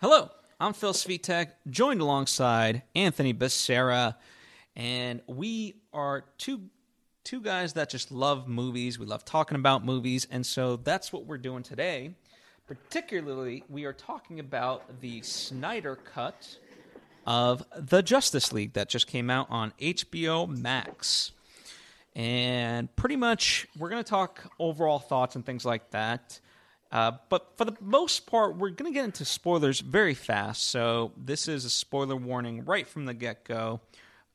Hello, 0.00 0.30
I'm 0.60 0.74
Phil 0.74 0.92
Svitek, 0.92 1.48
joined 1.68 2.00
alongside 2.00 2.82
Anthony 2.94 3.34
Becerra, 3.34 4.14
and 4.76 5.20
we 5.26 5.74
are 5.92 6.24
two 6.38 6.70
two 7.24 7.40
guys 7.40 7.72
that 7.72 7.90
just 7.90 8.12
love 8.12 8.46
movies. 8.46 8.96
We 8.96 9.06
love 9.06 9.24
talking 9.24 9.56
about 9.56 9.84
movies, 9.84 10.24
and 10.30 10.46
so 10.46 10.76
that's 10.76 11.12
what 11.12 11.26
we're 11.26 11.36
doing 11.36 11.64
today. 11.64 12.14
Particularly, 12.68 13.64
we 13.68 13.86
are 13.86 13.92
talking 13.92 14.38
about 14.38 15.00
the 15.00 15.20
Snyder 15.22 15.96
cut 15.96 16.58
of 17.26 17.64
the 17.76 18.00
Justice 18.00 18.52
League 18.52 18.74
that 18.74 18.88
just 18.88 19.08
came 19.08 19.30
out 19.30 19.48
on 19.50 19.72
HBO 19.80 20.46
Max. 20.48 21.32
And 22.14 22.94
pretty 22.94 23.16
much, 23.16 23.66
we're 23.76 23.90
going 23.90 24.04
to 24.04 24.08
talk 24.08 24.48
overall 24.60 25.00
thoughts 25.00 25.34
and 25.34 25.44
things 25.44 25.64
like 25.64 25.90
that. 25.90 26.38
Uh, 26.90 27.12
but 27.28 27.56
for 27.56 27.64
the 27.64 27.76
most 27.80 28.26
part, 28.26 28.56
we're 28.56 28.70
going 28.70 28.90
to 28.90 28.94
get 28.94 29.04
into 29.04 29.24
spoilers 29.24 29.80
very 29.80 30.14
fast. 30.14 30.70
So 30.70 31.12
this 31.16 31.46
is 31.46 31.64
a 31.64 31.70
spoiler 31.70 32.16
warning 32.16 32.64
right 32.64 32.86
from 32.86 33.04
the 33.04 33.14
get 33.14 33.44
go. 33.44 33.80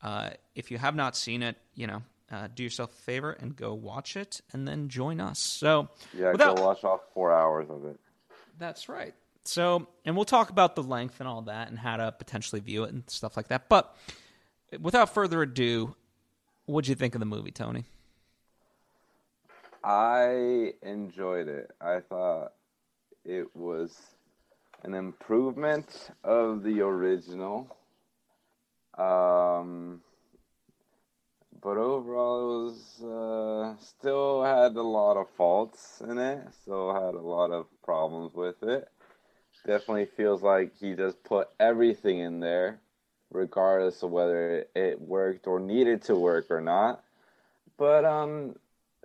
Uh, 0.01 0.31
if 0.53 0.69
you 0.69 0.77
have 0.77 0.95
not 0.95 1.15
seen 1.15 1.41
it, 1.41 1.57
you 1.73 1.87
know, 1.87 2.03
uh, 2.31 2.47
do 2.53 2.63
yourself 2.63 2.91
a 2.91 3.01
favor 3.01 3.31
and 3.31 3.55
go 3.55 3.73
watch 3.73 4.15
it, 4.15 4.41
and 4.51 4.67
then 4.67 4.89
join 4.89 5.19
us. 5.19 5.39
So 5.39 5.89
yeah, 6.13 6.31
without, 6.31 6.57
go 6.57 6.63
watch 6.63 6.83
all 6.83 7.03
four 7.13 7.33
hours 7.33 7.69
of 7.69 7.85
it. 7.85 7.99
That's 8.59 8.89
right. 8.89 9.13
So, 9.45 9.87
and 10.05 10.15
we'll 10.15 10.25
talk 10.25 10.49
about 10.49 10.75
the 10.75 10.83
length 10.83 11.19
and 11.19 11.27
all 11.27 11.43
that, 11.43 11.69
and 11.69 11.77
how 11.77 11.97
to 11.97 12.11
potentially 12.11 12.61
view 12.61 12.83
it 12.83 12.91
and 12.93 13.03
stuff 13.07 13.35
like 13.35 13.47
that. 13.49 13.69
But 13.69 13.95
without 14.79 15.13
further 15.13 15.41
ado, 15.41 15.95
what'd 16.65 16.87
you 16.87 16.95
think 16.95 17.15
of 17.15 17.19
the 17.19 17.25
movie, 17.25 17.51
Tony? 17.51 17.85
I 19.83 20.73
enjoyed 20.81 21.49
it. 21.49 21.71
I 21.81 21.99
thought 21.99 22.53
it 23.25 23.53
was 23.55 23.97
an 24.83 24.93
improvement 24.93 26.09
of 26.23 26.63
the 26.63 26.81
original. 26.81 27.75
Um, 28.97 30.01
but 31.61 31.77
overall, 31.77 32.61
it 32.61 32.63
was 32.63 33.03
uh, 33.03 33.83
still 33.83 34.43
had 34.43 34.75
a 34.75 34.81
lot 34.81 35.17
of 35.17 35.29
faults 35.31 36.01
in 36.07 36.17
it. 36.17 36.47
Still 36.61 36.93
had 36.93 37.15
a 37.15 37.21
lot 37.21 37.51
of 37.51 37.65
problems 37.83 38.33
with 38.33 38.63
it. 38.63 38.89
Definitely 39.65 40.07
feels 40.17 40.43
like 40.43 40.73
he 40.75 40.93
just 40.93 41.23
put 41.23 41.47
everything 41.59 42.19
in 42.19 42.39
there, 42.41 42.81
regardless 43.31 44.03
of 44.03 44.11
whether 44.11 44.65
it 44.75 44.99
worked 44.99 45.47
or 45.47 45.59
needed 45.59 46.03
to 46.03 46.15
work 46.15 46.47
or 46.49 46.59
not. 46.59 47.03
But 47.77 48.03
um, 48.03 48.55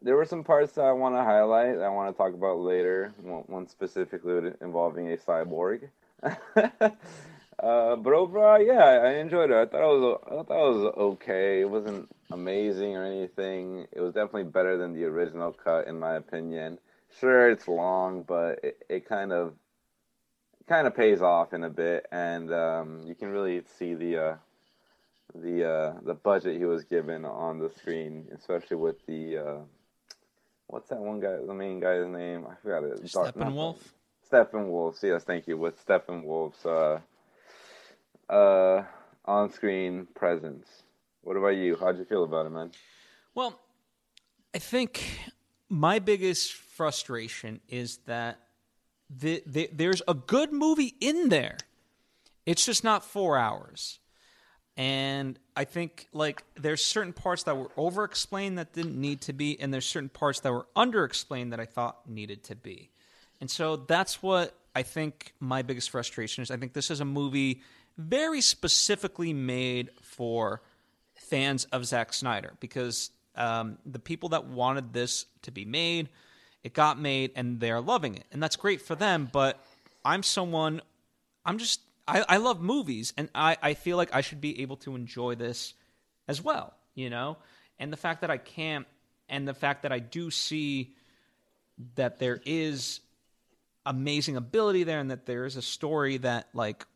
there 0.02 0.16
were 0.16 0.24
some 0.24 0.44
parts 0.44 0.72
that 0.72 0.84
I 0.84 0.92
want 0.92 1.14
to 1.14 1.22
highlight. 1.22 1.76
That 1.76 1.84
I 1.84 1.88
want 1.88 2.14
to 2.14 2.16
talk 2.16 2.34
about 2.34 2.58
later. 2.58 3.12
One 3.22 3.66
specifically 3.68 4.52
involving 4.60 5.12
a 5.12 5.16
cyborg. 5.16 5.88
uh, 6.22 7.96
but 7.96 8.12
overall, 8.12 8.62
yeah, 8.62 8.84
I 8.84 9.14
enjoyed 9.14 9.50
it. 9.50 9.56
I 9.56 9.66
thought 9.66 9.82
it 9.82 10.00
was. 10.00 10.20
I 10.26 10.42
thought 10.42 10.68
it 10.68 10.74
was 10.74 10.94
okay. 10.96 11.60
It 11.60 11.70
wasn't 11.70 12.08
amazing 12.30 12.96
or 12.96 13.04
anything. 13.04 13.86
It 13.92 14.00
was 14.00 14.14
definitely 14.14 14.44
better 14.44 14.76
than 14.76 14.92
the 14.92 15.04
original 15.04 15.52
cut, 15.52 15.86
in 15.86 15.98
my 15.98 16.14
opinion. 16.14 16.78
Sure, 17.20 17.50
it's 17.50 17.66
long, 17.66 18.22
but 18.22 18.60
it, 18.62 18.84
it 18.88 19.08
kind 19.08 19.32
of 19.32 19.54
kind 20.68 20.86
of 20.86 20.94
pays 20.94 21.22
off 21.22 21.52
in 21.52 21.64
a 21.64 21.70
bit, 21.70 22.06
and 22.12 22.52
um, 22.52 23.02
you 23.06 23.14
can 23.14 23.28
really 23.28 23.62
see 23.78 23.94
the 23.94 24.16
uh, 24.18 24.36
the 25.34 25.68
uh, 25.68 25.92
the 26.02 26.14
budget 26.14 26.58
he 26.58 26.64
was 26.64 26.84
given 26.84 27.24
on 27.24 27.58
the 27.58 27.70
screen, 27.70 28.28
especially 28.34 28.76
with 28.76 29.04
the 29.06 29.38
uh, 29.38 29.58
what's 30.68 30.88
that 30.90 30.98
one 30.98 31.18
guy, 31.18 31.36
the 31.44 31.54
main 31.54 31.80
guy's 31.80 32.06
name? 32.06 32.46
I 32.48 32.54
forgot 32.62 32.84
it. 32.84 33.02
Steppenwolf. 33.04 33.78
Steppenwolf. 34.30 35.02
Yes, 35.02 35.24
thank 35.24 35.48
you. 35.48 35.56
With 35.56 35.84
Steppenwolf's 35.84 36.64
uh, 36.64 37.00
uh, 38.32 38.84
on-screen 39.24 40.06
presence. 40.14 40.84
What 41.22 41.36
about 41.36 41.56
you? 41.56 41.76
How'd 41.76 41.98
you 41.98 42.04
feel 42.04 42.24
about 42.24 42.46
it, 42.46 42.50
man? 42.50 42.70
Well, 43.34 43.58
I 44.54 44.58
think 44.58 45.04
my 45.68 45.98
biggest 45.98 46.52
frustration 46.52 47.60
is 47.68 47.98
that 48.06 48.38
the, 49.10 49.42
the, 49.46 49.68
there's 49.72 50.02
a 50.06 50.14
good 50.14 50.52
movie 50.52 50.94
in 51.00 51.28
there. 51.28 51.58
It's 52.46 52.64
just 52.64 52.84
not 52.84 53.04
four 53.04 53.36
hours. 53.36 54.00
And 54.78 55.36
I 55.56 55.64
think 55.64 56.06
like 56.12 56.44
there's 56.54 56.84
certain 56.84 57.12
parts 57.12 57.42
that 57.42 57.56
were 57.56 57.70
over 57.76 58.04
explained 58.04 58.58
that 58.58 58.72
didn't 58.72 58.98
need 58.98 59.22
to 59.22 59.32
be, 59.32 59.58
and 59.60 59.74
there's 59.74 59.84
certain 59.84 60.08
parts 60.08 60.38
that 60.40 60.52
were 60.52 60.66
under 60.76 61.04
explained 61.04 61.52
that 61.52 61.58
I 61.58 61.66
thought 61.66 62.08
needed 62.08 62.44
to 62.44 62.54
be. 62.54 62.90
And 63.40 63.50
so 63.50 63.74
that's 63.74 64.22
what 64.22 64.54
I 64.76 64.84
think 64.84 65.34
my 65.40 65.62
biggest 65.62 65.90
frustration 65.90 66.42
is. 66.42 66.52
I 66.52 66.56
think 66.56 66.74
this 66.74 66.92
is 66.92 67.00
a 67.00 67.04
movie 67.04 67.62
very 67.96 68.40
specifically 68.40 69.32
made 69.32 69.90
for 70.00 70.62
fans 71.16 71.64
of 71.66 71.84
Zack 71.84 72.12
Snyder 72.12 72.52
because 72.60 73.10
um, 73.34 73.78
the 73.84 73.98
people 73.98 74.28
that 74.28 74.46
wanted 74.46 74.92
this 74.92 75.26
to 75.42 75.50
be 75.50 75.64
made, 75.64 76.08
it 76.62 76.72
got 76.72 77.00
made, 77.00 77.32
and 77.34 77.58
they're 77.58 77.80
loving 77.80 78.14
it, 78.14 78.26
and 78.30 78.40
that's 78.40 78.54
great 78.54 78.80
for 78.80 78.94
them. 78.94 79.28
But 79.32 79.60
I'm 80.04 80.22
someone, 80.22 80.82
I'm 81.44 81.58
just 81.58 81.80
I, 82.08 82.24
I 82.28 82.36
love 82.38 82.60
movies, 82.60 83.12
and 83.16 83.28
I, 83.34 83.56
I 83.62 83.74
feel 83.74 83.98
like 83.98 84.14
I 84.14 84.22
should 84.22 84.40
be 84.40 84.62
able 84.62 84.78
to 84.78 84.96
enjoy 84.96 85.34
this 85.34 85.74
as 86.26 86.42
well, 86.42 86.74
you 86.94 87.10
know? 87.10 87.36
And 87.78 87.92
the 87.92 87.98
fact 87.98 88.22
that 88.22 88.30
I 88.30 88.38
can't, 88.38 88.86
and 89.28 89.46
the 89.46 89.54
fact 89.54 89.82
that 89.82 89.92
I 89.92 89.98
do 89.98 90.30
see 90.30 90.94
that 91.96 92.18
there 92.18 92.40
is 92.44 93.00
amazing 93.84 94.36
ability 94.36 94.84
there 94.84 95.00
and 95.00 95.10
that 95.10 95.26
there 95.26 95.44
is 95.44 95.56
a 95.56 95.62
story 95.62 96.16
that, 96.18 96.48
like, 96.54 96.86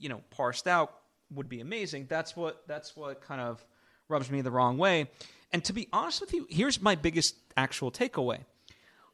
you 0.00 0.08
know, 0.08 0.22
parsed 0.30 0.66
out 0.66 0.94
would 1.30 1.48
be 1.48 1.60
amazing. 1.60 2.06
That's 2.08 2.34
what 2.34 2.66
that's 2.66 2.96
what 2.96 3.20
kind 3.20 3.40
of 3.40 3.64
rubs 4.08 4.30
me 4.30 4.40
the 4.40 4.50
wrong 4.50 4.78
way. 4.78 5.10
And 5.52 5.62
to 5.64 5.72
be 5.72 5.88
honest 5.92 6.20
with 6.20 6.32
you, 6.32 6.46
here's 6.48 6.80
my 6.80 6.94
biggest 6.94 7.36
actual 7.56 7.90
takeaway. 7.90 8.40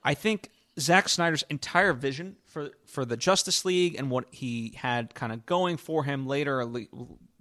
I 0.03 0.15
think 0.15 0.51
Zack 0.78 1.08
Snyder's 1.08 1.44
entire 1.50 1.92
vision 1.92 2.36
for 2.44 2.70
for 2.86 3.04
the 3.04 3.16
Justice 3.16 3.64
League 3.64 3.94
and 3.96 4.10
what 4.10 4.26
he 4.32 4.74
had 4.76 5.14
kind 5.14 5.32
of 5.32 5.46
going 5.46 5.76
for 5.76 6.04
him 6.04 6.26
later, 6.26 6.64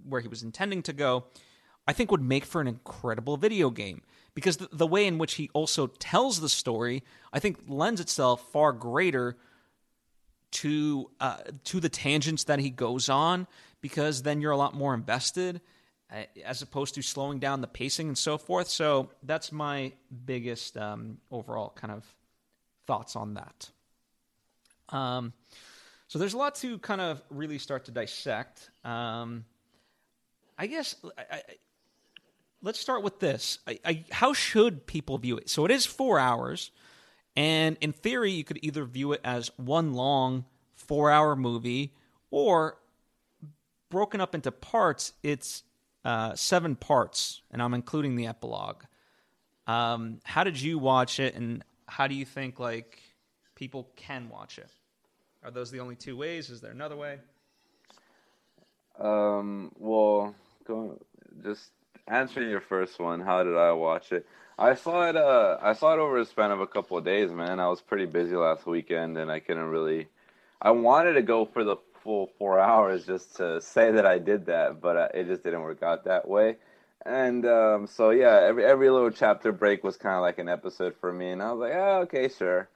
where 0.04 0.20
he 0.20 0.28
was 0.28 0.42
intending 0.42 0.82
to 0.82 0.92
go, 0.92 1.24
I 1.86 1.92
think 1.92 2.10
would 2.10 2.22
make 2.22 2.44
for 2.44 2.60
an 2.60 2.68
incredible 2.68 3.36
video 3.36 3.70
game 3.70 4.02
because 4.34 4.58
the, 4.58 4.68
the 4.72 4.86
way 4.86 5.06
in 5.06 5.18
which 5.18 5.34
he 5.34 5.50
also 5.52 5.86
tells 5.86 6.40
the 6.40 6.48
story, 6.48 7.02
I 7.32 7.40
think, 7.40 7.58
lends 7.66 8.00
itself 8.00 8.52
far 8.52 8.72
greater 8.72 9.36
to 10.52 11.10
uh, 11.20 11.38
to 11.64 11.80
the 11.80 11.88
tangents 11.88 12.44
that 12.44 12.60
he 12.60 12.70
goes 12.70 13.08
on 13.08 13.46
because 13.80 14.22
then 14.22 14.40
you're 14.40 14.52
a 14.52 14.56
lot 14.56 14.74
more 14.74 14.94
invested 14.94 15.60
uh, 16.12 16.22
as 16.44 16.62
opposed 16.62 16.94
to 16.94 17.02
slowing 17.02 17.40
down 17.40 17.60
the 17.60 17.66
pacing 17.66 18.08
and 18.08 18.16
so 18.16 18.38
forth. 18.38 18.68
So 18.68 19.10
that's 19.22 19.50
my 19.50 19.92
biggest 20.24 20.76
um, 20.76 21.18
overall 21.30 21.72
kind 21.74 21.92
of 21.92 22.04
thoughts 22.86 23.16
on 23.16 23.34
that. 23.34 23.70
Um, 24.90 25.32
so 26.08 26.18
there's 26.18 26.34
a 26.34 26.38
lot 26.38 26.54
to 26.56 26.78
kind 26.78 27.00
of 27.00 27.22
really 27.30 27.58
start 27.58 27.86
to 27.86 27.90
dissect. 27.90 28.70
Um, 28.84 29.44
I 30.58 30.66
guess 30.66 30.96
I, 31.18 31.22
I, 31.36 31.42
let's 32.62 32.78
start 32.78 33.02
with 33.02 33.18
this. 33.18 33.58
I, 33.66 34.04
how 34.10 34.32
should 34.32 34.86
people 34.86 35.18
view 35.18 35.36
it? 35.36 35.48
So 35.50 35.64
it 35.64 35.70
is 35.70 35.86
four 35.86 36.18
hours, 36.18 36.70
and 37.34 37.76
in 37.80 37.92
theory, 37.92 38.32
you 38.32 38.44
could 38.44 38.60
either 38.62 38.84
view 38.84 39.12
it 39.12 39.20
as 39.24 39.50
one 39.56 39.94
long 39.94 40.44
four-hour 40.74 41.34
movie, 41.34 41.94
or 42.30 42.78
broken 43.90 44.20
up 44.20 44.34
into 44.34 44.52
parts. 44.52 45.12
It's 45.22 45.62
uh, 46.04 46.34
seven 46.34 46.76
parts, 46.76 47.42
and 47.50 47.62
I'm 47.62 47.74
including 47.74 48.16
the 48.16 48.26
epilogue. 48.26 48.82
Um, 49.66 50.20
how 50.24 50.44
did 50.44 50.60
you 50.60 50.78
watch 50.78 51.18
it, 51.18 51.34
and 51.34 51.64
how 51.86 52.06
do 52.06 52.14
you 52.14 52.24
think 52.24 52.58
like 52.58 52.98
people 53.54 53.88
can 53.96 54.28
watch 54.28 54.58
it? 54.58 54.70
Are 55.44 55.50
those 55.50 55.70
the 55.70 55.80
only 55.80 55.96
two 55.96 56.16
ways? 56.16 56.50
Is 56.50 56.60
there 56.60 56.70
another 56.70 56.96
way? 56.96 57.18
Um, 58.98 59.72
well, 59.78 60.34
going 60.66 60.98
just 61.42 61.70
answering 62.06 62.48
your 62.48 62.60
first 62.60 62.98
one, 62.98 63.20
how 63.20 63.42
did 63.42 63.56
I 63.56 63.72
watch 63.72 64.12
it? 64.12 64.26
I 64.58 64.74
saw 64.74 65.08
it. 65.08 65.16
Uh, 65.16 65.58
I 65.60 65.72
saw 65.72 65.94
it 65.94 65.98
over 65.98 66.18
a 66.18 66.24
span 66.24 66.52
of 66.52 66.60
a 66.60 66.66
couple 66.66 66.96
of 66.96 67.04
days, 67.04 67.30
man. 67.30 67.58
I 67.58 67.68
was 67.68 67.80
pretty 67.80 68.06
busy 68.06 68.36
last 68.36 68.66
weekend, 68.66 69.18
and 69.18 69.30
I 69.30 69.40
couldn't 69.40 69.68
really. 69.68 70.08
I 70.62 70.70
wanted 70.70 71.14
to 71.14 71.22
go 71.22 71.44
for 71.44 71.64
the 71.64 71.76
full 72.02 72.30
four 72.38 72.60
hours 72.60 73.04
just 73.04 73.36
to 73.36 73.60
say 73.60 73.90
that 73.90 74.06
I 74.06 74.18
did 74.18 74.46
that, 74.46 74.80
but 74.80 74.96
uh, 74.96 75.08
it 75.12 75.26
just 75.26 75.42
didn't 75.42 75.62
work 75.62 75.82
out 75.82 76.04
that 76.04 76.28
way. 76.28 76.56
And 77.06 77.44
um, 77.44 77.86
so 77.86 78.10
yeah, 78.10 78.40
every 78.42 78.64
every 78.64 78.88
little 78.90 79.10
chapter 79.10 79.52
break 79.52 79.84
was 79.84 79.96
kind 79.96 80.16
of 80.16 80.22
like 80.22 80.38
an 80.38 80.48
episode 80.48 80.94
for 81.00 81.12
me, 81.12 81.30
and 81.30 81.42
I 81.42 81.52
was 81.52 81.60
like, 81.60 81.72
oh, 81.74 82.00
okay, 82.02 82.28
sure. 82.28 82.68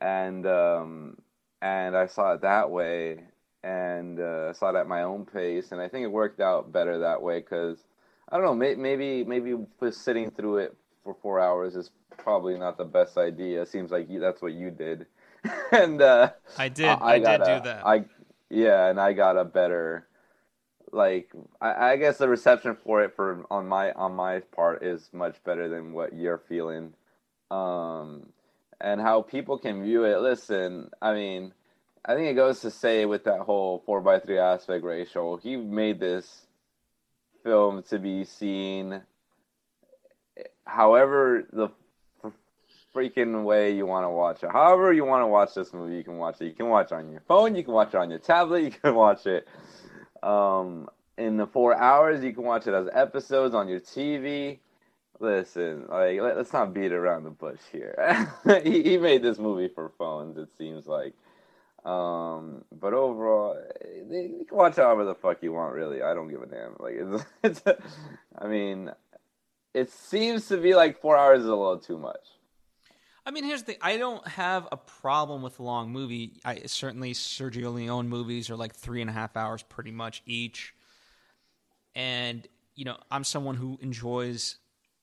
And 0.00 0.46
um, 0.46 1.18
and 1.60 1.96
I 1.96 2.06
saw 2.06 2.34
it 2.34 2.40
that 2.42 2.70
way, 2.70 3.20
and 3.62 4.18
uh, 4.18 4.52
saw 4.52 4.70
it 4.70 4.76
at 4.76 4.88
my 4.88 5.02
own 5.02 5.24
pace, 5.26 5.70
and 5.70 5.80
I 5.80 5.88
think 5.88 6.04
it 6.04 6.08
worked 6.08 6.40
out 6.40 6.72
better 6.72 6.98
that 7.00 7.22
way 7.22 7.38
because 7.38 7.78
I 8.28 8.36
don't 8.36 8.46
know, 8.46 8.54
may, 8.54 8.74
maybe 8.74 9.24
maybe 9.24 9.54
just 9.80 10.02
sitting 10.02 10.30
through 10.32 10.58
it 10.58 10.76
for 11.04 11.14
four 11.22 11.38
hours 11.38 11.76
is 11.76 11.90
probably 12.18 12.58
not 12.58 12.78
the 12.78 12.84
best 12.84 13.16
idea. 13.16 13.62
It 13.62 13.68
seems 13.68 13.92
like 13.92 14.10
you, 14.10 14.18
that's 14.18 14.42
what 14.42 14.54
you 14.54 14.72
did, 14.72 15.06
and 15.72 16.02
uh, 16.02 16.30
I 16.58 16.68
did. 16.68 16.86
I, 16.86 16.94
I, 16.94 17.12
I 17.12 17.18
did 17.18 17.38
do 17.38 17.60
that. 17.60 17.86
I 17.86 18.04
yeah, 18.50 18.88
and 18.88 19.00
I 19.00 19.12
got 19.12 19.36
a 19.36 19.44
better 19.44 20.08
like 20.92 21.32
I, 21.60 21.92
I 21.92 21.96
guess 21.96 22.18
the 22.18 22.28
reception 22.28 22.76
for 22.84 23.02
it 23.02 23.16
for 23.16 23.44
on 23.50 23.66
my 23.66 23.92
on 23.92 24.14
my 24.14 24.40
part 24.40 24.82
is 24.82 25.08
much 25.12 25.42
better 25.44 25.68
than 25.68 25.92
what 25.92 26.14
you're 26.14 26.38
feeling. 26.38 26.92
Um 27.50 28.28
and 28.80 29.00
how 29.00 29.22
people 29.22 29.58
can 29.58 29.82
view 29.82 30.04
it. 30.04 30.20
Listen, 30.20 30.90
I 31.00 31.14
mean, 31.14 31.54
I 32.04 32.14
think 32.14 32.28
it 32.28 32.34
goes 32.34 32.60
to 32.60 32.70
say 32.70 33.04
with 33.06 33.24
that 33.24 33.40
whole 33.40 33.82
four 33.86 34.00
by 34.00 34.18
three 34.18 34.38
aspect 34.38 34.84
ratio, 34.84 35.36
he 35.36 35.56
made 35.56 36.00
this 36.00 36.46
film 37.44 37.82
to 37.84 37.98
be 37.98 38.24
seen 38.24 39.02
however 40.64 41.46
the 41.52 41.68
freaking 42.94 43.44
way 43.44 43.74
you 43.74 43.86
want 43.86 44.04
to 44.04 44.10
watch 44.10 44.42
it. 44.42 44.50
However 44.50 44.92
you 44.92 45.04
want 45.04 45.22
to 45.22 45.26
watch 45.26 45.54
this 45.54 45.72
movie, 45.72 45.96
you 45.96 46.04
can 46.04 46.18
watch 46.18 46.40
it. 46.40 46.46
You 46.46 46.54
can 46.54 46.68
watch 46.68 46.92
it 46.92 46.94
on 46.94 47.10
your 47.10 47.22
phone, 47.26 47.54
you 47.54 47.64
can 47.64 47.72
watch 47.72 47.94
it 47.94 47.96
on 47.96 48.10
your 48.10 48.18
tablet, 48.18 48.62
you 48.64 48.70
can 48.70 48.94
watch 48.94 49.26
it 49.26 49.46
um, 50.22 50.88
in 51.18 51.36
the 51.36 51.46
four 51.46 51.76
hours. 51.76 52.22
You 52.22 52.32
can 52.32 52.44
watch 52.44 52.66
it 52.66 52.74
as 52.74 52.88
episodes 52.92 53.54
on 53.54 53.68
your 53.68 53.80
TV. 53.80 54.58
Listen, 55.20 55.86
like 55.88 56.20
let, 56.20 56.36
us 56.36 56.52
not 56.52 56.74
beat 56.74 56.92
around 56.92 57.24
the 57.24 57.30
bush 57.30 57.60
here. 57.70 58.28
he, 58.64 58.82
he 58.82 58.98
made 58.98 59.22
this 59.22 59.38
movie 59.38 59.68
for 59.68 59.92
phones. 59.98 60.36
It 60.36 60.48
seems 60.58 60.86
like. 60.86 61.14
Um, 61.84 62.64
but 62.80 62.92
overall, 62.92 63.60
you 64.08 64.44
can 64.48 64.56
watch 64.56 64.76
however 64.76 65.04
the 65.04 65.14
fuck 65.14 65.42
you 65.42 65.52
want. 65.52 65.74
Really, 65.74 66.02
I 66.02 66.14
don't 66.14 66.28
give 66.28 66.42
a 66.42 66.46
damn. 66.46 66.76
Like 66.78 66.94
it's, 66.96 67.24
it's 67.64 67.80
I 68.38 68.46
mean, 68.46 68.90
it 69.74 69.90
seems 69.90 70.48
to 70.48 70.56
be 70.56 70.74
like 70.74 71.00
four 71.00 71.16
hours 71.16 71.40
is 71.40 71.46
a 71.46 71.54
little 71.54 71.78
too 71.78 71.98
much. 71.98 72.26
I 73.24 73.30
mean, 73.30 73.44
here's 73.44 73.62
the 73.62 73.72
thing. 73.72 73.80
I 73.80 73.98
don't 73.98 74.26
have 74.26 74.66
a 74.72 74.76
problem 74.76 75.42
with 75.42 75.60
a 75.60 75.62
long 75.62 75.90
movie. 75.90 76.40
I 76.44 76.62
certainly 76.66 77.14
Sergio 77.14 77.72
Leone 77.72 78.08
movies 78.08 78.50
are 78.50 78.56
like 78.56 78.74
three 78.74 79.00
and 79.00 79.08
a 79.08 79.12
half 79.12 79.36
hours, 79.36 79.62
pretty 79.62 79.92
much 79.92 80.22
each. 80.26 80.74
And 81.94 82.46
you 82.74 82.84
know, 82.84 82.96
I'm 83.10 83.24
someone 83.24 83.56
who 83.56 83.78
enjoys 83.80 84.56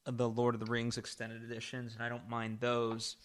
the 0.06 0.28
Lord 0.28 0.56
of 0.56 0.60
the 0.60 0.66
Rings 0.66 0.98
extended 0.98 1.44
editions, 1.44 1.94
and 1.96 2.04
I 2.04 2.10
don't 2.10 2.28
mind 2.30 2.60
those. 2.60 3.16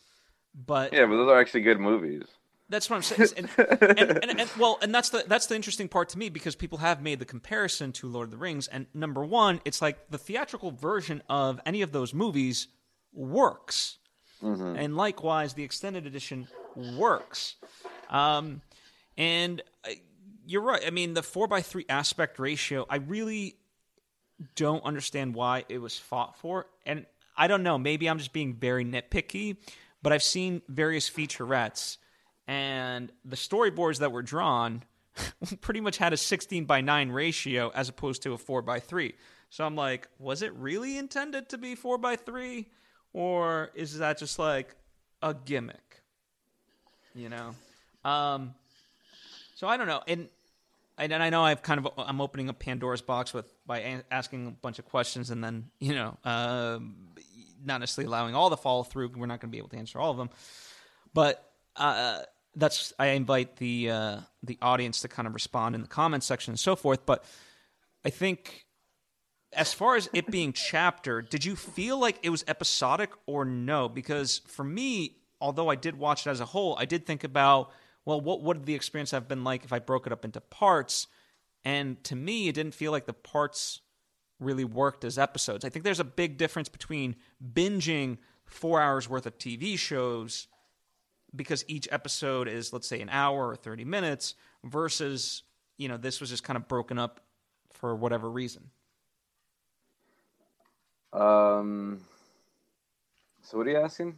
But 0.55 0.93
yeah, 0.93 1.07
but 1.07 1.17
those 1.17 1.29
are 1.29 1.41
actually 1.41 1.63
good 1.63 1.81
movies. 1.81 2.23
That's 2.69 2.89
what 2.89 2.97
I'm 2.97 3.03
saying. 3.03 3.29
And, 3.37 3.49
and, 3.99 4.01
and, 4.25 4.41
and, 4.41 4.51
well, 4.59 4.79
and 4.81 4.95
that's 4.95 5.11
the 5.11 5.25
that's 5.27 5.47
the 5.47 5.55
interesting 5.55 5.89
part 5.89 6.11
to 6.11 6.19
me 6.19 6.29
because 6.29 6.55
people 6.55 6.79
have 6.79 7.03
made 7.03 7.19
the 7.19 7.25
comparison 7.25 7.93
to 7.93 8.09
Lord 8.09 8.27
of 8.27 8.31
the 8.31 8.37
Rings, 8.37 8.69
and 8.69 8.87
number 8.95 9.25
one, 9.25 9.61
it's 9.65 9.83
like 9.83 10.11
the 10.11 10.19
theatrical 10.19 10.71
version 10.71 11.23
of 11.29 11.61
any 11.67 11.83
of 11.83 11.93
those 11.93 12.15
movies 12.15 12.69
works, 13.13 13.99
mm-hmm. 14.45 14.77
and 14.77 14.97
likewise, 14.97 15.55
the 15.55 15.65
extended 15.65 16.07
edition 16.07 16.47
works. 16.77 17.57
Um, 18.11 18.61
and 19.17 19.63
uh, 19.85 19.93
you're 20.47 20.63
right. 20.63 20.83
I 20.87 20.91
mean, 20.91 21.15
the 21.15 21.23
four 21.23 21.49
by 21.49 21.63
three 21.63 21.87
aspect 21.89 22.39
ratio, 22.39 22.87
I 22.89 22.97
really 22.97 23.57
don't 24.57 24.85
understand 24.85 25.35
why 25.35 25.65
it 25.69 25.79
was 25.79 25.99
fought 25.99 26.37
for, 26.39 26.67
and 26.85 27.07
I 27.37 27.47
don't 27.47 27.63
know. 27.63 27.79
Maybe 27.79 28.09
I'm 28.09 28.19
just 28.19 28.33
being 28.33 28.55
very 28.55 28.85
nitpicky, 28.85 29.57
but 30.03 30.13
I've 30.13 30.23
seen 30.23 30.63
various 30.69 31.09
featurettes 31.09 31.97
and 32.47 33.11
the 33.25 33.37
storyboards 33.37 33.99
that 33.99 34.13
were 34.13 34.23
drawn 34.23 34.83
pretty 35.61 35.81
much 35.81 35.99
had 35.99 36.13
a 36.13 36.17
16 36.17 36.65
by 36.65 36.81
9 36.81 37.11
ratio 37.11 37.71
as 37.75 37.89
opposed 37.89 38.23
to 38.23 38.33
a 38.33 38.39
4 38.39 38.63
by 38.63 38.81
3 38.81 39.15
so 39.49 39.65
i'm 39.65 39.77
like 39.77 40.09
was 40.19 40.43
it 40.43 40.53
really 40.55 40.99
intended 40.99 41.49
to 41.49 41.59
be 41.59 41.75
4 41.75 41.99
by 41.99 42.17
3 42.17 42.67
or 43.15 43.71
is 43.75 43.99
that 43.99 44.19
just 44.19 44.39
like 44.39 44.75
a 45.23 45.33
gimmick 45.33 46.03
you 47.15 47.31
know 47.31 47.55
um 48.05 48.55
so 49.55 49.67
i 49.67 49.79
don't 49.79 49.87
know 49.87 50.03
and 50.07 50.29
and 50.97 51.13
I 51.13 51.31
know 51.31 51.43
I've 51.43 51.63
kind 51.63 51.85
of 51.85 51.93
I'm 51.99 52.21
opening 52.21 52.49
up 52.49 52.59
Pandora's 52.59 53.03
box 53.03 53.35
with 53.35 53.53
by 53.67 54.03
asking 54.11 54.47
a 54.47 54.51
bunch 54.51 54.79
of 54.79 54.85
questions 54.85 55.31
and 55.31 55.43
then 55.43 55.71
you 55.81 55.95
know 55.95 56.17
uh, 56.25 56.79
not 57.65 57.81
necessarily 57.81 58.09
allowing 58.09 58.35
all 58.35 58.51
the 58.51 58.57
follow 58.57 58.83
through. 58.83 59.11
We're 59.17 59.27
not 59.27 59.41
going 59.41 59.51
to 59.51 59.53
be 59.53 59.59
able 59.59 59.71
to 59.71 59.77
answer 59.77 59.99
all 59.99 60.11
of 60.11 60.17
them, 60.17 60.31
but 61.13 61.51
uh, 61.77 62.21
that's 62.55 62.93
I 62.99 63.09
invite 63.09 63.57
the 63.57 63.91
uh, 63.91 64.17
the 64.43 64.59
audience 64.63 65.01
to 65.01 65.09
kind 65.09 65.27
of 65.27 65.35
respond 65.35 65.75
in 65.75 65.83
the 65.83 65.89
comments 65.89 66.27
section 66.27 66.53
and 66.53 66.61
so 66.61 66.77
forth. 66.77 67.05
But 67.05 67.25
I 68.05 68.11
think 68.11 68.64
as 69.55 69.73
far 69.73 69.97
as 69.97 70.09
it 70.13 70.31
being 70.31 70.53
chapter, 70.53 71.23
did 71.23 71.45
you 71.45 71.57
feel 71.57 71.99
like 71.99 72.19
it 72.23 72.31
was 72.31 72.45
episodic 72.47 73.11
or 73.27 73.45
no? 73.45 73.89
Because 73.89 74.41
for 74.47 74.65
me, 74.65 75.17
although 75.41 75.69
I 75.69 75.75
did 75.75 75.99
watch 75.99 76.27
it 76.27 76.31
as 76.31 76.41
a 76.41 76.47
whole, 76.47 76.77
I 76.79 76.85
did 76.85 77.07
think 77.07 77.25
about 77.25 77.71
well, 78.07 78.21
what 78.21 78.43
would 78.43 78.67
the 78.67 78.75
experience 78.75 79.13
have 79.13 79.29
been 79.29 79.45
like 79.45 79.65
if 79.65 79.73
I 79.73 79.79
broke 79.79 80.07
it 80.07 80.13
up 80.13 80.27
into 80.27 80.41
parts? 80.41 81.07
And 81.65 82.03
to 82.05 82.15
me, 82.15 82.49
it 82.49 82.55
didn't 82.55 82.75
feel 82.75 82.93
like 82.93 83.07
the 83.07 83.15
parts 83.15 83.81
really 84.39 84.65
worked 84.65 85.05
as 85.05 85.19
episodes. 85.19 85.65
I 85.65 85.71
think 85.71 85.85
there's 85.85 86.01
a 86.01 86.05
big 86.05 86.37
difference 86.37 86.69
between 86.69 87.17
binging 87.43 88.19
four 88.45 88.81
hours 88.81 89.09
worth 89.09 89.25
of 89.25 89.39
TV 89.39 89.79
shows 89.79 90.49
because 91.35 91.65
each 91.67 91.89
episode 91.91 92.47
is 92.47 92.73
let's 92.73 92.87
say 92.87 93.01
an 93.01 93.09
hour 93.09 93.49
or 93.49 93.57
30 93.57 93.85
minutes 93.85 94.35
versus 94.63 95.43
you 95.79 95.89
know 95.89 95.97
this 95.97 96.21
was 96.21 96.31
just 96.31 96.45
kind 96.45 96.57
of 96.57 96.69
broken 96.69 96.99
up 96.99 97.21
for 97.73 97.97
whatever 97.97 98.31
reason 98.31 98.71
um 101.15 102.01
so 103.43 103.59
what 103.59 103.67
are 103.67 103.71
you 103.71 103.79
asking? 103.79 104.17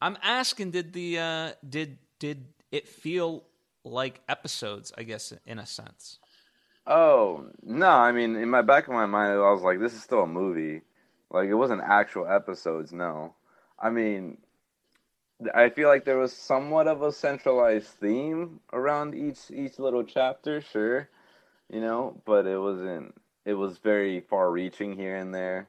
I'm 0.00 0.18
asking 0.22 0.70
did 0.72 0.92
the 0.92 1.18
uh 1.18 1.52
did 1.68 1.98
did 2.18 2.46
it 2.70 2.88
feel 2.88 3.44
like 3.84 4.20
episodes 4.28 4.92
i 4.96 5.02
guess 5.02 5.32
in 5.46 5.58
a 5.58 5.66
sense? 5.66 6.18
Oh 6.86 7.46
no 7.62 7.88
i 7.88 8.12
mean 8.12 8.36
in 8.36 8.50
my 8.50 8.62
back 8.62 8.86
of 8.88 8.94
my 8.94 9.06
mind 9.06 9.32
i 9.32 9.50
was 9.50 9.62
like 9.62 9.80
this 9.80 9.94
is 9.94 10.02
still 10.02 10.22
a 10.22 10.26
movie. 10.26 10.82
Like 11.30 11.48
it 11.48 11.54
wasn't 11.54 11.82
actual 11.82 12.28
episodes 12.28 12.92
no. 12.92 13.34
I 13.78 13.90
mean 13.90 14.38
I 15.54 15.70
feel 15.70 15.88
like 15.88 16.04
there 16.04 16.18
was 16.18 16.32
somewhat 16.32 16.86
of 16.88 17.02
a 17.02 17.12
centralized 17.12 17.88
theme 17.88 18.60
around 18.72 19.14
each 19.14 19.50
each 19.50 19.78
little 19.78 20.04
chapter, 20.04 20.60
sure, 20.60 21.08
you 21.70 21.80
know, 21.80 22.20
but 22.24 22.46
it 22.46 22.58
wasn't. 22.58 23.14
It 23.44 23.54
was 23.54 23.78
very 23.78 24.20
far-reaching 24.20 24.96
here 24.96 25.16
and 25.16 25.34
there. 25.34 25.68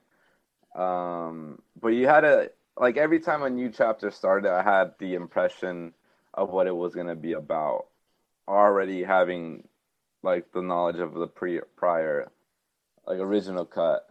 Um, 0.76 1.62
but 1.80 1.90
you 1.90 2.08
had 2.08 2.24
a 2.24 2.50
like 2.78 2.98
every 2.98 3.20
time 3.20 3.44
a 3.44 3.50
new 3.50 3.70
chapter 3.70 4.12
started, 4.12 4.52
I 4.52 4.64
had 4.64 4.96
the 5.00 5.16
impression 5.16 5.94
of 6.34 6.50
what 6.50 6.68
it 6.68 6.76
was 6.76 6.94
going 6.94 7.08
to 7.08 7.16
be 7.16 7.34
about, 7.34 7.86
already 8.48 9.04
having 9.04 9.68
like 10.24 10.52
the 10.52 10.62
knowledge 10.62 11.00
of 11.00 11.14
the 11.14 11.28
pre 11.28 11.62
prior 11.76 12.32
like 13.08 13.20
original 13.20 13.66
cut 13.66 14.10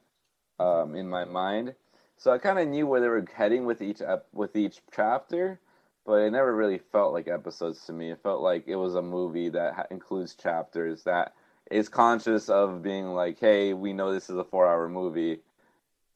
um, 0.59 0.95
in 0.95 1.09
my 1.09 1.25
mind 1.25 1.75
so 2.17 2.33
I 2.33 2.39
kind 2.39 2.59
of 2.59 2.69
knew 2.69 2.87
where 2.87 3.01
they 3.01 3.09
were 3.09 3.27
heading 3.35 3.65
with 3.67 3.83
each 3.83 4.01
ep- 4.01 4.29
with 4.33 4.57
each 4.57 4.81
chapter, 4.95 5.61
but 6.07 6.23
it 6.23 6.31
never 6.31 6.55
really 6.55 6.79
felt 6.79 7.13
like 7.13 7.29
episodes 7.29 7.85
to 7.87 7.93
me. 7.93 8.11
It 8.11 8.23
felt 8.23 8.41
like 8.41 8.65
it 8.67 8.77
was 8.77 8.95
a 8.95 9.03
movie 9.03 9.49
that 9.51 9.75
ha- 9.75 9.87
includes 9.91 10.35
chapters 10.35 11.03
that 11.05 11.35
is 11.71 11.89
conscious 11.89 12.49
of 12.49 12.83
being 12.83 13.15
like, 13.15 13.39
"Hey, 13.41 13.73
we 13.75 13.93
know 13.93 14.13
this 14.13 14.31
is 14.31 14.37
a 14.37 14.45
four-hour 14.45 14.89
movie, 14.89 15.41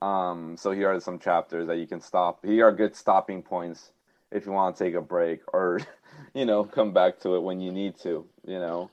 um, 0.03 0.57
so 0.57 0.71
here 0.73 0.91
are 0.93 1.01
some 1.01 1.19
chapters 1.19 1.67
that 1.69 1.79
you 1.79 1.87
can 1.87 2.01
stop. 2.01 2.45
Here 2.45 2.67
are 2.67 2.73
good 2.73 2.95
stopping 2.97 3.43
points 3.43 3.93
if 4.31 4.47
you 4.47 4.53
want 4.53 4.77
to 4.77 4.85
take 4.85 4.95
a 4.95 5.01
break 5.01 5.41
or, 5.53 5.81
you 6.35 6.45
know, 6.45 6.65
come 6.65 6.93
back 6.93 7.19
to 7.21 7.35
it 7.37 7.41
when 7.41 7.61
you 7.61 7.73
need 7.73 7.97
to. 8.01 8.27
You 8.47 8.59
know, 8.59 8.91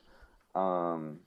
um, 0.60 1.20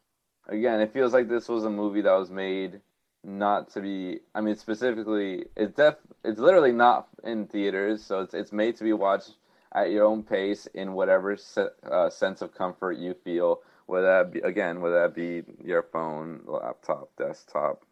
again, 0.47 0.81
it 0.81 0.93
feels 0.93 1.13
like 1.13 1.29
this 1.29 1.47
was 1.49 1.65
a 1.65 1.69
movie 1.69 2.01
that 2.01 2.13
was 2.13 2.29
made." 2.31 2.81
not 3.23 3.69
to 3.69 3.81
be 3.81 4.19
i 4.33 4.41
mean 4.41 4.55
specifically 4.55 5.45
it's 5.57 5.75
def 5.75 5.95
it's 6.23 6.39
literally 6.39 6.71
not 6.71 7.07
in 7.23 7.45
theaters 7.45 8.03
so 8.03 8.21
it's 8.21 8.33
it's 8.33 8.51
made 8.53 8.75
to 8.77 8.83
be 8.83 8.93
watched 8.93 9.33
at 9.73 9.91
your 9.91 10.05
own 10.05 10.23
pace 10.23 10.67
in 10.67 10.93
whatever 10.93 11.35
se- 11.35 11.67
uh, 11.91 12.09
sense 12.09 12.41
of 12.41 12.53
comfort 12.55 12.93
you 12.97 13.13
feel 13.13 13.61
whether 13.89 14.05
that 14.05 14.31
be 14.31 14.39
again 14.39 14.81
whether 14.81 15.01
that 15.01 15.15
be 15.15 15.43
your 15.63 15.83
phone 15.83 16.41
laptop 16.45 17.09
desktop 17.17 17.83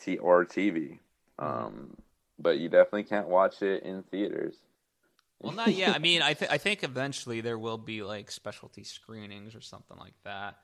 t 0.00 0.18
or 0.18 0.44
tv 0.44 0.98
mm-hmm. 1.38 1.44
um, 1.44 1.96
but 2.38 2.58
you 2.58 2.68
definitely 2.68 3.04
can't 3.04 3.28
watch 3.28 3.62
it 3.62 3.82
in 3.82 4.02
theaters 4.04 4.54
well 5.40 5.52
not 5.52 5.72
yet 5.72 5.94
i 5.94 5.98
mean 5.98 6.22
i 6.22 6.32
th- 6.32 6.50
i 6.50 6.58
think 6.58 6.82
eventually 6.82 7.40
there 7.40 7.58
will 7.58 7.78
be 7.78 8.02
like 8.02 8.30
specialty 8.30 8.84
screenings 8.84 9.54
or 9.54 9.60
something 9.60 9.98
like 9.98 10.14
that 10.24 10.58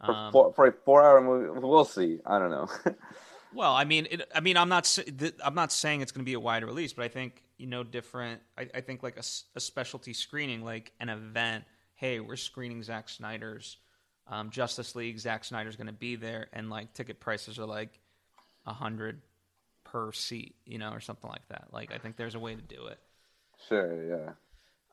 um, 0.00 0.32
for, 0.32 0.52
for, 0.52 0.66
a 0.66 0.72
four-hour 0.72 1.20
movie, 1.20 1.60
we'll 1.60 1.84
see. 1.84 2.18
I 2.26 2.40
don't 2.40 2.50
know. 2.50 2.68
well, 3.54 3.72
I 3.72 3.84
mean, 3.84 4.08
it, 4.10 4.28
I 4.34 4.40
mean, 4.40 4.56
I'm 4.56 4.68
not, 4.68 4.98
I'm 5.42 5.54
not 5.54 5.70
saying 5.70 6.00
it's 6.00 6.10
going 6.10 6.24
to 6.24 6.28
be 6.28 6.34
a 6.34 6.40
wide 6.40 6.64
release, 6.64 6.92
but 6.92 7.04
I 7.04 7.08
think 7.08 7.44
you 7.58 7.66
know, 7.66 7.84
different. 7.84 8.40
I, 8.58 8.68
I 8.74 8.80
think 8.80 9.02
like 9.02 9.16
a, 9.16 9.24
a, 9.54 9.60
specialty 9.60 10.12
screening, 10.12 10.64
like 10.64 10.92
an 11.00 11.08
event. 11.08 11.64
Hey, 11.94 12.20
we're 12.20 12.36
screening 12.36 12.82
Zack 12.82 13.08
Snyder's 13.08 13.76
um, 14.26 14.50
Justice 14.50 14.94
League. 14.94 15.18
Zack 15.18 15.44
Snyder's 15.44 15.76
going 15.76 15.86
to 15.86 15.92
be 15.92 16.16
there, 16.16 16.48
and 16.52 16.70
like 16.70 16.92
ticket 16.94 17.20
prices 17.20 17.58
are 17.58 17.66
like 17.66 18.00
a 18.66 18.72
hundred 18.72 19.20
per 19.84 20.12
seat, 20.12 20.56
you 20.64 20.78
know, 20.78 20.90
or 20.90 21.00
something 21.00 21.30
like 21.30 21.46
that. 21.48 21.68
Like, 21.72 21.92
I 21.92 21.98
think 21.98 22.16
there's 22.16 22.34
a 22.34 22.38
way 22.40 22.54
to 22.54 22.62
do 22.62 22.86
it. 22.86 22.98
Sure. 23.68 24.04
Yeah. 24.04 24.32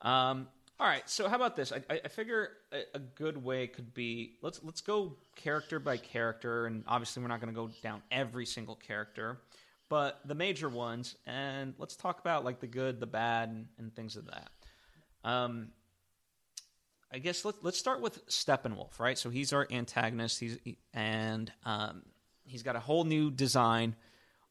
Um, 0.02 0.48
All 0.78 0.86
right, 0.86 1.08
so 1.08 1.28
how 1.28 1.36
about 1.36 1.56
this? 1.56 1.72
I, 1.72 2.00
I 2.04 2.08
figure 2.08 2.50
a, 2.72 2.82
a, 2.94 2.98
good 2.98 3.42
way 3.42 3.68
could 3.68 3.94
be 3.94 4.34
let's 4.42 4.60
let's 4.64 4.80
go 4.80 5.16
character 5.36 5.78
by 5.78 5.96
character, 5.96 6.66
and 6.66 6.82
obviously 6.88 7.22
we're 7.22 7.28
not 7.28 7.40
going 7.40 7.54
to 7.54 7.60
go 7.60 7.70
down 7.82 8.02
every 8.10 8.46
single 8.46 8.74
character, 8.74 9.38
but 9.88 10.20
the 10.24 10.34
major 10.34 10.68
ones, 10.68 11.16
and 11.26 11.74
let's 11.78 11.94
talk 11.94 12.18
about 12.18 12.44
like 12.44 12.58
the 12.58 12.66
good, 12.66 12.98
the 12.98 13.06
bad, 13.06 13.50
and, 13.50 13.66
and 13.78 13.94
things 13.94 14.16
of 14.16 14.26
that. 14.26 14.50
Um, 15.24 15.68
I 17.12 17.18
guess 17.18 17.44
let's 17.44 17.58
let's 17.62 17.78
start 17.78 18.00
with 18.00 18.26
Steppenwolf, 18.26 18.98
right? 18.98 19.18
So 19.18 19.28
he's 19.28 19.52
our 19.52 19.66
antagonist. 19.70 20.40
He's 20.40 20.58
and 20.94 21.52
um, 21.64 22.02
he's 22.44 22.62
got 22.62 22.74
a 22.74 22.80
whole 22.80 23.04
new 23.04 23.30
design. 23.30 23.94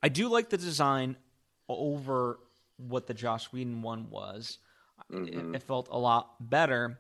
I 0.04 0.10
do 0.10 0.30
like 0.30 0.50
the 0.50 0.58
design 0.58 1.18
over 1.68 2.40
what 2.78 3.08
the 3.08 3.14
Joss 3.14 3.52
Whedon 3.52 3.82
one 3.82 4.10
was. 4.10 4.60
Mm-hmm. 5.12 5.54
It, 5.54 5.56
it, 5.56 5.64
felt 5.64 5.88
a 5.90 5.98
lot 5.98 6.36
better, 6.40 7.00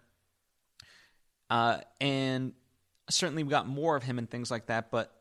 uh, 1.51 1.81
and 1.99 2.53
certainly 3.09 3.43
we 3.43 3.51
got 3.51 3.67
more 3.67 3.95
of 3.95 4.01
him 4.01 4.17
and 4.17 4.27
things 4.27 4.49
like 4.49 4.65
that. 4.65 4.89
But 4.89 5.15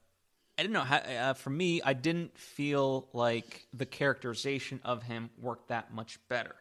I 0.57 0.63
didn't 0.63 0.73
know. 0.73 0.81
How, 0.81 0.97
uh, 0.97 1.35
for 1.35 1.51
me, 1.51 1.83
I 1.83 1.93
didn't 1.93 2.39
feel 2.39 3.09
like 3.13 3.67
the 3.75 3.85
characterization 3.85 4.81
of 4.85 5.03
him 5.03 5.29
worked 5.39 5.69
that 5.69 5.93
much 5.93 6.19
better. 6.31 6.55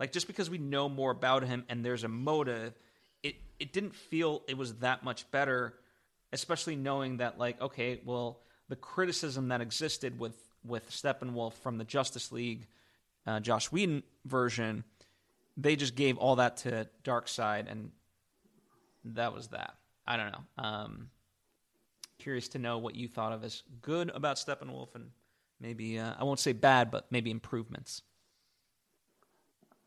Like 0.00 0.10
just 0.10 0.26
because 0.26 0.50
we 0.50 0.58
know 0.58 0.88
more 0.88 1.12
about 1.12 1.44
him 1.44 1.64
and 1.68 1.84
there's 1.84 2.02
a 2.02 2.08
motive 2.08 2.74
it 3.24 3.36
it 3.58 3.72
didn't 3.72 3.96
feel 3.96 4.42
it 4.46 4.56
was 4.56 4.74
that 4.74 5.02
much 5.02 5.28
better, 5.32 5.74
especially 6.32 6.76
knowing 6.76 7.16
that 7.16 7.38
like 7.38 7.60
okay, 7.60 8.00
well 8.04 8.40
the 8.68 8.76
criticism 8.76 9.48
that 9.48 9.60
existed 9.60 10.18
with 10.18 10.36
with 10.64 10.88
Steppenwolf 10.90 11.54
from 11.54 11.78
the 11.78 11.84
Justice 11.84 12.30
League, 12.30 12.66
uh, 13.26 13.40
Joss 13.40 13.72
Whedon 13.72 14.02
version, 14.24 14.84
they 15.56 15.76
just 15.76 15.94
gave 15.94 16.16
all 16.18 16.36
that 16.36 16.58
to 16.58 16.88
Darkseid, 17.02 17.70
and 17.70 17.90
that 19.04 19.34
was 19.34 19.48
that. 19.48 19.74
I 20.06 20.16
don't 20.16 20.32
know. 20.32 20.62
Um, 20.62 21.10
curious 22.18 22.48
to 22.48 22.58
know 22.58 22.78
what 22.78 22.94
you 22.94 23.08
thought 23.08 23.32
of 23.32 23.44
as 23.44 23.62
good 23.82 24.10
about 24.14 24.36
Steppenwolf, 24.36 24.94
and 24.94 25.10
maybe 25.60 25.98
uh, 25.98 26.14
I 26.18 26.24
won't 26.24 26.40
say 26.40 26.52
bad, 26.52 26.90
but 26.90 27.06
maybe 27.10 27.30
improvements. 27.30 28.02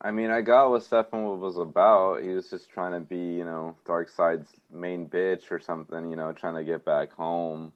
I 0.00 0.12
mean, 0.12 0.30
I 0.30 0.42
got 0.42 0.70
what 0.70 0.82
Steppenwolf 0.82 1.40
was 1.40 1.56
about. 1.58 2.22
He 2.22 2.28
was 2.28 2.48
just 2.50 2.70
trying 2.70 2.92
to 2.92 3.00
be, 3.00 3.16
you 3.16 3.44
know, 3.44 3.76
Darkseid's 3.84 4.52
main 4.72 5.08
bitch 5.08 5.50
or 5.50 5.58
something, 5.58 6.10
you 6.10 6.16
know, 6.16 6.32
trying 6.32 6.54
to 6.54 6.64
get 6.64 6.84
back 6.84 7.12
home 7.12 7.72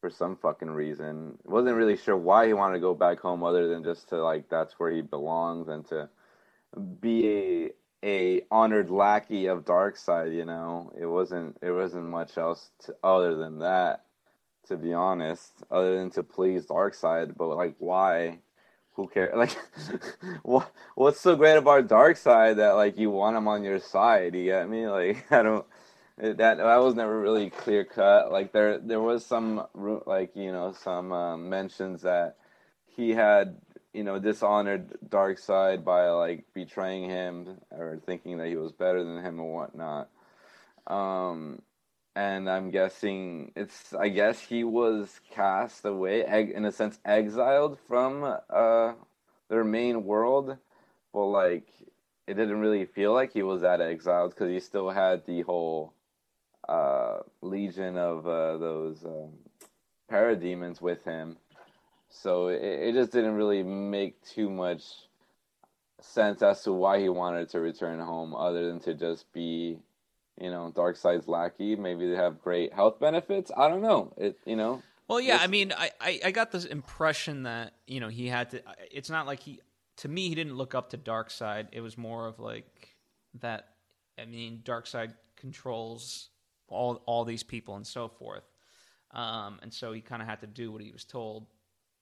for 0.00 0.10
some 0.10 0.36
fucking 0.36 0.70
reason. 0.70 1.38
Wasn't 1.44 1.76
really 1.76 1.96
sure 1.96 2.16
why 2.16 2.46
he 2.48 2.52
wanted 2.52 2.74
to 2.74 2.80
go 2.80 2.94
back 2.94 3.20
home 3.20 3.44
other 3.44 3.68
than 3.68 3.84
just 3.84 4.08
to 4.08 4.22
like 4.22 4.48
that's 4.48 4.74
where 4.80 4.90
he 4.90 5.00
belongs 5.00 5.68
and 5.68 5.86
to 5.86 6.08
be 7.00 7.28
a 7.28 7.70
a 8.04 8.42
honored 8.50 8.90
lackey 8.90 9.46
of 9.46 9.64
Darkseid, 9.64 10.34
you 10.34 10.44
know. 10.44 10.92
It 11.00 11.06
wasn't 11.06 11.56
it 11.62 11.70
wasn't 11.70 12.06
much 12.06 12.36
else 12.36 12.70
to, 12.84 12.96
other 13.02 13.36
than 13.36 13.60
that, 13.60 14.04
to 14.66 14.76
be 14.76 14.92
honest, 14.92 15.52
other 15.70 15.96
than 15.96 16.10
to 16.10 16.22
please 16.24 16.66
Darkseid, 16.66 17.36
but 17.36 17.56
like 17.56 17.76
why? 17.78 18.40
Who 18.94 19.08
cares? 19.08 19.34
Like, 19.36 19.56
what 20.42 20.72
what's 20.94 21.20
so 21.20 21.36
great 21.36 21.56
about 21.56 21.88
Darkseid 21.88 22.56
that 22.56 22.72
like 22.72 22.96
you 22.96 23.10
want 23.10 23.36
him 23.36 23.48
on 23.48 23.64
your 23.64 23.80
side? 23.80 24.34
You 24.34 24.44
get 24.44 24.68
me? 24.68 24.88
Like, 24.88 25.26
I 25.32 25.42
don't. 25.42 25.66
That 26.16 26.38
that 26.38 26.80
was 26.80 26.94
never 26.94 27.18
really 27.20 27.50
clear 27.50 27.84
cut. 27.84 28.30
Like 28.30 28.52
there 28.52 28.78
there 28.78 29.00
was 29.00 29.26
some 29.26 29.66
like 30.06 30.36
you 30.36 30.52
know 30.52 30.72
some 30.72 31.12
um, 31.12 31.48
mentions 31.48 32.02
that 32.02 32.36
he 32.86 33.10
had 33.10 33.56
you 33.92 34.04
know 34.04 34.20
dishonored 34.20 34.96
Darkseid 35.08 35.82
by 35.84 36.10
like 36.10 36.44
betraying 36.54 37.10
him 37.10 37.58
or 37.72 38.00
thinking 38.06 38.38
that 38.38 38.48
he 38.48 38.56
was 38.56 38.70
better 38.70 39.02
than 39.02 39.24
him 39.24 39.40
or 39.40 39.52
whatnot. 39.52 40.08
Um, 40.86 41.62
and 42.16 42.48
I'm 42.48 42.70
guessing 42.70 43.52
it's. 43.56 43.92
I 43.94 44.08
guess 44.08 44.40
he 44.40 44.64
was 44.64 45.20
cast 45.30 45.84
away, 45.84 46.24
in 46.54 46.64
a 46.64 46.72
sense, 46.72 46.98
exiled 47.04 47.78
from 47.88 48.38
uh, 48.50 48.92
their 49.48 49.64
main 49.64 50.04
world. 50.04 50.56
But 51.12 51.26
like, 51.26 51.68
it 52.26 52.34
didn't 52.34 52.60
really 52.60 52.84
feel 52.86 53.12
like 53.12 53.32
he 53.32 53.42
was 53.42 53.62
that 53.62 53.80
exiled 53.80 54.30
because 54.30 54.50
he 54.50 54.60
still 54.60 54.90
had 54.90 55.26
the 55.26 55.42
whole 55.42 55.92
uh, 56.68 57.18
legion 57.42 57.98
of 57.98 58.26
uh, 58.26 58.58
those 58.58 59.04
um, 59.04 59.30
parademons 60.10 60.80
with 60.80 61.04
him. 61.04 61.36
So 62.08 62.48
it, 62.48 62.62
it 62.62 62.92
just 62.94 63.12
didn't 63.12 63.34
really 63.34 63.64
make 63.64 64.22
too 64.22 64.48
much 64.48 64.82
sense 66.00 66.42
as 66.42 66.62
to 66.62 66.72
why 66.72 67.00
he 67.00 67.08
wanted 67.08 67.48
to 67.50 67.60
return 67.60 67.98
home, 67.98 68.36
other 68.36 68.68
than 68.68 68.78
to 68.80 68.94
just 68.94 69.32
be 69.32 69.80
you 70.40 70.50
know, 70.50 70.72
Darkseid's 70.74 71.28
lackey. 71.28 71.76
Maybe 71.76 72.08
they 72.08 72.16
have 72.16 72.40
great 72.40 72.72
health 72.72 72.98
benefits. 72.98 73.50
I 73.56 73.68
don't 73.68 73.82
know. 73.82 74.12
It, 74.16 74.38
you 74.44 74.56
know. 74.56 74.82
Well, 75.08 75.20
yeah. 75.20 75.38
I 75.40 75.46
mean, 75.46 75.72
I, 75.76 75.90
I, 76.00 76.20
I 76.26 76.30
got 76.30 76.50
this 76.50 76.64
impression 76.64 77.44
that 77.44 77.74
you 77.86 78.00
know 78.00 78.08
he 78.08 78.28
had 78.28 78.50
to. 78.50 78.62
It's 78.90 79.10
not 79.10 79.26
like 79.26 79.40
he. 79.40 79.60
To 79.98 80.08
me, 80.08 80.28
he 80.28 80.34
didn't 80.34 80.54
look 80.54 80.74
up 80.74 80.90
to 80.90 80.98
Darkseid. 80.98 81.68
It 81.72 81.80
was 81.80 81.96
more 81.96 82.26
of 82.26 82.40
like 82.40 82.96
that. 83.40 83.68
I 84.18 84.24
mean, 84.24 84.62
Darkseid 84.64 85.14
controls 85.36 86.30
all 86.68 87.02
all 87.06 87.24
these 87.24 87.42
people 87.42 87.76
and 87.76 87.86
so 87.86 88.08
forth, 88.08 88.44
um, 89.12 89.60
and 89.62 89.72
so 89.72 89.92
he 89.92 90.00
kind 90.00 90.20
of 90.20 90.28
had 90.28 90.40
to 90.40 90.46
do 90.46 90.72
what 90.72 90.82
he 90.82 90.90
was 90.90 91.04
told, 91.04 91.46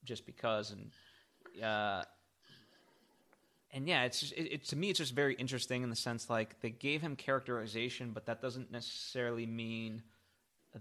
just 0.04 0.24
because. 0.24 0.70
And 0.72 0.90
uh, 1.62 2.04
and 3.72 3.88
yeah, 3.88 4.04
it's 4.04 4.20
just, 4.20 4.32
it, 4.34 4.52
it, 4.52 4.64
to 4.66 4.76
me 4.76 4.90
it's 4.90 4.98
just 4.98 5.14
very 5.14 5.34
interesting 5.34 5.82
in 5.82 5.90
the 5.90 5.96
sense 5.96 6.28
like 6.28 6.60
they 6.60 6.70
gave 6.70 7.00
him 7.00 7.16
characterization, 7.16 8.10
but 8.12 8.26
that 8.26 8.42
doesn't 8.42 8.70
necessarily 8.70 9.46
mean 9.46 10.02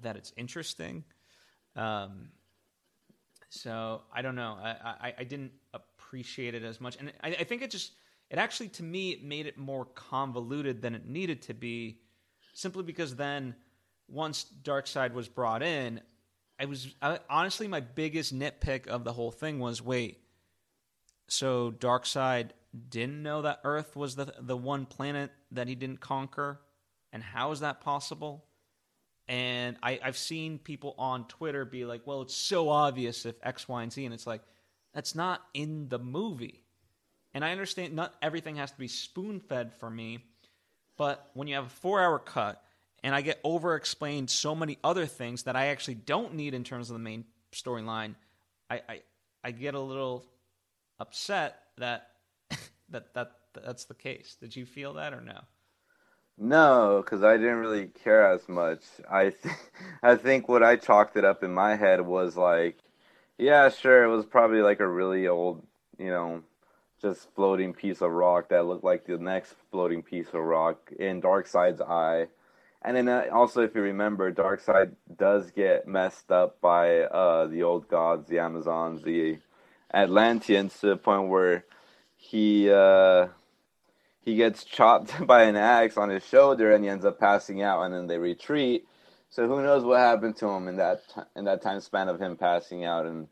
that 0.01 0.17
it's 0.17 0.33
interesting. 0.35 1.03
Um, 1.75 2.29
so 3.49 4.01
I 4.13 4.21
don't 4.21 4.35
know. 4.35 4.57
I, 4.61 4.69
I, 4.83 5.13
I 5.19 5.23
didn't 5.23 5.51
appreciate 5.73 6.55
it 6.55 6.63
as 6.63 6.81
much, 6.81 6.97
and 6.99 7.11
I, 7.23 7.29
I 7.29 7.43
think 7.43 7.61
it 7.61 7.71
just 7.71 7.93
it 8.29 8.37
actually 8.37 8.69
to 8.69 8.83
me 8.83 9.11
it 9.11 9.23
made 9.23 9.45
it 9.45 9.57
more 9.57 9.85
convoluted 9.85 10.81
than 10.81 10.95
it 10.95 11.05
needed 11.05 11.41
to 11.43 11.53
be, 11.53 11.99
simply 12.53 12.83
because 12.83 13.15
then 13.15 13.55
once 14.07 14.45
Darkseid 14.63 15.13
was 15.13 15.27
brought 15.29 15.63
in, 15.63 16.01
I 16.59 16.65
was 16.65 16.93
I, 17.01 17.19
honestly 17.29 17.67
my 17.67 17.81
biggest 17.81 18.37
nitpick 18.37 18.87
of 18.87 19.03
the 19.03 19.13
whole 19.13 19.31
thing 19.31 19.59
was 19.59 19.81
wait, 19.81 20.19
so 21.27 21.71
Darkseid 21.71 22.51
didn't 22.89 23.21
know 23.21 23.41
that 23.41 23.61
Earth 23.63 23.95
was 23.95 24.15
the 24.15 24.33
the 24.39 24.57
one 24.57 24.85
planet 24.85 25.31
that 25.51 25.67
he 25.67 25.75
didn't 25.75 25.99
conquer, 25.99 26.59
and 27.11 27.21
how 27.21 27.51
is 27.51 27.59
that 27.59 27.81
possible? 27.81 28.45
And 29.27 29.77
I, 29.81 29.99
I've 30.03 30.17
seen 30.17 30.57
people 30.57 30.95
on 30.97 31.27
Twitter 31.27 31.65
be 31.65 31.85
like, 31.85 32.05
"Well, 32.05 32.21
it's 32.21 32.35
so 32.35 32.69
obvious 32.69 33.25
if 33.25 33.35
X, 33.43 33.67
Y, 33.67 33.83
and 33.83 33.91
Z," 33.91 34.05
and 34.05 34.13
it's 34.13 34.27
like, 34.27 34.41
that's 34.93 35.15
not 35.15 35.41
in 35.53 35.87
the 35.89 35.99
movie. 35.99 36.63
And 37.33 37.45
I 37.45 37.51
understand 37.51 37.93
not 37.93 38.13
everything 38.21 38.57
has 38.57 38.71
to 38.71 38.77
be 38.77 38.87
spoon 38.87 39.39
fed 39.39 39.73
for 39.73 39.89
me, 39.89 40.19
but 40.97 41.29
when 41.33 41.47
you 41.47 41.55
have 41.55 41.67
a 41.67 41.69
four 41.69 42.01
hour 42.01 42.19
cut 42.19 42.61
and 43.03 43.15
I 43.15 43.21
get 43.21 43.39
over 43.43 43.75
explained 43.75 44.29
so 44.29 44.53
many 44.53 44.77
other 44.83 45.05
things 45.05 45.43
that 45.43 45.55
I 45.55 45.67
actually 45.67 45.95
don't 45.95 46.35
need 46.35 46.53
in 46.53 46.63
terms 46.63 46.89
of 46.89 46.95
the 46.95 46.99
main 46.99 47.25
storyline, 47.53 48.15
I, 48.69 48.81
I 48.87 49.01
I 49.43 49.51
get 49.51 49.73
a 49.73 49.79
little 49.79 50.25
upset 50.99 51.57
that 51.77 52.10
that 52.91 53.13
that 53.13 53.31
that's 53.53 53.85
the 53.85 53.93
case. 53.93 54.37
Did 54.39 54.55
you 54.55 54.65
feel 54.65 54.93
that 54.93 55.13
or 55.13 55.21
no? 55.21 55.41
No, 56.37 57.01
because 57.03 57.23
I 57.23 57.37
didn't 57.37 57.57
really 57.57 57.87
care 57.87 58.31
as 58.31 58.47
much. 58.47 58.81
I 59.09 59.23
th- 59.43 59.55
I 60.01 60.15
think 60.15 60.47
what 60.47 60.63
I 60.63 60.75
chalked 60.75 61.17
it 61.17 61.25
up 61.25 61.43
in 61.43 61.53
my 61.53 61.75
head 61.75 62.01
was 62.01 62.37
like, 62.37 62.77
yeah, 63.37 63.69
sure, 63.69 64.03
it 64.03 64.15
was 64.15 64.25
probably 64.25 64.61
like 64.61 64.79
a 64.79 64.87
really 64.87 65.27
old, 65.27 65.65
you 65.97 66.09
know, 66.09 66.43
just 67.01 67.27
floating 67.35 67.73
piece 67.73 68.01
of 68.01 68.11
rock 68.11 68.49
that 68.49 68.65
looked 68.65 68.83
like 68.83 69.05
the 69.05 69.17
next 69.17 69.55
floating 69.71 70.03
piece 70.03 70.27
of 70.33 70.41
rock 70.41 70.91
in 70.97 71.21
Darkseid's 71.21 71.81
eye. 71.81 72.27
And 72.83 72.97
then 72.97 73.09
uh, 73.09 73.25
also, 73.31 73.61
if 73.61 73.75
you 73.75 73.81
remember, 73.81 74.31
Darkseid 74.31 74.93
does 75.15 75.51
get 75.51 75.87
messed 75.87 76.31
up 76.31 76.59
by 76.61 77.01
uh, 77.01 77.47
the 77.47 77.63
old 77.63 77.87
gods, 77.87 78.27
the 78.27 78.39
Amazons, 78.39 79.03
the 79.03 79.37
Atlanteans, 79.93 80.79
to 80.79 80.87
the 80.87 80.97
point 80.97 81.29
where 81.29 81.65
he 82.21 82.71
uh, 82.71 83.27
he 84.21 84.35
gets 84.35 84.63
chopped 84.63 85.25
by 85.27 85.43
an 85.43 85.55
axe 85.55 85.97
on 85.97 86.09
his 86.09 86.23
shoulder 86.23 86.71
and 86.71 86.83
he 86.83 86.89
ends 86.89 87.03
up 87.03 87.19
passing 87.19 87.61
out 87.61 87.83
and 87.83 87.93
then 87.93 88.07
they 88.07 88.19
retreat. 88.19 88.87
So 89.29 89.47
who 89.47 89.61
knows 89.63 89.83
what 89.83 89.99
happened 89.99 90.37
to 90.37 90.47
him 90.47 90.67
in 90.67 90.77
that 90.77 91.01
t- 91.13 91.21
in 91.35 91.45
that 91.45 91.61
time 91.61 91.81
span 91.81 92.09
of 92.09 92.21
him 92.21 92.37
passing 92.37 92.85
out 92.85 93.05
and 93.07 93.27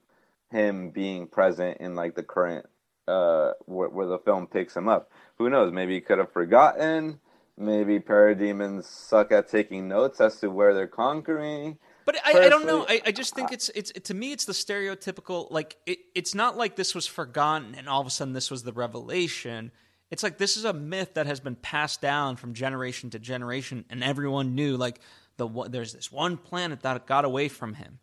him 0.51 0.89
being 0.89 1.27
present 1.27 1.77
in 1.79 1.95
like 1.95 2.15
the 2.15 2.23
current 2.23 2.65
uh 3.07 3.51
where, 3.65 3.89
where 3.89 4.07
the 4.07 4.19
film 4.19 4.47
picks 4.47 4.75
him 4.75 4.89
up. 4.89 5.11
Who 5.37 5.49
knows? 5.49 5.71
Maybe 5.71 5.93
he 5.93 6.01
could 6.01 6.17
have 6.17 6.33
forgotten. 6.33 7.19
Maybe 7.57 7.99
parademons 7.99 8.85
suck 8.85 9.31
at 9.31 9.49
taking 9.49 9.87
notes 9.87 10.19
as 10.19 10.39
to 10.39 10.49
where 10.49 10.73
they're 10.73 10.87
conquering 10.87 11.77
but 12.11 12.19
I, 12.25 12.45
I, 12.45 12.49
don't 12.49 12.65
know. 12.65 12.87
I, 12.89 13.01
I 13.05 13.11
just 13.11 13.35
think 13.35 13.51
it's 13.51 13.69
it's 13.69 13.91
to 13.91 14.15
me 14.15 14.31
it's 14.31 14.45
the 14.45 14.53
stereotypical 14.53 15.51
like 15.51 15.77
it, 15.85 15.99
it's 16.15 16.33
not 16.33 16.57
like 16.57 16.75
this 16.75 16.95
was 16.95 17.05
forgotten 17.05 17.75
and 17.75 17.87
all 17.87 18.01
of 18.01 18.07
a 18.07 18.09
sudden 18.09 18.33
this 18.33 18.49
was 18.49 18.63
the 18.63 18.73
revelation. 18.73 19.71
It's 20.09 20.23
like 20.23 20.39
this 20.39 20.57
is 20.57 20.65
a 20.65 20.73
myth 20.73 21.13
that 21.13 21.27
has 21.27 21.39
been 21.39 21.55
passed 21.55 22.01
down 22.01 22.35
from 22.35 22.55
generation 22.55 23.11
to 23.11 23.19
generation, 23.19 23.85
and 23.91 24.03
everyone 24.03 24.55
knew 24.55 24.75
like 24.75 25.01
the 25.37 25.47
there's 25.69 25.93
this 25.93 26.11
one 26.11 26.37
planet 26.37 26.81
that 26.81 27.05
got 27.05 27.25
away 27.25 27.47
from 27.47 27.75
him, 27.75 27.99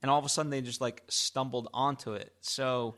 and 0.00 0.12
all 0.12 0.18
of 0.20 0.24
a 0.24 0.28
sudden 0.28 0.50
they 0.50 0.60
just 0.60 0.80
like 0.80 1.02
stumbled 1.08 1.68
onto 1.74 2.12
it. 2.12 2.32
So, 2.42 2.94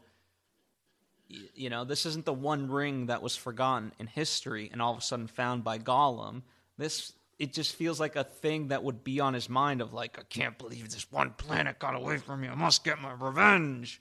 you 1.54 1.70
know, 1.70 1.84
this 1.86 2.04
isn't 2.04 2.26
the 2.26 2.34
one 2.34 2.70
ring 2.70 3.06
that 3.06 3.22
was 3.22 3.36
forgotten 3.36 3.92
in 3.98 4.06
history 4.06 4.68
and 4.70 4.82
all 4.82 4.92
of 4.92 4.98
a 4.98 5.02
sudden 5.02 5.28
found 5.28 5.64
by 5.64 5.78
Gollum. 5.78 6.42
This 6.76 7.14
it 7.38 7.52
just 7.52 7.74
feels 7.74 7.98
like 7.98 8.16
a 8.16 8.24
thing 8.24 8.68
that 8.68 8.84
would 8.84 9.02
be 9.02 9.20
on 9.20 9.34
his 9.34 9.48
mind 9.48 9.80
of 9.80 9.92
like, 9.92 10.18
I 10.18 10.22
can't 10.28 10.56
believe 10.58 10.90
this 10.90 11.10
one 11.10 11.30
planet 11.30 11.78
got 11.78 11.94
away 11.94 12.18
from 12.18 12.40
me. 12.40 12.48
I 12.48 12.54
must 12.54 12.84
get 12.84 13.00
my 13.00 13.12
revenge. 13.12 14.00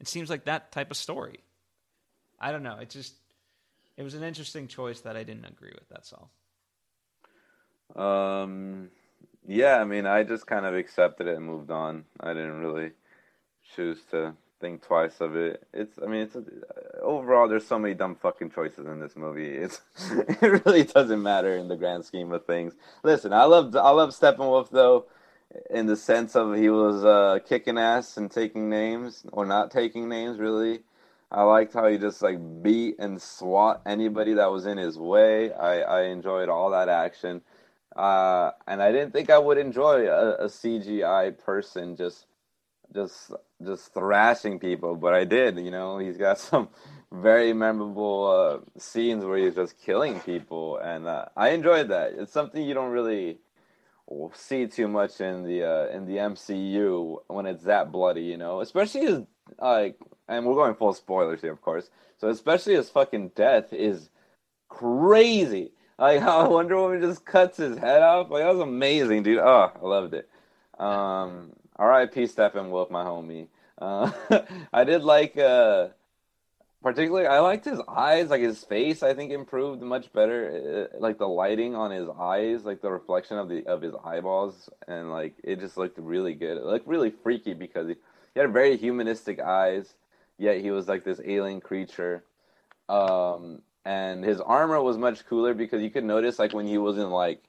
It 0.00 0.08
seems 0.08 0.28
like 0.28 0.44
that 0.44 0.72
type 0.72 0.90
of 0.90 0.96
story. 0.96 1.40
I 2.38 2.52
don't 2.52 2.62
know. 2.62 2.78
It 2.78 2.90
just 2.90 3.14
it 3.96 4.02
was 4.02 4.14
an 4.14 4.22
interesting 4.22 4.68
choice 4.68 5.00
that 5.00 5.16
I 5.16 5.24
didn't 5.24 5.46
agree 5.46 5.72
with. 5.74 5.88
That's 5.88 6.12
all. 6.12 6.30
Um, 7.94 8.90
yeah, 9.46 9.78
I 9.78 9.84
mean, 9.84 10.06
I 10.06 10.22
just 10.22 10.46
kind 10.46 10.66
of 10.66 10.74
accepted 10.74 11.28
it 11.28 11.36
and 11.36 11.46
moved 11.46 11.70
on. 11.70 12.04
I 12.20 12.34
didn't 12.34 12.60
really 12.60 12.90
choose 13.74 13.98
to 14.10 14.34
think 14.60 14.82
twice 14.82 15.20
of 15.20 15.36
it. 15.36 15.66
It's, 15.72 15.98
I 16.02 16.06
mean, 16.06 16.22
it's 16.22 16.36
a, 16.36 16.44
overall 17.00 17.48
there's 17.48 17.66
so 17.66 17.78
many 17.78 17.94
dumb 17.94 18.14
fucking 18.14 18.50
choices 18.50 18.86
in 18.86 19.00
this 19.00 19.16
movie. 19.16 19.48
It's 19.48 19.80
it 20.10 20.64
really 20.64 20.84
doesn't 20.84 21.22
matter 21.22 21.56
in 21.56 21.68
the 21.68 21.76
grand 21.76 22.04
scheme 22.04 22.32
of 22.32 22.44
things. 22.46 22.74
Listen, 23.02 23.32
I 23.32 23.44
love 23.44 23.74
I 23.76 23.90
love 23.90 24.10
Steppenwolf 24.10 24.70
though, 24.70 25.06
in 25.70 25.86
the 25.86 25.96
sense 25.96 26.34
of 26.34 26.54
he 26.56 26.70
was 26.70 27.04
uh, 27.04 27.38
kicking 27.46 27.78
ass 27.78 28.16
and 28.16 28.30
taking 28.30 28.68
names 28.68 29.24
or 29.32 29.46
not 29.46 29.70
taking 29.70 30.08
names 30.08 30.38
really. 30.38 30.80
I 31.30 31.42
liked 31.42 31.74
how 31.74 31.88
he 31.88 31.98
just 31.98 32.22
like 32.22 32.38
beat 32.62 32.96
and 32.98 33.20
swat 33.20 33.82
anybody 33.84 34.34
that 34.34 34.50
was 34.50 34.64
in 34.64 34.78
his 34.78 34.96
way. 34.96 35.52
I, 35.52 35.80
I 35.80 36.02
enjoyed 36.04 36.48
all 36.48 36.70
that 36.70 36.88
action. 36.88 37.42
Uh, 37.96 38.50
and 38.66 38.82
I 38.82 38.92
didn't 38.92 39.12
think 39.12 39.30
I 39.30 39.38
would 39.38 39.58
enjoy 39.58 40.06
a, 40.06 40.34
a, 40.34 40.46
CGI 40.48 41.36
person 41.38 41.96
just 41.96 42.26
just 42.96 43.30
just 43.64 43.94
thrashing 43.94 44.58
people, 44.58 44.96
but 44.96 45.14
I 45.14 45.24
did. 45.24 45.58
You 45.58 45.70
know, 45.70 45.98
he's 45.98 46.16
got 46.16 46.38
some 46.50 46.68
very 47.12 47.52
memorable 47.52 48.26
uh, 48.26 48.80
scenes 48.80 49.24
where 49.24 49.38
he's 49.38 49.54
just 49.54 49.80
killing 49.80 50.18
people, 50.20 50.78
and 50.78 51.06
uh, 51.06 51.26
I 51.36 51.50
enjoyed 51.50 51.88
that. 51.88 52.14
It's 52.18 52.32
something 52.32 52.62
you 52.62 52.74
don't 52.74 52.90
really 52.90 53.38
see 54.34 54.66
too 54.66 54.88
much 54.88 55.20
in 55.20 55.44
the 55.44 55.62
uh, 55.62 55.96
in 55.96 56.06
the 56.06 56.16
MCU 56.16 57.18
when 57.28 57.46
it's 57.46 57.64
that 57.64 57.92
bloody. 57.92 58.24
You 58.24 58.38
know, 58.38 58.60
especially 58.60 59.02
his 59.02 59.20
like 59.60 59.96
and 60.28 60.44
we're 60.44 60.54
going 60.54 60.74
full 60.74 60.92
spoilers 60.92 61.40
here, 61.40 61.52
of 61.52 61.62
course. 61.62 61.90
So 62.18 62.28
especially 62.28 62.74
his 62.74 62.90
fucking 62.90 63.32
death 63.34 63.72
is 63.72 64.10
crazy. 64.68 65.72
Like 65.98 66.20
how 66.26 66.50
Wonder 66.50 66.76
Woman 66.76 67.00
just 67.00 67.24
cuts 67.24 67.58
his 67.58 67.78
head 67.78 68.02
off. 68.02 68.30
Like 68.30 68.42
that 68.42 68.52
was 68.52 68.60
amazing, 68.60 69.22
dude. 69.22 69.38
Oh, 69.38 69.72
I 69.74 69.86
loved 69.86 70.14
it. 70.14 70.28
Um, 70.78 71.52
R.I.P. 71.76 72.24
Steppenwolf, 72.24 72.90
my 72.90 73.04
homie. 73.04 73.48
Uh, 73.78 74.10
I 74.72 74.84
did 74.84 75.02
like, 75.02 75.36
uh, 75.36 75.88
particularly, 76.82 77.26
I 77.26 77.40
liked 77.40 77.64
his 77.64 77.80
eyes, 77.88 78.30
like 78.30 78.40
his 78.40 78.64
face. 78.64 79.02
I 79.02 79.14
think 79.14 79.32
improved 79.32 79.82
much 79.82 80.12
better. 80.12 80.88
Uh, 80.94 80.98
like 80.98 81.18
the 81.18 81.28
lighting 81.28 81.74
on 81.74 81.90
his 81.90 82.08
eyes, 82.18 82.64
like 82.64 82.80
the 82.80 82.90
reflection 82.90 83.38
of 83.38 83.48
the 83.48 83.66
of 83.66 83.82
his 83.82 83.94
eyeballs, 84.04 84.70
and 84.88 85.10
like 85.10 85.34
it 85.44 85.60
just 85.60 85.76
looked 85.76 85.98
really 85.98 86.34
good. 86.34 86.56
It 86.56 86.64
looked 86.64 86.88
really 86.88 87.10
freaky 87.10 87.54
because 87.54 87.88
he, 87.88 87.96
he 88.34 88.40
had 88.40 88.52
very 88.52 88.76
humanistic 88.76 89.38
eyes 89.38 89.94
yet 90.38 90.60
he 90.60 90.70
was 90.70 90.88
like 90.88 91.04
this 91.04 91.20
alien 91.24 91.60
creature. 91.60 92.24
Um, 92.88 93.62
and 93.84 94.24
his 94.24 94.40
armor 94.40 94.80
was 94.82 94.98
much 94.98 95.26
cooler 95.26 95.54
because 95.54 95.82
you 95.82 95.90
could 95.90 96.04
notice 96.04 96.38
like 96.38 96.52
when 96.52 96.66
he 96.66 96.78
was 96.78 96.98
in 96.98 97.10
like 97.10 97.42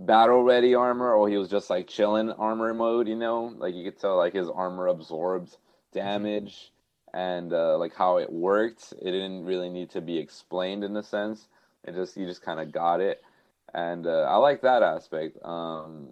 battle 0.00 0.42
ready 0.42 0.74
armor 0.74 1.12
or 1.12 1.28
he 1.28 1.36
was 1.36 1.48
just 1.48 1.70
like 1.70 1.88
chilling 1.88 2.30
armor 2.30 2.72
mode, 2.72 3.08
you 3.08 3.16
know, 3.16 3.52
like 3.56 3.74
you 3.74 3.84
could 3.84 4.00
tell 4.00 4.16
like 4.16 4.32
his 4.32 4.48
armor 4.48 4.86
absorbs 4.86 5.58
damage 5.92 6.72
and 7.12 7.52
uh, 7.52 7.76
like 7.78 7.94
how 7.94 8.18
it 8.18 8.32
worked. 8.32 8.92
It 9.00 9.10
didn't 9.10 9.44
really 9.44 9.68
need 9.68 9.90
to 9.90 10.00
be 10.00 10.18
explained 10.18 10.84
in 10.84 10.96
a 10.96 11.02
sense. 11.02 11.48
It 11.84 11.94
just 11.94 12.16
you 12.16 12.26
just 12.26 12.42
kind 12.42 12.60
of 12.60 12.72
got 12.72 13.00
it, 13.00 13.22
and 13.72 14.06
uh, 14.06 14.26
I 14.28 14.36
like 14.36 14.62
that 14.62 14.82
aspect. 14.82 15.38
Um, 15.44 16.08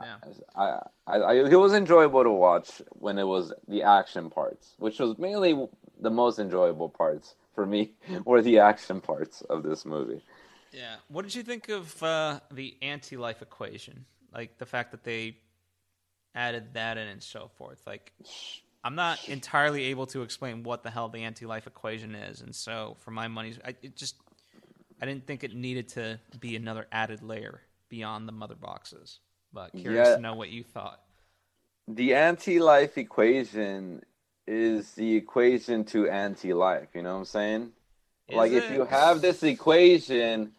yeah. 0.00 0.16
I, 0.56 0.80
I, 1.06 1.16
I, 1.18 1.34
it 1.34 1.58
was 1.58 1.74
enjoyable 1.74 2.22
to 2.22 2.30
watch 2.30 2.82
when 2.90 3.18
it 3.18 3.26
was 3.26 3.52
the 3.66 3.82
action 3.82 4.30
parts, 4.30 4.74
which 4.78 4.98
was 4.98 5.18
mainly 5.18 5.66
the 6.00 6.10
most 6.10 6.38
enjoyable 6.38 6.88
parts 6.88 7.34
for 7.54 7.66
me, 7.66 7.92
were 8.24 8.42
the 8.42 8.60
action 8.60 9.00
parts 9.00 9.42
of 9.42 9.62
this 9.62 9.84
movie. 9.84 10.22
Yeah. 10.72 10.96
What 11.08 11.22
did 11.22 11.34
you 11.34 11.42
think 11.42 11.68
of 11.68 12.02
uh, 12.02 12.40
the 12.50 12.76
anti-life 12.82 13.42
equation? 13.42 14.04
Like 14.32 14.58
the 14.58 14.66
fact 14.66 14.90
that 14.92 15.04
they 15.04 15.36
added 16.34 16.74
that 16.74 16.98
in 16.98 17.08
and 17.08 17.22
so 17.22 17.50
forth. 17.56 17.82
Like, 17.86 18.12
I'm 18.84 18.94
not 18.94 19.28
entirely 19.28 19.84
able 19.84 20.06
to 20.06 20.22
explain 20.22 20.62
what 20.62 20.82
the 20.82 20.90
hell 20.90 21.08
the 21.08 21.24
anti-life 21.24 21.66
equation 21.66 22.14
is, 22.14 22.40
and 22.40 22.54
so 22.54 22.96
for 23.00 23.10
my 23.10 23.28
money, 23.28 23.54
I 23.64 23.74
it 23.82 23.96
just 23.96 24.16
I 25.00 25.06
didn't 25.06 25.26
think 25.26 25.44
it 25.44 25.54
needed 25.54 25.88
to 25.90 26.20
be 26.38 26.56
another 26.56 26.86
added 26.92 27.22
layer 27.22 27.60
beyond 27.88 28.28
the 28.28 28.32
mother 28.32 28.54
boxes. 28.54 29.20
But 29.52 29.72
curious 29.72 30.08
yeah. 30.08 30.16
to 30.16 30.20
know 30.20 30.34
what 30.34 30.50
you 30.50 30.62
thought. 30.62 31.00
The 31.88 32.14
anti-life 32.14 32.98
equation 32.98 34.02
is 34.46 34.92
the 34.92 35.16
equation 35.16 35.84
to 35.86 36.08
anti-life. 36.08 36.88
You 36.94 37.02
know 37.02 37.14
what 37.14 37.20
I'm 37.20 37.24
saying? 37.24 37.72
Is 38.28 38.36
like 38.36 38.52
it? 38.52 38.64
if 38.64 38.70
you 38.72 38.84
have 38.84 39.22
this 39.22 39.42
equation, 39.42 40.42
it 40.42 40.50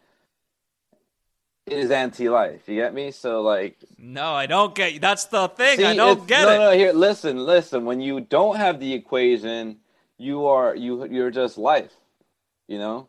is 1.70 1.90
anti-life. 1.90 2.68
You 2.68 2.76
get 2.76 2.94
me? 2.94 3.10
So 3.10 3.42
like, 3.42 3.76
no, 3.98 4.32
I 4.32 4.46
don't 4.46 4.74
get. 4.74 4.94
You. 4.94 5.00
That's 5.00 5.24
the 5.26 5.48
thing. 5.48 5.78
See, 5.78 5.84
I 5.84 5.94
don't 5.94 6.26
get 6.26 6.42
no, 6.42 6.48
it. 6.48 6.58
No, 6.58 6.70
no. 6.70 6.76
Here, 6.76 6.92
listen, 6.92 7.44
listen. 7.44 7.84
When 7.84 8.00
you 8.00 8.20
don't 8.20 8.56
have 8.56 8.80
the 8.80 8.92
equation, 8.92 9.78
you 10.18 10.46
are 10.46 10.74
you 10.74 11.06
you're 11.06 11.30
just 11.30 11.58
life. 11.58 11.92
You 12.68 12.78
know. 12.78 13.08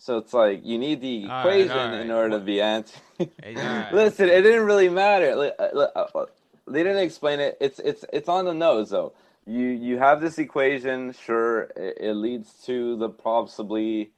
So 0.00 0.18
it's 0.18 0.32
like 0.32 0.64
you 0.64 0.78
need 0.78 1.00
the 1.00 1.26
all 1.28 1.40
equation 1.40 1.76
right, 1.76 1.90
right. 1.90 2.00
in 2.00 2.10
order 2.10 2.38
to 2.38 2.44
be 2.44 2.60
anti. 2.60 2.92
right. 3.20 3.92
Listen, 3.92 4.28
it 4.28 4.42
didn't 4.42 4.64
really 4.64 4.88
matter. 4.88 5.52
Uh, 5.58 5.62
uh, 5.64 6.06
uh, 6.14 6.26
they 6.68 6.84
didn't 6.84 7.02
explain 7.02 7.40
it. 7.40 7.56
It's 7.60 7.80
it's 7.80 8.04
it's 8.12 8.28
on 8.28 8.44
the 8.44 8.54
nose 8.54 8.90
though. 8.90 9.12
You 9.44 9.66
you 9.66 9.98
have 9.98 10.20
this 10.20 10.38
equation. 10.38 11.14
Sure, 11.24 11.62
it, 11.76 11.98
it 12.00 12.14
leads 12.14 12.52
to 12.66 12.96
the 12.96 13.08
possibly, 13.08 14.10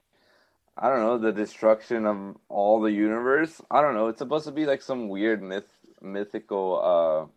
I 0.76 0.88
don't 0.88 1.00
know, 1.00 1.18
the 1.18 1.32
destruction 1.32 2.06
of 2.06 2.36
all 2.48 2.80
the 2.80 2.92
universe. 2.92 3.60
I 3.70 3.82
don't 3.82 3.94
know. 3.94 4.08
It's 4.08 4.18
supposed 4.18 4.46
to 4.46 4.52
be 4.52 4.66
like 4.66 4.82
some 4.82 5.08
weird 5.08 5.42
myth 5.42 5.68
mythical. 6.00 7.30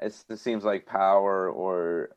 uh 0.00 0.04
It 0.06 0.38
seems 0.38 0.64
like 0.64 0.86
power 0.86 1.48
or. 1.50 2.10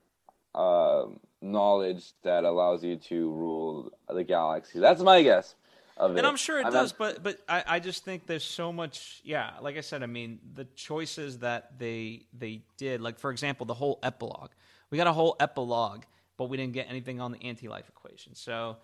Uh, 0.54 1.08
knowledge 1.42 2.14
that 2.24 2.44
allows 2.44 2.84
you 2.84 2.96
to 2.98 3.32
rule 3.32 3.92
the 4.10 4.24
galaxy. 4.24 4.80
That's 4.80 5.02
my 5.02 5.22
guess. 5.22 5.56
and 5.98 6.18
it. 6.18 6.26
I'm 6.26 6.36
sure 6.36 6.60
it 6.60 6.66
I'm 6.66 6.74
does, 6.74 6.92
not... 6.92 6.98
but 6.98 7.24
but 7.24 7.40
I, 7.48 7.64
I 7.76 7.80
just 7.80 8.04
think 8.04 8.26
there's 8.26 8.44
so 8.44 8.74
much. 8.74 9.22
Yeah, 9.24 9.52
like 9.62 9.78
I 9.78 9.82
said, 9.82 10.04
I 10.04 10.08
mean 10.08 10.40
the 10.54 10.66
choices 10.76 11.40
that 11.40 11.78
they 11.78 12.26
they 12.38 12.64
did. 12.78 13.02
Like 13.02 13.20
for 13.20 13.32
example, 13.32 13.66
the 13.66 13.74
whole 13.74 14.00
epilogue. 14.04 14.52
We 14.90 14.98
got 14.98 15.08
a 15.08 15.14
whole 15.14 15.36
epilogue, 15.40 16.04
but 16.38 16.50
we 16.50 16.58
didn't 16.58 16.74
get 16.74 16.88
anything 16.90 17.20
on 17.22 17.32
the 17.32 17.42
anti-life 17.44 17.90
equation. 17.90 18.36
So 18.36 18.78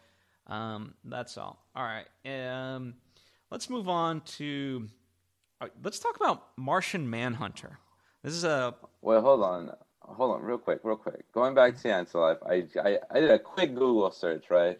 um, 0.51 0.93
that's 1.03 1.37
all. 1.37 1.65
All 1.75 1.83
right. 1.83 2.07
Um, 2.25 2.95
let's 3.49 3.69
move 3.69 3.89
on 3.89 4.21
to. 4.21 4.87
Uh, 5.59 5.67
let's 5.83 5.99
talk 5.99 6.15
about 6.15 6.47
Martian 6.57 7.09
Manhunter. 7.09 7.79
This 8.23 8.33
is 8.33 8.43
a. 8.43 8.75
Well, 9.01 9.21
hold 9.21 9.43
on 9.43 9.71
hold 10.13 10.35
on, 10.35 10.43
real 10.43 10.57
quick, 10.57 10.79
real 10.83 10.95
quick. 10.95 11.31
Going 11.33 11.53
back 11.53 11.75
to 11.75 11.83
the 11.83 11.93
anti-life, 11.93 12.37
I, 12.45 12.65
I, 12.79 12.99
I 13.09 13.19
did 13.19 13.31
a 13.31 13.39
quick 13.39 13.73
Google 13.73 14.11
search, 14.11 14.49
right? 14.49 14.79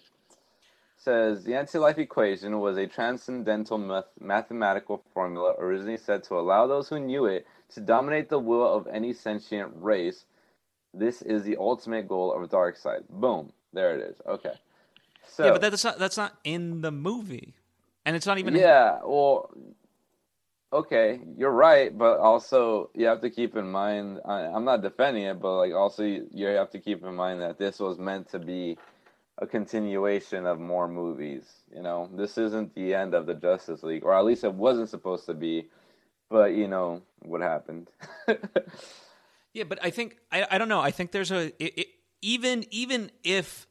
Says 0.98 1.44
the 1.44 1.56
anti-life 1.56 1.98
equation 1.98 2.60
was 2.60 2.78
a 2.78 2.88
transcendental 2.88 3.78
math- 3.78 4.06
mathematical 4.20 5.04
formula 5.14 5.56
originally 5.58 5.98
said 5.98 6.24
to 6.26 6.36
allow 6.36 6.68
those 6.68 6.90
who 6.90 7.00
knew 7.00 7.26
it 7.26 7.48
to 7.74 7.82
dominate 7.82 8.30
the 8.30 8.40
will 8.40 8.72
of 8.72 8.88
any 8.88 9.14
sentient 9.14 9.72
race. 9.76 10.26
This 10.94 11.22
is 11.22 11.44
the 11.44 11.58
ultimate 11.58 12.08
goal 12.08 12.34
of 12.34 12.50
Darkseid. 12.50 13.08
Boom, 13.10 13.52
there 13.74 13.96
it 13.96 14.02
is. 14.02 14.22
Okay. 14.28 14.54
So, 15.32 15.46
yeah, 15.46 15.52
but 15.52 15.62
that's 15.62 15.84
not 15.84 15.98
that's 15.98 16.18
not 16.18 16.38
in 16.44 16.82
the 16.82 16.92
movie, 16.92 17.54
and 18.06 18.18
it's 18.18 18.26
not 18.26 18.38
even. 18.38 18.54
Yeah, 18.54 19.00
well, 19.06 19.50
okay, 20.74 21.22
you're 21.38 21.52
right, 21.52 21.98
but 21.98 22.20
also 22.20 22.90
you 22.94 23.06
have 23.06 23.22
to 23.22 23.30
keep 23.30 23.56
in 23.56 23.72
mind. 23.72 24.20
I, 24.26 24.42
am 24.42 24.66
not 24.66 24.82
defending 24.82 25.24
it, 25.24 25.42
but 25.42 25.56
like 25.56 25.74
also 25.74 26.04
you, 26.04 26.28
you 26.34 26.48
have 26.48 26.70
to 26.72 26.80
keep 26.80 27.04
in 27.06 27.16
mind 27.16 27.40
that 27.40 27.58
this 27.58 27.80
was 27.80 27.98
meant 27.98 28.30
to 28.32 28.40
be 28.40 28.78
a 29.38 29.48
continuation 29.48 30.46
of 30.46 30.60
more 30.60 30.90
movies. 30.90 31.46
You 31.74 31.82
know, 31.82 32.10
this 32.14 32.38
isn't 32.38 32.76
the 32.76 32.94
end 32.94 33.14
of 33.14 33.26
the 33.26 33.34
Justice 33.34 33.84
League, 33.84 34.04
or 34.04 34.14
at 34.14 34.26
least 34.26 34.44
it 34.44 34.54
wasn't 34.54 34.90
supposed 34.90 35.26
to 35.28 35.34
be. 35.34 35.70
But 36.30 36.56
you 36.56 36.68
know 36.68 37.04
what 37.20 37.40
happened. 37.40 37.90
yeah, 39.54 39.64
but 39.64 39.80
I 39.82 39.92
think 39.92 40.18
I, 40.30 40.46
I 40.52 40.58
don't 40.58 40.70
know. 40.70 40.82
I 40.82 40.92
think 40.92 41.14
there's 41.14 41.32
a 41.32 41.48
it, 41.64 41.78
it, 41.78 41.88
even 42.22 42.66
even 42.70 43.12
if 43.24 43.66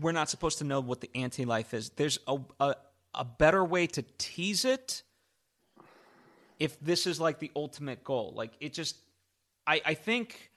we're 0.00 0.12
not 0.12 0.30
supposed 0.30 0.58
to 0.58 0.64
know 0.64 0.80
what 0.80 1.00
the 1.00 1.10
anti-life 1.14 1.74
is. 1.74 1.90
There's 1.90 2.18
a, 2.26 2.38
a 2.60 2.76
a 3.14 3.24
better 3.24 3.64
way 3.64 3.86
to 3.86 4.04
tease 4.18 4.64
it. 4.64 5.02
If 6.58 6.78
this 6.80 7.06
is 7.06 7.20
like 7.20 7.38
the 7.38 7.50
ultimate 7.56 8.04
goal, 8.04 8.32
like 8.36 8.52
it 8.60 8.72
just, 8.72 8.96
I 9.66 9.80
I 9.84 9.94
think 9.94 10.50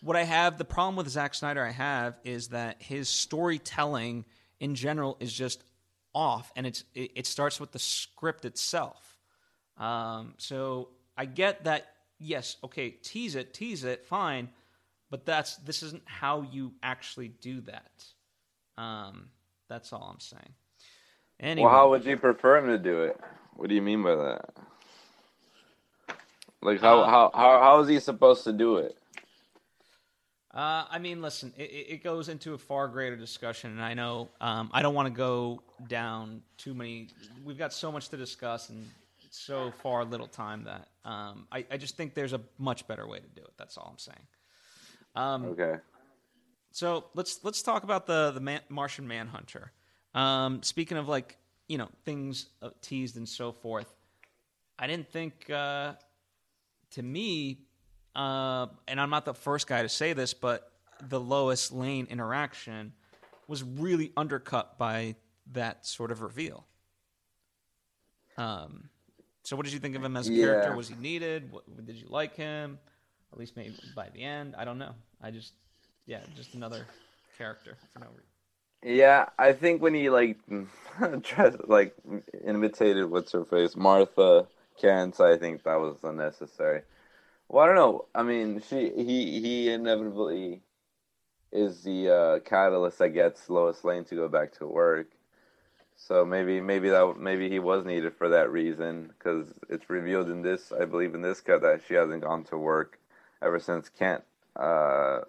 what 0.00 0.16
I 0.16 0.24
have 0.24 0.58
the 0.58 0.64
problem 0.64 0.96
with 0.96 1.08
Zack 1.08 1.34
Snyder 1.34 1.64
I 1.64 1.70
have 1.70 2.18
is 2.24 2.48
that 2.48 2.82
his 2.82 3.08
storytelling 3.08 4.24
in 4.58 4.74
general 4.74 5.16
is 5.20 5.32
just 5.32 5.62
off, 6.14 6.52
and 6.56 6.66
it's 6.66 6.84
it, 6.94 7.12
it 7.14 7.26
starts 7.26 7.60
with 7.60 7.72
the 7.72 7.78
script 7.78 8.44
itself. 8.44 9.18
Um, 9.76 10.34
so 10.38 10.88
I 11.16 11.24
get 11.26 11.64
that. 11.64 11.86
Yes, 12.24 12.56
okay, 12.62 12.90
tease 12.90 13.34
it, 13.34 13.52
tease 13.52 13.82
it, 13.82 14.06
fine, 14.06 14.48
but 15.12 15.26
that's 15.26 15.56
this 15.58 15.82
isn't 15.82 16.02
how 16.06 16.40
you 16.50 16.72
actually 16.82 17.28
do 17.28 17.60
that. 17.60 18.04
Um, 18.78 19.28
that's 19.68 19.92
all 19.92 20.08
I'm 20.10 20.20
saying. 20.20 20.54
Anyway, 21.38 21.66
Well, 21.66 21.74
how 21.74 21.90
would 21.90 22.06
you 22.06 22.16
prefer 22.16 22.56
him 22.56 22.68
to 22.68 22.78
do 22.78 23.02
it? 23.02 23.20
What 23.54 23.68
do 23.68 23.74
you 23.74 23.82
mean 23.82 24.02
by 24.02 24.14
that? 24.14 24.54
Like 26.62 26.80
how 26.80 27.00
Uh, 27.02 27.10
how 27.10 27.30
how 27.34 27.60
how 27.60 27.80
is 27.80 27.88
he 27.88 28.00
supposed 28.00 28.44
to 28.44 28.54
do 28.54 28.78
it? 28.78 28.96
Uh, 30.54 30.84
I 30.90 30.98
mean, 30.98 31.20
listen, 31.20 31.52
it, 31.58 31.62
it 31.62 32.04
goes 32.04 32.30
into 32.30 32.54
a 32.54 32.58
far 32.58 32.88
greater 32.88 33.16
discussion, 33.16 33.70
and 33.70 33.82
I 33.82 33.92
know 33.92 34.30
um, 34.40 34.70
I 34.72 34.80
don't 34.80 34.94
want 34.94 35.08
to 35.08 35.14
go 35.14 35.62
down 35.88 36.42
too 36.56 36.72
many. 36.72 37.08
We've 37.44 37.58
got 37.58 37.74
so 37.74 37.92
much 37.92 38.08
to 38.10 38.16
discuss, 38.16 38.70
and 38.70 38.86
so 39.30 39.72
far 39.82 40.04
little 40.04 40.26
time 40.26 40.64
that 40.64 40.88
um, 41.04 41.46
I, 41.52 41.66
I 41.70 41.76
just 41.76 41.98
think 41.98 42.14
there's 42.14 42.32
a 42.32 42.40
much 42.58 42.86
better 42.86 43.06
way 43.06 43.18
to 43.18 43.28
do 43.28 43.42
it. 43.42 43.52
That's 43.58 43.76
all 43.76 43.88
I'm 43.90 43.98
saying. 43.98 44.26
Um, 45.14 45.44
Okay. 45.44 45.76
so 46.70 47.04
let's 47.14 47.40
let's 47.44 47.62
talk 47.62 47.82
about 47.84 48.06
the 48.06 48.30
the 48.32 48.40
Man, 48.40 48.60
Martian 48.68 49.06
Manhunter. 49.06 49.72
Um, 50.14 50.62
speaking 50.62 50.98
of 50.98 51.08
like 51.08 51.36
you 51.68 51.78
know 51.78 51.88
things 52.04 52.48
uh, 52.62 52.70
teased 52.80 53.16
and 53.16 53.28
so 53.28 53.52
forth, 53.52 53.94
I 54.78 54.86
didn't 54.86 55.08
think 55.10 55.50
uh, 55.50 55.94
to 56.92 57.02
me, 57.02 57.60
uh, 58.14 58.66
and 58.88 59.00
I'm 59.00 59.10
not 59.10 59.24
the 59.24 59.34
first 59.34 59.66
guy 59.66 59.82
to 59.82 59.88
say 59.88 60.12
this, 60.12 60.34
but 60.34 60.70
the 61.08 61.20
Lois 61.20 61.70
Lane 61.72 62.06
interaction 62.10 62.92
was 63.48 63.62
really 63.62 64.12
undercut 64.16 64.78
by 64.78 65.16
that 65.52 65.84
sort 65.86 66.10
of 66.10 66.22
reveal. 66.22 66.66
Um, 68.38 68.88
so 69.42 69.56
what 69.56 69.64
did 69.64 69.72
you 69.72 69.80
think 69.80 69.96
of 69.96 70.04
him 70.04 70.16
as 70.16 70.28
a 70.28 70.32
character? 70.32 70.72
Was 70.72 70.88
he 70.88 70.94
needed? 70.94 71.50
What, 71.52 71.64
did 71.84 71.96
you 71.96 72.06
like 72.08 72.36
him? 72.36 72.78
At 73.32 73.38
least 73.38 73.56
maybe 73.56 73.74
by 73.96 74.08
the 74.10 74.22
end. 74.22 74.54
I 74.56 74.64
don't 74.64 74.78
know. 74.78 74.94
I 75.22 75.30
just 75.30 75.54
yeah, 76.06 76.20
just 76.36 76.54
another 76.54 76.86
character 77.38 77.76
for 77.92 78.00
no 78.00 78.06
reason. 78.06 78.98
Yeah, 78.98 79.26
I 79.38 79.52
think 79.52 79.80
when 79.80 79.94
he 79.94 80.10
like 80.10 80.38
dressed 81.22 81.68
like 81.68 81.94
imitated 82.44 83.10
what's 83.10 83.32
her 83.32 83.44
face 83.44 83.76
Martha 83.76 84.46
Kent, 84.80 85.20
I 85.20 85.38
think 85.38 85.62
that 85.62 85.80
was 85.80 85.96
unnecessary. 86.02 86.82
Well, 87.48 87.64
I 87.64 87.66
don't 87.66 87.76
know. 87.76 88.06
I 88.14 88.22
mean, 88.22 88.62
she 88.68 88.90
he 88.96 89.40
he 89.40 89.72
inevitably 89.72 90.62
is 91.52 91.82
the 91.82 92.08
uh, 92.08 92.38
catalyst 92.40 92.98
that 92.98 93.10
gets 93.10 93.48
Lois 93.48 93.84
Lane 93.84 94.04
to 94.04 94.14
go 94.14 94.28
back 94.28 94.52
to 94.58 94.66
work. 94.66 95.08
So 95.96 96.24
maybe 96.24 96.60
maybe 96.60 96.88
that 96.90 97.14
maybe 97.18 97.48
he 97.48 97.60
was 97.60 97.84
needed 97.84 98.14
for 98.14 98.28
that 98.30 98.50
reason 98.50 99.12
because 99.16 99.52
it's 99.68 99.88
revealed 99.88 100.28
in 100.28 100.42
this 100.42 100.72
I 100.72 100.84
believe 100.84 101.14
in 101.14 101.22
this 101.22 101.40
cut 101.40 101.62
that 101.62 101.82
she 101.86 101.94
hasn't 101.94 102.22
gone 102.22 102.44
to 102.44 102.58
work 102.58 102.98
ever 103.42 103.58
since 103.58 103.88
Kent, 103.88 104.22
uh, 104.56 105.20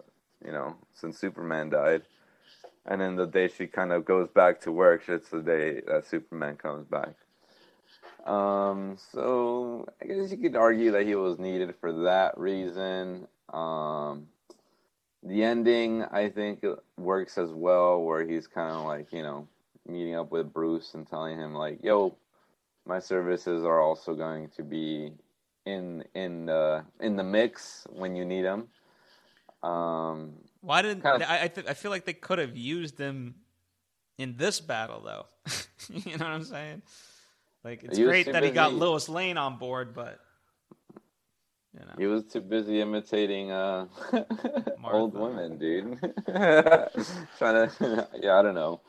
you 0.45 0.51
know, 0.51 0.75
since 0.93 1.17
Superman 1.17 1.69
died. 1.69 2.03
And 2.85 2.99
then 2.99 3.15
the 3.15 3.25
day 3.25 3.47
she 3.47 3.67
kind 3.67 3.93
of 3.93 4.05
goes 4.05 4.27
back 4.27 4.61
to 4.61 4.71
work, 4.71 5.03
it's 5.07 5.29
the 5.29 5.41
day 5.41 5.81
that 5.87 6.05
Superman 6.05 6.57
comes 6.57 6.85
back. 6.85 7.15
Um, 8.25 8.97
so 9.11 9.87
I 10.01 10.05
guess 10.05 10.31
you 10.31 10.37
could 10.37 10.55
argue 10.55 10.91
that 10.91 11.05
he 11.05 11.15
was 11.15 11.39
needed 11.39 11.73
for 11.79 11.91
that 12.03 12.37
reason. 12.37 13.27
Um, 13.51 14.27
the 15.21 15.43
ending, 15.43 16.03
I 16.03 16.29
think, 16.29 16.65
works 16.97 17.37
as 17.37 17.49
well, 17.51 18.01
where 18.01 18.25
he's 18.25 18.47
kind 18.47 18.75
of 18.75 18.85
like, 18.85 19.11
you 19.13 19.23
know, 19.23 19.47
meeting 19.87 20.15
up 20.15 20.31
with 20.31 20.53
Bruce 20.53 20.93
and 20.93 21.07
telling 21.09 21.37
him 21.37 21.53
like, 21.53 21.83
"Yo, 21.83 22.15
my 22.85 22.99
services 22.99 23.63
are 23.63 23.81
also 23.81 24.13
going 24.13 24.49
to 24.55 24.63
be 24.63 25.11
in 25.65 26.03
in 26.13 26.45
the 26.47 26.83
in 26.99 27.15
the 27.15 27.23
mix 27.23 27.85
when 27.89 28.15
you 28.15 28.25
need 28.25 28.43
them." 28.43 28.67
Um, 29.63 30.33
Why 30.61 30.81
didn't 30.81 31.03
Kind 31.03 31.23
of- 31.23 31.29
I? 31.29 31.43
I, 31.43 31.47
th- 31.47 31.67
I 31.67 31.73
feel 31.73 31.89
like 31.91 32.05
they 32.05 32.13
could 32.13 32.37
have 32.39 32.57
used 32.57 32.97
them 32.97 33.35
in 34.17 34.35
this 34.35 34.59
battle, 34.59 35.01
though. 35.01 35.25
you 35.89 36.17
know 36.17 36.25
what 36.25 36.33
I'm 36.33 36.43
saying? 36.43 36.81
Like 37.63 37.83
it's 37.83 37.97
great 37.97 38.31
that 38.31 38.43
he 38.43 38.51
got 38.51 38.73
Lois 38.73 39.07
Lane 39.07 39.37
on 39.37 39.57
board, 39.57 39.93
but 39.93 40.19
you 41.73 41.79
know, 41.79 41.93
He 41.97 42.07
was 42.07 42.25
too 42.25 42.41
busy 42.41 42.81
imitating 42.81 43.51
uh, 43.51 43.87
old 44.83 45.13
women, 45.13 45.57
dude. 45.57 45.97
Trying 46.27 47.69
to, 47.69 48.07
yeah, 48.21 48.37
I 48.37 48.41
don't 48.41 48.53
know. 48.53 48.81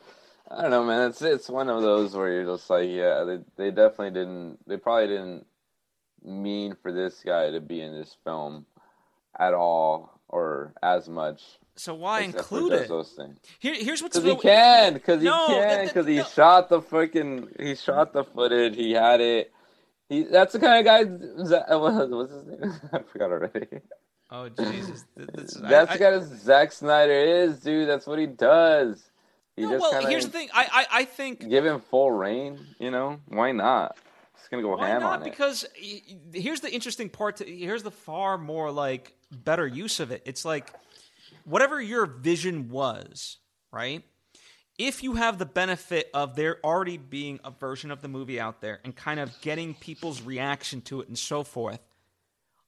I 0.51 0.63
don't 0.63 0.71
know, 0.73 0.85
man. 0.85 1.09
It's 1.09 1.23
it's 1.23 1.49
one 1.49 1.69
of 1.71 1.83
those 1.83 2.15
where 2.17 2.31
you're 2.33 2.45
just 2.57 2.69
like, 2.69 2.89
yeah, 2.91 3.23
they 3.25 3.39
they 3.57 3.71
definitely 3.71 4.11
didn't. 4.11 4.59
They 4.67 4.77
probably 4.77 5.07
didn't 5.07 5.47
mean 6.25 6.77
for 6.83 6.93
this 6.93 7.23
guy 7.25 7.51
to 7.51 7.61
be 7.61 7.81
in 7.81 7.93
this 7.95 8.17
film 8.25 8.67
at 9.39 9.55
all 9.55 10.21
or 10.29 10.73
as 10.83 11.09
much. 11.09 11.43
so 11.77 11.95
why 11.95 12.21
include 12.21 12.73
it? 12.73 12.89
those 12.89 13.11
things. 13.13 13.39
Here, 13.59 13.75
here's 13.75 14.03
what's 14.03 14.19
Because 14.19 14.43
he 14.43 14.49
can, 14.49 14.95
because 14.95 15.21
he 15.21 15.27
No, 15.27 15.47
can, 15.49 15.87
because 15.87 16.07
he 16.07 16.17
no. 16.19 16.25
shot 16.25 16.69
the 16.69 16.81
freaking, 16.81 17.49
he 17.61 17.75
shot 17.75 18.13
the 18.13 18.25
footage, 18.25 18.77
he 18.77 18.93
had 18.93 19.21
it. 19.21 19.53
He, 20.09 20.23
that's 20.25 20.53
the 20.53 20.59
kind 20.59 20.79
of 20.79 20.85
guy. 20.85 21.05
What- 21.79 22.11
What's 22.11 22.33
his 22.33 22.47
name? 22.47 22.73
I 22.93 22.99
forgot 23.11 23.31
already. 23.31 23.67
Oh 24.31 24.49
Jesus! 24.49 25.05
Th- 25.17 25.29
This 25.35 25.57
is, 25.57 25.63
I- 25.63 25.69
That's 25.71 25.91
I- 25.91 25.97
the 25.97 26.05
kind 26.05 26.15
of 26.17 26.25
Zack 26.41 26.73
Snyder 26.73 27.13
is, 27.13 27.61
dude. 27.61 27.89
That's 27.89 28.07
what 28.07 28.19
he 28.19 28.27
does. 28.27 29.03
He 29.57 29.63
No, 29.63 29.71
just 29.71 29.81
well, 29.83 30.07
here's 30.07 30.25
the 30.27 30.33
thing. 30.33 30.49
I, 30.53 30.67
I, 30.91 31.01
I 31.01 31.05
think 31.05 31.49
give 31.49 31.65
him 31.65 31.81
full 31.81 32.11
reign. 32.11 32.59
You 32.81 32.91
know 32.91 33.21
why 33.29 33.53
not? 33.53 33.97
Gonna 34.51 34.63
go 34.63 34.77
why 34.77 34.89
ham 34.89 35.01
not? 35.01 35.21
on 35.21 35.23
it. 35.23 35.25
Because 35.31 35.65
y- 35.81 36.03
y- 36.09 36.41
here's 36.41 36.61
the 36.61 36.73
interesting 36.73 37.09
part. 37.09 37.37
To, 37.37 37.45
here's 37.45 37.83
the 37.83 37.91
far 37.91 38.39
more 38.39 38.71
like 38.71 39.15
better 39.31 39.67
use 39.67 40.01
of 40.01 40.11
it. 40.11 40.23
It's 40.25 40.45
like 40.45 40.71
whatever 41.45 41.81
your 41.81 42.07
vision 42.07 42.69
was, 42.69 43.39
right? 43.73 44.03
If 44.77 45.03
you 45.03 45.15
have 45.15 45.39
the 45.39 45.47
benefit 45.47 46.11
of 46.13 46.35
there 46.35 46.59
already 46.65 46.97
being 46.97 47.39
a 47.45 47.51
version 47.51 47.91
of 47.91 48.03
the 48.03 48.09
movie 48.09 48.41
out 48.41 48.61
there 48.61 48.81
and 48.85 48.95
kind 48.95 49.21
of 49.21 49.31
getting 49.41 49.75
people's 49.75 50.21
reaction 50.21 50.81
to 50.83 51.01
it 51.01 51.09
and 51.09 51.17
so 51.17 51.45
forth, 51.45 51.81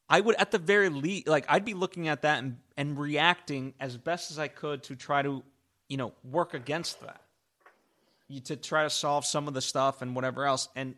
I 0.08 0.20
would 0.20 0.36
at 0.36 0.52
the 0.52 0.58
very 0.58 0.88
least 0.88 1.26
like 1.26 1.44
I'd 1.48 1.64
be 1.64 1.74
looking 1.74 2.06
at 2.06 2.22
that 2.22 2.42
and, 2.42 2.58
and 2.76 2.98
reacting 2.98 3.74
as 3.80 3.96
best 3.96 4.30
as 4.30 4.38
I 4.38 4.46
could 4.48 4.84
to 4.84 4.94
try 4.94 5.22
to, 5.22 5.42
you 5.88 5.96
know, 5.96 6.12
work 6.22 6.54
against 6.54 7.00
that. 7.00 7.20
You, 8.28 8.40
to 8.40 8.56
try 8.56 8.84
to 8.84 8.90
solve 8.90 9.24
some 9.24 9.46
of 9.48 9.54
the 9.54 9.60
stuff 9.60 10.02
and 10.02 10.14
whatever 10.14 10.46
else. 10.46 10.68
And 10.76 10.94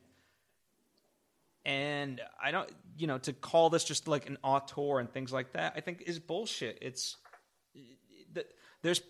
and 1.69 2.21
I 2.43 2.51
don't 2.51 2.71
you 2.99 3.07
know, 3.07 3.19
to 3.19 3.33
call 3.33 3.71
this 3.71 3.85
just 3.85 4.09
like 4.09 4.27
an 4.27 4.39
auteur 4.43 4.99
and 4.99 5.11
things 5.11 5.33
like 5.33 5.53
that, 5.53 5.75
I 5.77 5.81
think 5.81 6.03
is 6.07 6.19
bullshit. 6.19 6.79
It's 6.83 7.17
th- 8.35 8.47
there's 8.83 9.01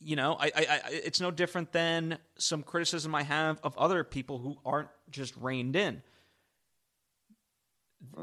you 0.00 0.16
know, 0.16 0.36
I, 0.38 0.46
I, 0.46 0.50
I 0.56 0.80
it's 0.90 1.20
no 1.20 1.30
different 1.30 1.72
than 1.72 2.18
some 2.38 2.62
criticism 2.62 3.14
I 3.14 3.22
have 3.22 3.60
of 3.62 3.76
other 3.76 4.02
people 4.04 4.38
who 4.38 4.56
aren't 4.64 4.88
just 5.10 5.34
reined 5.36 5.76
in. 5.76 6.02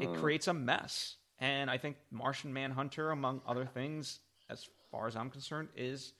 It 0.00 0.08
hmm. 0.08 0.14
creates 0.14 0.48
a 0.48 0.54
mess, 0.54 1.16
and 1.38 1.70
I 1.70 1.78
think 1.78 1.96
Martian 2.10 2.52
Manhunter, 2.52 3.10
among 3.10 3.42
other 3.46 3.66
things, 3.66 4.20
as 4.48 4.68
far 4.90 5.06
as 5.06 5.16
I'm 5.16 5.30
concerned, 5.30 5.68
is 5.76 6.12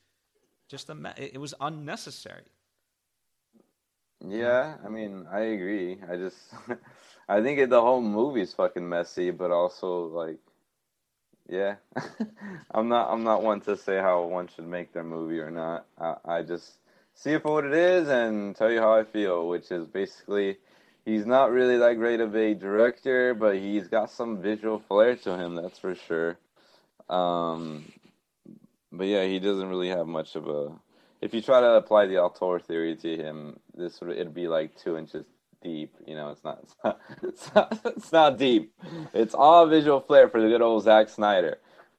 just 0.68 0.90
a 0.90 0.94
me- 0.94 1.10
it 1.16 1.40
was 1.40 1.54
unnecessary. 1.60 2.44
Yeah, 4.26 4.76
I 4.84 4.88
mean, 4.88 5.26
I 5.30 5.40
agree. 5.40 5.98
I 6.08 6.16
just, 6.16 6.38
I 7.28 7.42
think 7.42 7.58
it, 7.58 7.70
the 7.70 7.80
whole 7.80 8.00
movie's 8.00 8.54
fucking 8.54 8.88
messy, 8.88 9.30
but 9.30 9.50
also 9.50 10.06
like, 10.06 10.38
yeah, 11.48 11.76
I'm 12.70 12.88
not, 12.88 13.10
I'm 13.10 13.24
not 13.24 13.42
one 13.42 13.60
to 13.62 13.76
say 13.76 13.98
how 13.98 14.24
one 14.24 14.48
should 14.48 14.66
make 14.66 14.92
their 14.92 15.04
movie 15.04 15.40
or 15.40 15.50
not. 15.50 15.86
I, 15.98 16.14
I 16.24 16.42
just 16.42 16.78
see 17.14 17.32
it 17.32 17.42
for 17.42 17.52
what 17.52 17.64
it 17.64 17.74
is 17.74 18.08
and 18.08 18.54
tell 18.56 18.70
you 18.70 18.80
how 18.80 18.94
I 18.94 19.04
feel, 19.04 19.48
which 19.48 19.70
is 19.70 19.86
basically, 19.86 20.58
he's 21.04 21.26
not 21.26 21.50
really 21.50 21.78
that 21.78 21.94
great 21.94 22.20
of 22.20 22.34
a 22.36 22.54
director, 22.54 23.34
but 23.34 23.56
he's 23.56 23.88
got 23.88 24.10
some 24.10 24.40
visual 24.40 24.78
flair 24.78 25.16
to 25.16 25.36
him, 25.36 25.56
that's 25.56 25.78
for 25.78 25.94
sure. 25.94 26.38
Um, 27.10 27.92
but 28.92 29.06
yeah, 29.06 29.24
he 29.26 29.38
doesn't 29.40 29.68
really 29.68 29.88
have 29.88 30.06
much 30.06 30.36
of 30.36 30.48
a 30.48 30.72
if 31.22 31.32
you 31.32 31.40
try 31.40 31.60
to 31.60 31.74
apply 31.74 32.06
the 32.06 32.18
auteur 32.18 32.58
theory 32.58 32.96
to 32.96 33.16
him, 33.16 33.58
this 33.74 34.00
would 34.00 34.10
it'd 34.10 34.34
be 34.34 34.48
like 34.48 34.76
two 34.76 34.98
inches 34.98 35.24
deep. 35.62 35.94
You 36.04 36.16
know, 36.16 36.30
it's 36.30 36.44
not 36.44 36.58
it's 36.62 36.76
not 36.84 37.00
it's 37.22 37.54
not, 37.54 37.80
it's 37.84 38.12
not 38.12 38.38
deep. 38.38 38.74
It's 39.14 39.32
all 39.32 39.66
visual 39.66 40.00
flair 40.00 40.28
for 40.28 40.42
the 40.42 40.48
good 40.48 40.60
old 40.60 40.82
Zack 40.82 41.08
Snyder. 41.08 41.58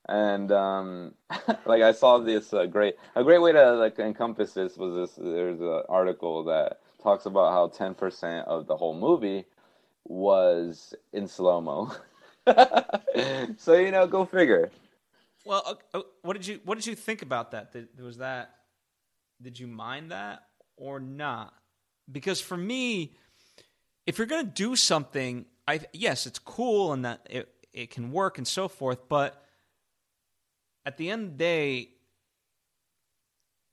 and 0.09 0.51
um, 0.51 1.13
like 1.65 1.81
I 1.81 1.93
saw 1.93 2.19
this 2.19 2.53
uh, 2.53 2.65
great 2.65 2.95
a 3.15 3.23
great 3.23 3.41
way 3.41 3.53
to 3.53 3.73
like 3.75 3.97
encompass 3.97 4.53
this 4.53 4.77
was 4.77 4.93
this. 4.93 5.15
There's 5.15 5.61
an 5.61 5.83
article 5.87 6.43
that 6.43 6.81
talks 7.01 7.25
about 7.25 7.53
how 7.53 7.69
ten 7.69 7.95
percent 7.95 8.45
of 8.47 8.67
the 8.67 8.75
whole 8.75 8.93
movie 8.93 9.45
was 10.03 10.93
in 11.13 11.29
slow 11.29 11.61
mo. 11.61 11.93
so 13.57 13.73
you 13.73 13.91
know, 13.91 14.05
go 14.05 14.25
figure. 14.25 14.69
Well, 15.45 15.63
uh, 15.65 15.97
uh, 15.97 16.01
what 16.23 16.33
did 16.33 16.45
you 16.45 16.59
what 16.65 16.75
did 16.75 16.87
you 16.87 16.95
think 16.95 17.21
about 17.21 17.51
that? 17.51 17.73
Was 18.01 18.17
that 18.17 18.55
did 19.43 19.59
you 19.59 19.67
mind 19.67 20.11
that 20.11 20.43
or 20.77 20.99
not? 20.99 21.53
Because 22.11 22.41
for 22.41 22.57
me, 22.57 23.15
if 24.05 24.17
you're 24.17 24.27
gonna 24.27 24.43
do 24.43 24.75
something, 24.75 25.45
I 25.67 25.81
yes, 25.93 26.25
it's 26.25 26.39
cool 26.39 26.93
and 26.93 27.05
that 27.05 27.27
it 27.29 27.49
it 27.73 27.89
can 27.89 28.11
work 28.11 28.37
and 28.37 28.47
so 28.47 28.67
forth, 28.67 29.09
but 29.09 29.43
at 30.85 30.97
the 30.97 31.09
end 31.09 31.23
of 31.23 31.31
the 31.31 31.37
day, 31.37 31.89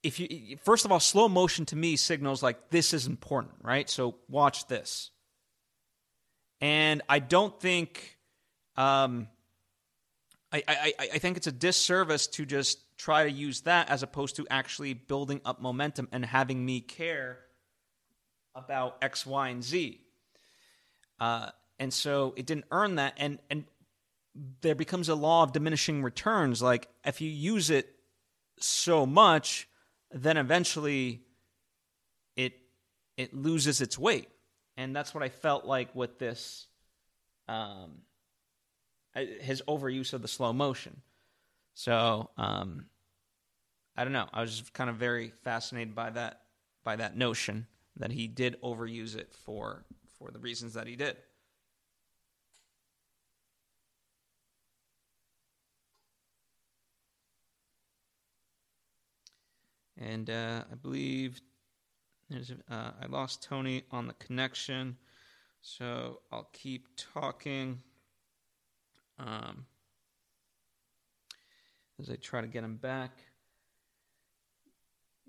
if 0.02 0.18
you 0.18 0.56
first 0.62 0.84
of 0.84 0.92
all, 0.92 1.00
slow 1.00 1.28
motion 1.28 1.66
to 1.66 1.76
me 1.76 1.96
signals 1.96 2.42
like 2.42 2.70
this 2.70 2.94
is 2.94 3.06
important, 3.06 3.54
right? 3.62 3.88
So 3.88 4.16
watch 4.28 4.66
this. 4.66 5.10
And 6.60 7.02
I 7.08 7.20
don't 7.20 7.58
think, 7.58 8.18
um, 8.76 9.28
I, 10.52 10.62
I, 10.68 10.94
I 11.14 11.18
think 11.18 11.38
it's 11.38 11.46
a 11.46 11.52
disservice 11.52 12.26
to 12.28 12.44
just 12.44 12.80
try 13.00 13.24
to 13.24 13.30
use 13.30 13.62
that 13.62 13.88
as 13.88 14.02
opposed 14.02 14.36
to 14.36 14.46
actually 14.50 14.92
building 14.92 15.40
up 15.44 15.60
momentum 15.60 16.06
and 16.12 16.24
having 16.24 16.64
me 16.64 16.80
care 16.80 17.38
about 18.54 18.98
X, 19.00 19.24
Y, 19.24 19.48
and 19.48 19.64
Z. 19.64 20.00
Uh, 21.18 21.48
and 21.78 21.94
so 21.94 22.34
it 22.36 22.44
didn't 22.44 22.66
earn 22.70 22.96
that. 22.96 23.14
And 23.16 23.38
and 23.48 23.64
there 24.60 24.74
becomes 24.74 25.08
a 25.08 25.14
law 25.14 25.42
of 25.42 25.52
diminishing 25.52 26.02
returns. 26.02 26.60
Like 26.60 26.88
if 27.04 27.22
you 27.22 27.30
use 27.30 27.70
it 27.70 27.88
so 28.58 29.06
much, 29.06 29.66
then 30.10 30.36
eventually 30.36 31.22
it 32.36 32.52
it 33.16 33.32
loses 33.32 33.80
its 33.80 33.98
weight, 33.98 34.28
and 34.76 34.94
that's 34.94 35.14
what 35.14 35.24
I 35.24 35.30
felt 35.30 35.64
like 35.64 35.94
with 35.94 36.18
this. 36.18 36.66
Um, 37.48 38.02
his 39.14 39.60
overuse 39.66 40.12
of 40.12 40.22
the 40.22 40.28
slow 40.28 40.52
motion. 40.52 41.00
So 41.74 42.30
um, 42.36 42.86
I 43.96 44.04
don't 44.04 44.12
know. 44.12 44.28
I 44.32 44.40
was 44.40 44.58
just 44.58 44.72
kind 44.72 44.88
of 44.90 44.96
very 44.96 45.30
fascinated 45.30 45.94
by 45.94 46.10
that 46.10 46.42
by 46.84 46.96
that 46.96 47.16
notion 47.16 47.66
that 47.96 48.12
he 48.12 48.26
did 48.26 48.60
overuse 48.62 49.16
it 49.16 49.32
for 49.32 49.84
for 50.18 50.30
the 50.30 50.38
reasons 50.38 50.74
that 50.74 50.86
he 50.86 50.96
did. 50.96 51.16
And 59.98 60.30
uh, 60.30 60.64
I 60.70 60.74
believe 60.76 61.40
there's 62.30 62.52
uh, 62.70 62.92
I 63.00 63.06
lost 63.08 63.42
Tony 63.42 63.84
on 63.90 64.06
the 64.06 64.14
connection, 64.14 64.96
so 65.60 66.20
I'll 66.32 66.48
keep 66.52 66.88
talking 66.96 67.82
um, 69.18 69.66
as 72.00 72.10
I 72.10 72.16
try 72.16 72.40
to 72.40 72.46
get 72.46 72.64
him 72.64 72.76
back. 72.76 73.12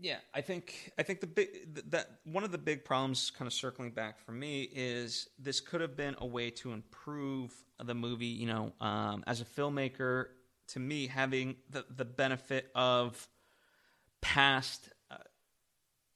Yeah, 0.02 0.18
I 0.34 0.42
think 0.42 0.92
I 0.98 1.04
think 1.04 1.22
the 1.22 1.28
big 1.28 1.92
that 1.92 2.08
one 2.24 2.44
of 2.44 2.52
the 2.52 2.58
big 2.58 2.84
problems, 2.84 3.30
kind 3.30 3.46
of 3.46 3.54
circling 3.54 3.92
back 3.92 4.18
for 4.20 4.32
me, 4.32 4.64
is 4.74 5.30
this 5.38 5.62
could 5.62 5.80
have 5.80 5.96
been 5.96 6.16
a 6.18 6.26
way 6.26 6.50
to 6.50 6.72
improve 6.72 7.54
the 7.84 7.94
movie. 7.94 8.26
You 8.26 8.48
know, 8.48 8.74
um, 8.82 9.24
as 9.28 9.42
a 9.42 9.46
filmmaker, 9.46 10.26
to 10.70 10.80
me, 10.80 11.06
having 11.06 11.56
the 11.70 11.86
the 11.96 12.06
benefit 12.06 12.72
of 12.74 13.28
past 14.22 14.90
uh, 15.12 15.18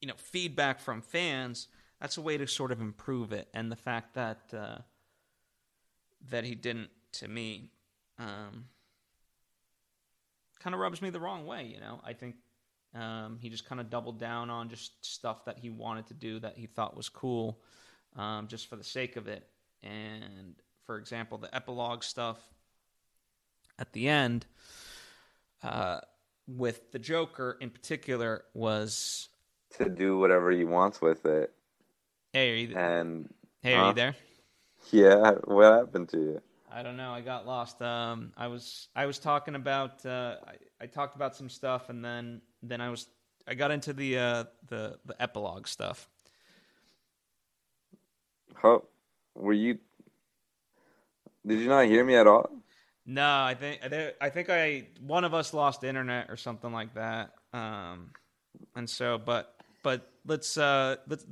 you 0.01 0.07
know 0.07 0.15
feedback 0.17 0.79
from 0.79 1.01
fans 1.01 1.67
that's 1.99 2.17
a 2.17 2.21
way 2.21 2.37
to 2.37 2.47
sort 2.47 2.71
of 2.71 2.81
improve 2.81 3.31
it 3.33 3.47
and 3.53 3.71
the 3.71 3.75
fact 3.75 4.13
that 4.13 4.41
uh, 4.55 4.77
that 6.29 6.43
he 6.43 6.55
didn't 6.55 6.89
to 7.11 7.27
me 7.27 7.71
um, 8.19 8.65
kind 10.59 10.73
of 10.73 10.79
rubs 10.79 11.01
me 11.01 11.09
the 11.09 11.19
wrong 11.19 11.45
way 11.45 11.65
you 11.65 11.79
know 11.79 11.99
i 12.05 12.13
think 12.13 12.35
um, 12.95 13.37
he 13.41 13.49
just 13.49 13.67
kind 13.67 13.81
of 13.81 13.89
doubled 13.89 14.19
down 14.19 14.49
on 14.49 14.69
just 14.69 15.05
stuff 15.05 15.45
that 15.45 15.57
he 15.57 15.69
wanted 15.69 16.07
to 16.07 16.13
do 16.13 16.39
that 16.39 16.57
he 16.57 16.65
thought 16.65 16.95
was 16.95 17.09
cool 17.09 17.59
um, 18.15 18.47
just 18.47 18.67
for 18.67 18.75
the 18.75 18.83
sake 18.83 19.15
of 19.15 19.27
it 19.27 19.47
and 19.83 20.55
for 20.85 20.97
example 20.97 21.37
the 21.37 21.53
epilogue 21.53 22.03
stuff 22.03 22.39
at 23.77 23.91
the 23.93 24.07
end 24.07 24.45
uh, 25.63 25.99
with 26.47 26.91
the 26.91 26.99
Joker 26.99 27.57
in 27.59 27.69
particular 27.69 28.43
was 28.53 29.29
to 29.77 29.89
do 29.89 30.17
whatever 30.17 30.51
he 30.51 30.63
wants 30.63 31.01
with 31.01 31.25
it. 31.25 31.51
Hey, 32.33 32.51
are 32.51 32.55
you 32.55 32.67
there? 32.67 32.99
And 32.99 33.33
hey, 33.61 33.73
are 33.73 33.87
you 33.89 33.93
there? 33.93 34.15
Yeah, 34.91 35.31
what 35.45 35.73
happened 35.73 36.09
to 36.09 36.17
you? 36.17 36.41
I 36.71 36.83
don't 36.83 36.97
know. 36.97 37.11
I 37.11 37.21
got 37.21 37.47
lost. 37.47 37.81
Um, 37.81 38.31
I 38.37 38.47
was 38.47 38.89
I 38.95 39.05
was 39.05 39.17
talking 39.17 39.55
about 39.55 40.05
uh, 40.05 40.35
I, 40.45 40.83
I 40.83 40.85
talked 40.85 41.15
about 41.15 41.35
some 41.35 41.49
stuff, 41.49 41.89
and 41.89 42.03
then 42.03 42.41
then 42.69 42.81
I 42.81 42.89
was 42.89 43.07
I 43.47 43.53
got 43.53 43.71
into 43.71 43.93
the 43.93 44.17
uh, 44.17 44.43
the 44.67 44.97
the 45.05 45.21
epilogue 45.21 45.67
stuff. 45.67 46.09
How 48.55 48.83
were 49.35 49.53
you? 49.53 49.79
Did 51.45 51.59
you 51.59 51.67
not 51.67 51.85
hear 51.85 52.03
me 52.03 52.15
at 52.15 52.27
all? 52.27 52.49
No, 53.05 53.43
I 53.43 53.53
think 53.53 53.81
I 54.19 54.29
think 54.29 54.49
I 54.49 54.87
one 54.99 55.23
of 55.23 55.33
us 55.33 55.53
lost 55.53 55.83
internet 55.83 56.29
or 56.29 56.37
something 56.37 56.71
like 56.71 56.93
that. 56.95 57.33
Um, 57.53 58.11
and 58.75 58.89
so, 58.89 59.17
but 59.17 59.55
but 59.83 60.09
let's 60.25 60.57
uh 60.57 60.95
let's. 61.07 61.25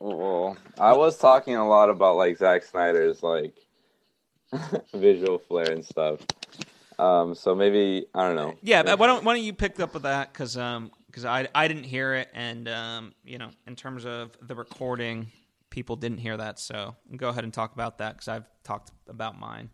Well, 0.00 0.56
I 0.78 0.92
was 0.94 1.16
talking 1.18 1.54
a 1.54 1.68
lot 1.68 1.88
about 1.88 2.16
like 2.16 2.36
Zack 2.36 2.64
Snyder's 2.64 3.22
like 3.22 3.54
visual 4.94 5.38
flair 5.38 5.70
and 5.70 5.84
stuff. 5.84 6.18
Um, 6.98 7.34
so 7.34 7.54
maybe 7.54 8.06
I 8.14 8.26
don't 8.26 8.36
know. 8.36 8.54
Yeah, 8.62 8.82
but 8.82 8.98
why 8.98 9.06
don't 9.06 9.24
why 9.24 9.34
don't 9.34 9.44
you 9.44 9.52
pick 9.52 9.80
up 9.80 9.94
with 9.94 10.04
that 10.04 10.32
because 10.32 10.56
um 10.56 10.90
because 11.06 11.24
I 11.24 11.48
I 11.54 11.68
didn't 11.68 11.84
hear 11.84 12.14
it 12.14 12.28
and 12.34 12.68
um 12.68 13.14
you 13.24 13.38
know 13.38 13.50
in 13.66 13.76
terms 13.76 14.04
of 14.04 14.36
the 14.40 14.54
recording 14.54 15.30
people 15.70 15.96
didn't 15.96 16.18
hear 16.18 16.36
that 16.36 16.58
so 16.58 16.94
go 17.16 17.30
ahead 17.30 17.44
and 17.44 17.52
talk 17.54 17.72
about 17.72 17.98
that 17.98 18.14
because 18.14 18.28
I've 18.28 18.48
talked 18.62 18.90
about 19.08 19.38
mine. 19.38 19.70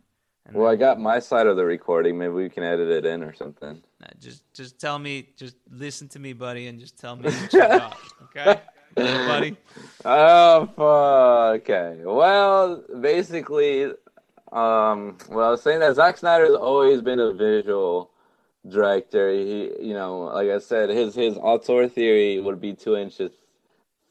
Well, 0.52 0.70
I 0.70 0.76
got 0.76 0.98
my 0.98 1.18
side 1.18 1.46
of 1.46 1.56
the 1.56 1.64
recording. 1.64 2.16
Maybe 2.16 2.32
we 2.32 2.48
can 2.48 2.62
edit 2.62 2.88
it 2.88 3.04
in 3.04 3.22
or 3.22 3.34
something. 3.34 3.82
just, 4.18 4.42
just 4.54 4.80
tell 4.80 4.98
me. 4.98 5.28
Just 5.36 5.56
listen 5.70 6.08
to 6.08 6.18
me, 6.18 6.32
buddy, 6.32 6.68
and 6.68 6.80
just 6.80 6.98
tell 6.98 7.16
me 7.16 7.24
what 7.30 7.52
you 7.52 7.58
got. 7.58 7.98
Okay, 8.24 8.60
buddy. 8.96 9.56
Oh, 10.04 10.66
fuck. 10.76 11.62
okay. 11.62 12.00
Well, 12.02 12.82
basically, 13.00 13.92
um, 14.52 15.18
well, 15.28 15.48
I 15.48 15.50
was 15.50 15.62
saying 15.62 15.80
that 15.80 15.96
Zack 15.96 16.18
Snyder's 16.18 16.54
always 16.54 17.02
been 17.02 17.20
a 17.20 17.32
visual 17.32 18.10
director. 18.68 19.30
He, 19.30 19.70
you 19.80 19.94
know, 19.94 20.20
like 20.20 20.48
I 20.50 20.58
said, 20.58 20.90
his 20.90 21.14
his 21.14 21.36
auteur 21.36 21.88
theory 21.88 22.40
would 22.40 22.60
be 22.60 22.74
two 22.74 22.96
inches 22.96 23.32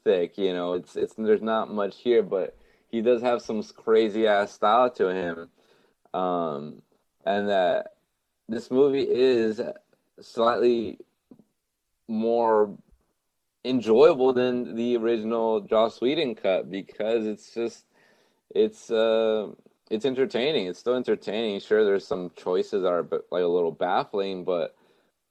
thick. 0.04 0.38
You 0.38 0.52
know, 0.52 0.74
it's 0.74 0.96
it's 0.96 1.14
there's 1.14 1.42
not 1.42 1.72
much 1.72 1.98
here, 1.98 2.22
but 2.22 2.56
he 2.90 3.02
does 3.02 3.22
have 3.22 3.42
some 3.42 3.62
crazy 3.62 4.26
ass 4.26 4.52
style 4.52 4.90
to 4.90 5.08
him 5.08 5.50
um, 6.14 6.82
and 7.24 7.48
that 7.48 7.94
this 8.48 8.70
movie 8.70 9.02
is 9.02 9.60
slightly 10.20 10.98
more 12.08 12.76
enjoyable 13.64 14.32
than 14.32 14.74
the 14.74 14.96
original 14.96 15.60
Joss 15.60 16.00
Whedon 16.00 16.34
cut 16.34 16.70
because 16.70 17.26
it's 17.26 17.52
just 17.52 17.84
it's 18.54 18.90
uh 18.90 19.48
it's 19.90 20.04
entertaining. 20.04 20.66
It's 20.66 20.78
still 20.78 20.96
entertaining. 20.96 21.60
Sure, 21.60 21.84
there's 21.84 22.06
some 22.06 22.30
choices 22.36 22.82
that 22.82 22.88
are 22.88 23.06
like 23.30 23.42
a 23.42 23.46
little 23.46 23.72
baffling, 23.72 24.44
but 24.44 24.76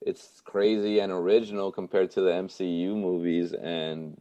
it's 0.01 0.41
crazy 0.41 0.99
and 0.99 1.11
original 1.11 1.71
compared 1.71 2.11
to 2.11 2.21
the 2.21 2.31
MCU 2.31 2.95
movies, 2.95 3.53
and 3.53 4.19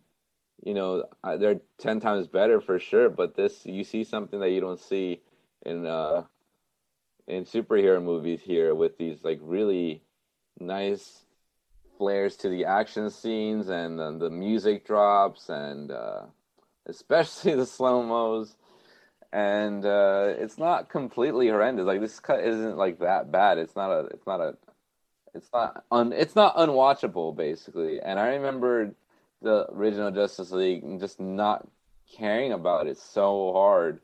you 0.64 0.74
know 0.74 1.04
they're 1.38 1.60
ten 1.78 2.00
times 2.00 2.26
better 2.26 2.60
for 2.60 2.78
sure. 2.78 3.08
But 3.08 3.34
this, 3.34 3.64
you 3.66 3.84
see 3.84 4.04
something 4.04 4.40
that 4.40 4.50
you 4.50 4.60
don't 4.60 4.80
see 4.80 5.20
in 5.64 5.86
uh, 5.86 6.24
in 7.26 7.44
superhero 7.44 8.02
movies 8.02 8.40
here 8.42 8.74
with 8.74 8.98
these 8.98 9.24
like 9.24 9.38
really 9.42 10.02
nice 10.60 11.24
flares 11.98 12.36
to 12.36 12.48
the 12.48 12.64
action 12.64 13.10
scenes 13.10 13.68
and 13.68 14.00
uh, 14.00 14.10
the 14.12 14.30
music 14.30 14.86
drops 14.86 15.48
and 15.48 15.90
uh, 15.90 16.22
especially 16.86 17.54
the 17.56 17.66
slow 17.66 18.02
mos 18.02 18.54
and 19.32 19.84
uh, 19.84 20.34
it's 20.38 20.58
not 20.58 20.88
completely 20.88 21.48
horrendous 21.48 21.86
like 21.86 22.00
this 22.00 22.20
cut 22.20 22.40
isn't 22.40 22.76
like 22.76 22.98
that 23.00 23.30
bad 23.32 23.58
it's 23.58 23.76
not 23.76 23.90
a 23.90 24.00
it's 24.06 24.26
not 24.26 24.40
a 24.40 24.56
it's 25.34 25.50
not 25.52 25.84
un 25.90 26.12
it's 26.12 26.36
not 26.36 26.56
unwatchable 26.56 27.36
basically 27.36 28.00
and 28.00 28.18
i 28.18 28.28
remember 28.28 28.92
the 29.42 29.66
original 29.72 30.10
justice 30.10 30.50
league 30.50 30.82
just 31.00 31.20
not 31.20 31.66
caring 32.16 32.52
about 32.52 32.86
it 32.86 32.98
so 32.98 33.52
hard 33.52 34.00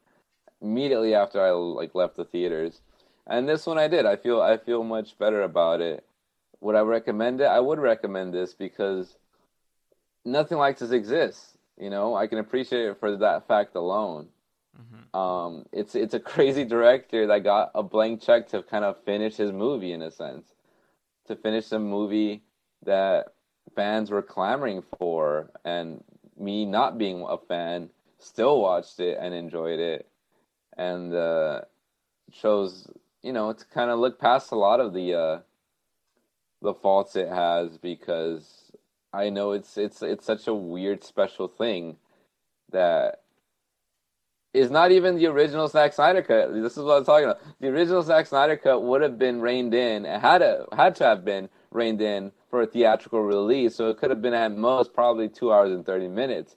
immediately 0.60 1.14
after 1.14 1.40
i 1.40 1.50
like 1.50 1.94
left 1.94 2.16
the 2.16 2.24
theaters 2.24 2.80
And 3.26 3.48
this 3.48 3.66
one 3.66 3.78
I 3.78 3.88
did. 3.88 4.06
I 4.06 4.16
feel 4.16 4.42
I 4.42 4.56
feel 4.58 4.84
much 4.84 5.18
better 5.18 5.42
about 5.42 5.80
it. 5.80 6.04
Would 6.60 6.76
I 6.76 6.80
recommend 6.80 7.40
it? 7.40 7.46
I 7.46 7.60
would 7.60 7.78
recommend 7.78 8.34
this 8.34 8.54
because 8.54 9.16
nothing 10.24 10.58
like 10.58 10.78
this 10.78 10.90
exists. 10.90 11.56
You 11.78 11.90
know, 11.90 12.14
I 12.14 12.26
can 12.26 12.38
appreciate 12.38 12.86
it 12.88 13.00
for 13.00 13.16
that 13.16 13.48
fact 13.48 13.74
alone. 13.76 14.28
Mm-hmm. 14.80 15.18
Um, 15.18 15.66
it's 15.72 15.94
it's 15.94 16.14
a 16.14 16.20
crazy 16.20 16.64
director 16.64 17.26
that 17.26 17.44
got 17.44 17.70
a 17.74 17.82
blank 17.82 18.22
check 18.22 18.48
to 18.48 18.62
kind 18.62 18.84
of 18.84 19.02
finish 19.04 19.36
his 19.36 19.52
movie 19.52 19.92
in 19.92 20.02
a 20.02 20.10
sense, 20.10 20.54
to 21.26 21.36
finish 21.36 21.70
a 21.72 21.78
movie 21.78 22.42
that 22.84 23.34
fans 23.76 24.10
were 24.10 24.22
clamoring 24.22 24.82
for, 24.98 25.50
and 25.64 26.02
me 26.38 26.64
not 26.64 26.98
being 26.98 27.24
a 27.28 27.36
fan 27.36 27.90
still 28.18 28.60
watched 28.60 29.00
it 29.00 29.18
and 29.20 29.34
enjoyed 29.34 29.78
it, 29.78 30.08
and 30.76 31.14
uh, 31.14 31.62
shows 32.32 32.88
you 33.22 33.32
know 33.32 33.52
to 33.52 33.64
kind 33.66 33.90
of 33.90 33.98
look 33.98 34.18
past 34.18 34.52
a 34.52 34.56
lot 34.56 34.80
of 34.80 34.94
the 34.94 35.14
uh, 35.14 35.38
the 36.62 36.74
faults 36.74 37.16
it 37.16 37.28
has 37.28 37.76
because 37.76 38.72
I 39.12 39.28
know 39.28 39.52
it's 39.52 39.76
it's 39.76 40.02
it's 40.02 40.24
such 40.24 40.46
a 40.46 40.54
weird 40.54 41.04
special 41.04 41.48
thing 41.48 41.98
that 42.70 43.21
is 44.54 44.70
not 44.70 44.92
even 44.92 45.16
the 45.16 45.26
original 45.26 45.66
Zack 45.66 45.94
Snyder 45.94 46.22
cut. 46.22 46.52
This 46.52 46.76
is 46.76 46.82
what 46.82 46.98
I'm 46.98 47.04
talking 47.04 47.24
about. 47.24 47.40
The 47.60 47.68
original 47.68 48.02
Zack 48.02 48.26
Snyder 48.26 48.56
cut 48.56 48.82
would 48.82 49.00
have 49.00 49.18
been 49.18 49.40
reined 49.40 49.74
in, 49.74 50.04
had 50.04 50.38
to, 50.38 50.66
had 50.76 50.94
to 50.96 51.04
have 51.04 51.24
been 51.24 51.48
reined 51.70 52.02
in 52.02 52.32
for 52.50 52.62
a 52.62 52.66
theatrical 52.66 53.22
release. 53.22 53.74
So 53.74 53.88
it 53.88 53.96
could 53.96 54.10
have 54.10 54.20
been 54.20 54.34
at 54.34 54.52
most 54.52 54.92
probably 54.92 55.28
two 55.28 55.52
hours 55.52 55.72
and 55.72 55.86
thirty 55.86 56.08
minutes, 56.08 56.54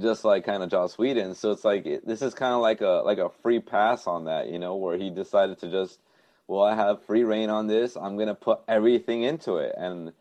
just 0.00 0.24
like 0.24 0.44
kind 0.44 0.62
of 0.62 0.70
Joss 0.70 0.96
Whedon. 0.96 1.34
So 1.34 1.50
it's 1.50 1.64
like 1.64 1.84
it, 1.84 2.06
this 2.06 2.22
is 2.22 2.32
kind 2.32 2.54
of 2.54 2.60
like 2.60 2.80
a 2.80 3.02
like 3.04 3.18
a 3.18 3.30
free 3.42 3.58
pass 3.58 4.06
on 4.06 4.26
that, 4.26 4.48
you 4.48 4.60
know, 4.60 4.76
where 4.76 4.96
he 4.96 5.10
decided 5.10 5.58
to 5.60 5.70
just, 5.70 5.98
well, 6.46 6.62
I 6.62 6.76
have 6.76 7.04
free 7.04 7.24
reign 7.24 7.50
on 7.50 7.66
this. 7.66 7.96
I'm 7.96 8.16
gonna 8.16 8.36
put 8.36 8.60
everything 8.68 9.24
into 9.24 9.56
it, 9.56 9.74
and 9.76 10.12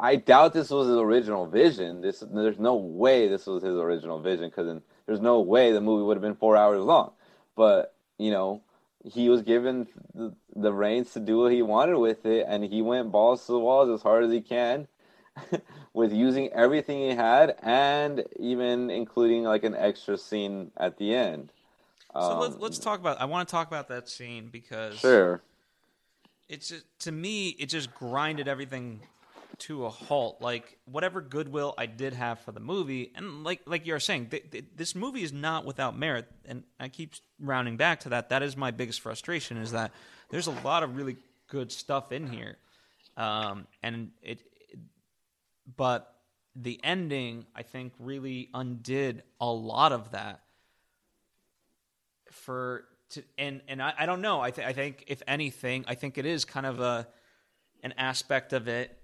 I 0.00 0.16
doubt 0.16 0.54
this 0.54 0.70
was 0.70 0.88
his 0.88 0.96
original 0.96 1.46
vision. 1.46 2.00
This 2.00 2.24
there's 2.32 2.58
no 2.58 2.76
way 2.76 3.28
this 3.28 3.46
was 3.46 3.62
his 3.62 3.76
original 3.76 4.22
vision 4.22 4.48
because 4.48 4.80
there's 5.06 5.20
no 5.20 5.40
way 5.40 5.72
the 5.72 5.80
movie 5.80 6.04
would 6.04 6.16
have 6.16 6.22
been 6.22 6.34
four 6.34 6.56
hours 6.56 6.82
long. 6.82 7.12
But 7.56 7.94
you 8.18 8.30
know, 8.30 8.62
he 9.04 9.28
was 9.28 9.42
given 9.42 9.86
the, 10.14 10.34
the 10.54 10.72
reins 10.72 11.12
to 11.12 11.20
do 11.20 11.38
what 11.38 11.52
he 11.52 11.62
wanted 11.62 11.96
with 11.98 12.26
it, 12.26 12.46
and 12.48 12.64
he 12.64 12.82
went 12.82 13.10
balls 13.10 13.46
to 13.46 13.52
the 13.52 13.58
walls 13.58 13.88
as 13.88 14.02
hard 14.02 14.24
as 14.24 14.32
he 14.32 14.40
can, 14.40 14.88
with 15.94 16.12
using 16.12 16.48
everything 16.48 16.98
he 16.98 17.14
had, 17.14 17.56
and 17.62 18.24
even 18.38 18.90
including 18.90 19.44
like 19.44 19.64
an 19.64 19.74
extra 19.74 20.18
scene 20.18 20.70
at 20.76 20.98
the 20.98 21.14
end. 21.14 21.52
So 22.12 22.32
um, 22.32 22.40
let's 22.40 22.56
let's 22.58 22.78
talk 22.78 23.00
about. 23.00 23.20
I 23.20 23.24
want 23.24 23.48
to 23.48 23.52
talk 23.52 23.68
about 23.68 23.88
that 23.88 24.08
scene 24.08 24.48
because 24.48 24.98
sure, 24.98 25.42
it's 26.48 26.68
just, 26.68 26.84
to 27.00 27.12
me 27.12 27.50
it 27.50 27.66
just 27.66 27.94
grinded 27.94 28.48
everything 28.48 29.00
to 29.60 29.84
a 29.86 29.90
halt. 29.90 30.40
Like 30.40 30.78
whatever 30.84 31.20
goodwill 31.20 31.74
I 31.78 31.86
did 31.86 32.12
have 32.14 32.40
for 32.40 32.52
the 32.52 32.60
movie, 32.60 33.12
and 33.14 33.44
like 33.44 33.60
like 33.66 33.86
you're 33.86 34.00
saying, 34.00 34.26
th- 34.26 34.50
th- 34.50 34.64
this 34.76 34.94
movie 34.94 35.22
is 35.22 35.32
not 35.32 35.64
without 35.64 35.96
merit. 35.96 36.26
And 36.46 36.64
I 36.78 36.88
keep 36.88 37.14
rounding 37.38 37.76
back 37.76 38.00
to 38.00 38.10
that. 38.10 38.30
That 38.30 38.42
is 38.42 38.56
my 38.56 38.70
biggest 38.70 39.00
frustration 39.00 39.56
is 39.56 39.72
that 39.72 39.92
there's 40.30 40.46
a 40.46 40.54
lot 40.64 40.82
of 40.82 40.96
really 40.96 41.16
good 41.48 41.72
stuff 41.72 42.12
in 42.12 42.26
here, 42.26 42.58
um, 43.16 43.66
and 43.82 44.10
it, 44.22 44.40
it, 44.68 44.78
but 45.76 46.14
the 46.56 46.80
ending 46.82 47.46
I 47.54 47.62
think 47.62 47.92
really 47.98 48.48
undid 48.54 49.22
a 49.40 49.50
lot 49.50 49.92
of 49.92 50.12
that. 50.12 50.40
For 52.30 52.84
to, 53.10 53.22
and 53.38 53.60
and 53.68 53.82
I, 53.82 53.92
I 53.98 54.06
don't 54.06 54.20
know. 54.20 54.40
I, 54.40 54.50
th- 54.50 54.66
I 54.66 54.72
think 54.72 55.04
if 55.06 55.22
anything, 55.26 55.84
I 55.86 55.94
think 55.94 56.16
it 56.16 56.26
is 56.26 56.44
kind 56.44 56.66
of 56.66 56.80
a 56.80 57.06
an 57.82 57.94
aspect 57.96 58.52
of 58.52 58.68
it 58.68 58.99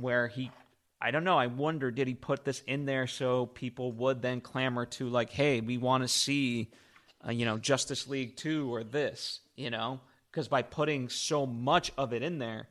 where 0.00 0.28
he 0.28 0.50
I 1.00 1.12
don't 1.12 1.24
know. 1.24 1.38
I 1.38 1.46
wonder 1.46 1.90
did 1.90 2.08
he 2.08 2.14
put 2.14 2.44
this 2.44 2.60
in 2.66 2.84
there 2.84 3.06
so 3.06 3.46
people 3.46 3.92
would 3.92 4.20
then 4.20 4.40
clamor 4.40 4.86
to 4.86 5.08
like, 5.08 5.30
hey, 5.30 5.60
we 5.60 5.78
want 5.78 6.02
to 6.02 6.08
see, 6.08 6.72
uh, 7.26 7.30
you 7.30 7.44
know, 7.44 7.56
Justice 7.56 8.08
League 8.08 8.36
two 8.36 8.74
or 8.74 8.82
this, 8.82 9.40
you 9.56 9.70
know, 9.70 10.00
because 10.30 10.48
by 10.48 10.62
putting 10.62 11.08
so 11.08 11.46
much 11.46 11.92
of 11.96 12.12
it 12.12 12.22
in 12.22 12.38
there, 12.38 12.68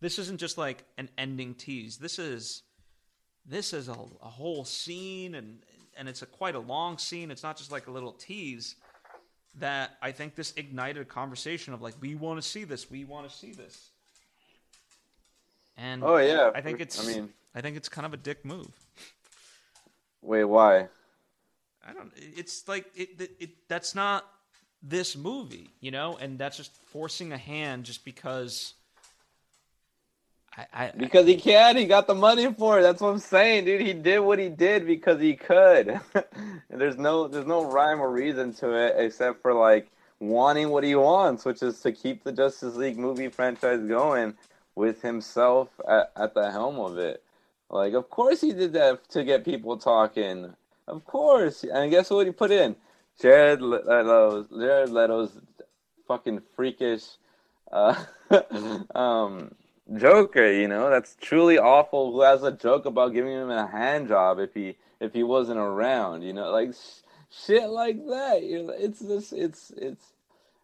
this 0.00 0.18
isn't 0.18 0.38
just 0.38 0.58
like 0.58 0.84
an 0.96 1.08
ending 1.16 1.54
tease. 1.54 1.98
This 1.98 2.18
is 2.18 2.62
this 3.46 3.72
is 3.72 3.88
a, 3.88 3.92
a 4.22 4.28
whole 4.28 4.64
scene, 4.64 5.34
and 5.34 5.60
and 5.96 6.08
it's 6.08 6.22
a 6.22 6.26
quite 6.26 6.54
a 6.54 6.60
long 6.60 6.98
scene. 6.98 7.30
It's 7.30 7.42
not 7.42 7.56
just 7.56 7.72
like 7.72 7.86
a 7.86 7.90
little 7.90 8.12
tease. 8.12 8.76
That 9.60 9.96
I 10.02 10.12
think 10.12 10.34
this 10.34 10.52
ignited 10.56 11.02
a 11.02 11.04
conversation 11.04 11.74
of 11.74 11.82
like, 11.82 11.94
we 12.00 12.14
want 12.14 12.40
to 12.40 12.48
see 12.48 12.64
this, 12.64 12.90
we 12.90 13.04
want 13.04 13.28
to 13.28 13.34
see 13.34 13.52
this. 13.52 13.90
And 15.78 16.02
oh 16.02 16.16
yeah, 16.16 16.50
I 16.54 16.60
think 16.60 16.80
it's. 16.80 17.02
I 17.02 17.10
mean, 17.10 17.28
I 17.54 17.60
think 17.60 17.76
it's 17.76 17.88
kind 17.88 18.04
of 18.04 18.12
a 18.12 18.16
dick 18.16 18.44
move. 18.44 18.68
Wait, 20.20 20.44
why? 20.44 20.88
I 21.86 21.92
don't. 21.94 22.12
It's 22.16 22.66
like 22.66 22.86
it, 22.96 23.20
it, 23.20 23.30
it. 23.38 23.50
That's 23.68 23.94
not 23.94 24.26
this 24.82 25.16
movie, 25.16 25.70
you 25.80 25.92
know, 25.92 26.18
and 26.20 26.36
that's 26.36 26.56
just 26.56 26.74
forcing 26.88 27.32
a 27.32 27.38
hand 27.38 27.84
just 27.84 28.04
because. 28.04 28.74
I, 30.56 30.66
I, 30.72 30.92
because 30.96 31.26
he 31.28 31.36
can, 31.36 31.76
he 31.76 31.84
got 31.84 32.08
the 32.08 32.16
money 32.16 32.52
for 32.52 32.80
it. 32.80 32.82
That's 32.82 33.00
what 33.00 33.10
I'm 33.10 33.20
saying, 33.20 33.66
dude. 33.66 33.80
He 33.80 33.92
did 33.92 34.18
what 34.18 34.40
he 34.40 34.48
did 34.48 34.84
because 34.84 35.20
he 35.20 35.36
could. 35.36 36.00
and 36.14 36.80
there's 36.80 36.96
no, 36.96 37.28
there's 37.28 37.46
no 37.46 37.70
rhyme 37.70 38.00
or 38.00 38.10
reason 38.10 38.52
to 38.54 38.72
it 38.72 38.94
except 38.96 39.40
for 39.40 39.54
like 39.54 39.88
wanting 40.18 40.70
what 40.70 40.82
he 40.82 40.96
wants, 40.96 41.44
which 41.44 41.62
is 41.62 41.80
to 41.82 41.92
keep 41.92 42.24
the 42.24 42.32
Justice 42.32 42.74
League 42.74 42.98
movie 42.98 43.28
franchise 43.28 43.78
going 43.86 44.34
with 44.78 45.02
himself 45.02 45.68
at, 45.86 46.12
at 46.16 46.34
the 46.34 46.50
helm 46.50 46.78
of 46.78 46.96
it. 46.96 47.22
Like, 47.68 47.92
of 47.94 48.08
course 48.08 48.40
he 48.40 48.52
did 48.52 48.72
that 48.74 49.08
to 49.10 49.24
get 49.24 49.44
people 49.44 49.76
talking. 49.76 50.54
Of 50.86 51.04
course. 51.04 51.64
And 51.64 51.90
guess 51.90 52.08
what 52.08 52.26
he 52.26 52.32
put 52.32 52.50
in? 52.50 52.76
Jared 53.20 53.60
Leto's, 53.60 54.46
Jared 54.56 54.90
Leto's 54.90 55.32
fucking 56.06 56.42
freakish 56.54 57.02
uh, 57.72 58.04
um, 58.94 59.54
Joker, 59.96 60.52
you 60.52 60.68
know, 60.68 60.88
that's 60.90 61.16
truly 61.20 61.58
awful. 61.58 62.12
Who 62.12 62.22
has 62.22 62.42
a 62.42 62.52
joke 62.52 62.86
about 62.86 63.12
giving 63.12 63.32
him 63.32 63.50
a 63.50 63.66
hand 63.66 64.08
job 64.08 64.38
if 64.38 64.54
he 64.54 64.76
if 65.00 65.12
he 65.12 65.22
wasn't 65.22 65.58
around, 65.58 66.22
you 66.22 66.32
know, 66.32 66.50
like 66.50 66.74
sh- 66.74 67.02
shit 67.30 67.68
like 67.68 67.96
that. 68.06 68.38
It's 68.42 69.00
just 69.00 69.32
it's 69.32 69.72
it's 69.76 70.04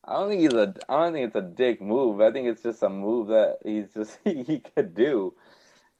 I 0.07 0.15
don't 0.15 0.29
think 0.29 0.43
he's 0.43 0.53
a. 0.53 0.75
I 0.89 1.05
don't 1.05 1.13
think 1.13 1.27
it's 1.27 1.37
a 1.37 1.43
dick 1.43 1.81
move. 1.81 2.21
I 2.21 2.31
think 2.31 2.49
it's 2.49 2.63
just 2.63 2.83
a 2.83 2.89
move 2.89 3.29
that 3.29 3.59
he's 3.65 3.93
just 3.95 4.19
he 4.25 4.61
could 4.61 4.95
do, 4.95 5.35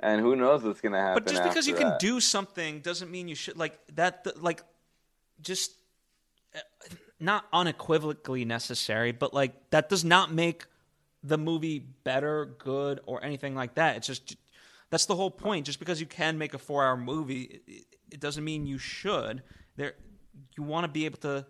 and 0.01 0.21
who 0.21 0.37
knows 0.37 0.63
what's 0.63 0.81
gonna 0.81 1.01
happen. 1.01 1.25
But 1.25 1.33
just 1.33 1.43
because 1.45 1.67
you 1.67 1.75
that. 1.75 1.83
can 1.83 1.97
do 1.99 2.21
something 2.21 2.81
doesn't 2.81 3.11
mean 3.11 3.29
you 3.29 3.35
should 3.35 3.57
like 3.57 3.79
that. 3.95 4.27
Like, 4.43 4.63
just 5.41 5.73
uh, 6.55 6.61
not 7.19 7.47
unequivocally 7.53 8.45
necessary, 8.45 9.13
but 9.13 9.33
like 9.33 9.71
that 9.71 9.89
does 9.89 10.05
not 10.05 10.33
make 10.33 10.67
the 11.23 11.39
movie 11.39 11.79
better, 11.79 12.55
good, 12.59 13.01
or 13.07 13.25
anything 13.25 13.55
like 13.55 13.75
that. 13.77 13.97
It's 13.97 14.07
just 14.07 14.37
that's 14.91 15.07
the 15.07 15.17
whole 15.17 15.31
point. 15.31 15.67
Just 15.67 15.79
because 15.79 16.01
you 16.01 16.07
can 16.07 16.37
make 16.37 16.53
a 16.53 16.59
four-hour 16.59 16.99
movie, 16.99 17.63
it, 17.67 17.85
it 18.13 18.21
doesn't 18.21 18.45
mean 18.45 18.67
you 18.67 18.79
should. 18.79 19.43
There, 19.77 19.95
you 20.57 20.63
want 20.63 20.85
to 20.85 20.89
be 20.89 21.07
able 21.07 21.19
to 21.19 21.47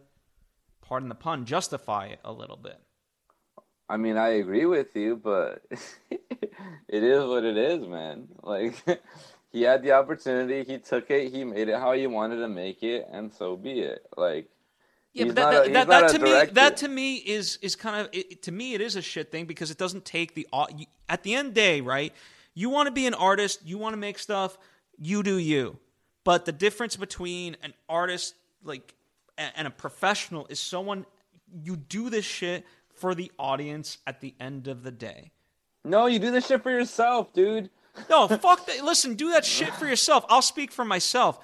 pardon 0.85 1.09
the 1.09 1.15
pun, 1.15 1.45
justify 1.45 2.07
it 2.07 2.21
a 2.25 2.33
little 2.33 2.57
bit. 2.57 2.79
I 3.89 3.97
mean, 3.97 4.17
I 4.17 4.29
agree 4.29 4.67
with 4.67 4.95
you, 4.97 5.17
but 5.17 5.63
it 6.11 7.03
is 7.03 7.25
what 7.25 7.45
it 7.45 7.57
is, 7.57 7.87
man. 7.87 8.29
Like 8.43 8.75
he 9.53 9.63
had 9.63 9.83
the 9.83 9.93
opportunity, 9.93 10.65
he 10.65 10.79
took 10.79 11.11
it, 11.11 11.33
he 11.33 11.45
made 11.45 11.69
it 11.69 11.79
how 11.79 11.93
he 11.93 12.07
wanted 12.07 12.37
to 12.37 12.49
make 12.49 12.83
it, 12.83 13.07
and 13.11 13.33
so 13.33 13.57
be 13.57 13.81
it. 13.81 14.07
Like 14.17 14.49
yeah, 15.13 15.27
but 15.27 15.37
that, 15.37 15.51
that, 15.51 15.69
a, 15.69 15.73
that, 15.73 15.89
that 15.89 16.09
to 16.09 16.19
me 16.19 16.45
that 16.53 16.77
to 16.79 16.89
me 16.89 17.17
is 17.17 17.59
is 17.63 17.77
kind 17.77 18.01
of 18.01 18.09
it, 18.13 18.43
to 18.43 18.53
me 18.53 18.75
it 18.75 18.81
is 18.81 18.97
a 18.97 19.03
shit 19.03 19.31
thing 19.31 19.45
because 19.45 19.71
it 19.71 19.79
doesn't 19.79 20.05
take 20.05 20.35
the 20.35 20.47
at 21.09 21.23
the 21.23 21.35
end 21.35 21.51
the 21.51 21.55
day 21.55 21.81
right. 21.81 22.13
You 22.55 22.71
want 22.71 22.87
to 22.87 22.93
be 22.93 23.07
an 23.07 23.15
artist, 23.15 23.61
you 23.65 23.79
want 23.79 23.95
to 23.95 23.97
make 23.97 24.19
stuff, 24.19 24.57
you 24.97 25.23
do 25.23 25.39
you. 25.39 25.79
But 26.23 26.45
the 26.45 26.53
difference 26.53 26.97
between 26.97 27.57
an 27.63 27.75
artist 27.89 28.35
like 28.63 28.95
and 29.37 29.67
a 29.67 29.71
professional 29.71 30.47
is 30.49 30.61
someone 30.61 31.07
you 31.63 31.77
do 31.77 32.11
this 32.11 32.25
shit 32.25 32.65
for 32.95 33.15
the 33.15 33.31
audience 33.39 33.99
at 34.07 34.21
the 34.21 34.35
end 34.41 34.69
of 34.69 34.83
the 34.83 34.91
day. 34.91 35.33
No, 35.85 36.07
you 36.07 36.19
do 36.19 36.31
this 36.31 36.47
shit 36.47 36.63
for 36.63 36.71
yourself, 36.71 37.33
dude. 37.33 37.71
no, 38.09 38.29
fuck 38.39 38.67
that. 38.67 38.85
Listen, 38.85 39.15
do 39.15 39.31
that 39.31 39.45
shit 39.45 39.73
for 39.75 39.87
yourself. 39.87 40.25
I'll 40.29 40.43
speak 40.43 40.73
for 40.73 40.85
myself. 40.85 41.39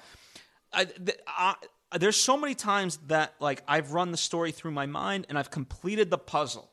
I, 0.73 0.87
I, 1.27 1.55
there's 1.97 2.15
so 2.15 2.37
many 2.37 2.55
times 2.55 2.97
that 3.07 3.35
like 3.39 3.63
I've 3.67 3.93
run 3.93 4.11
the 4.11 4.17
story 4.17 4.51
through 4.51 4.71
my 4.71 4.85
mind 4.85 5.25
and 5.29 5.37
I've 5.37 5.51
completed 5.51 6.09
the 6.09 6.17
puzzle, 6.17 6.71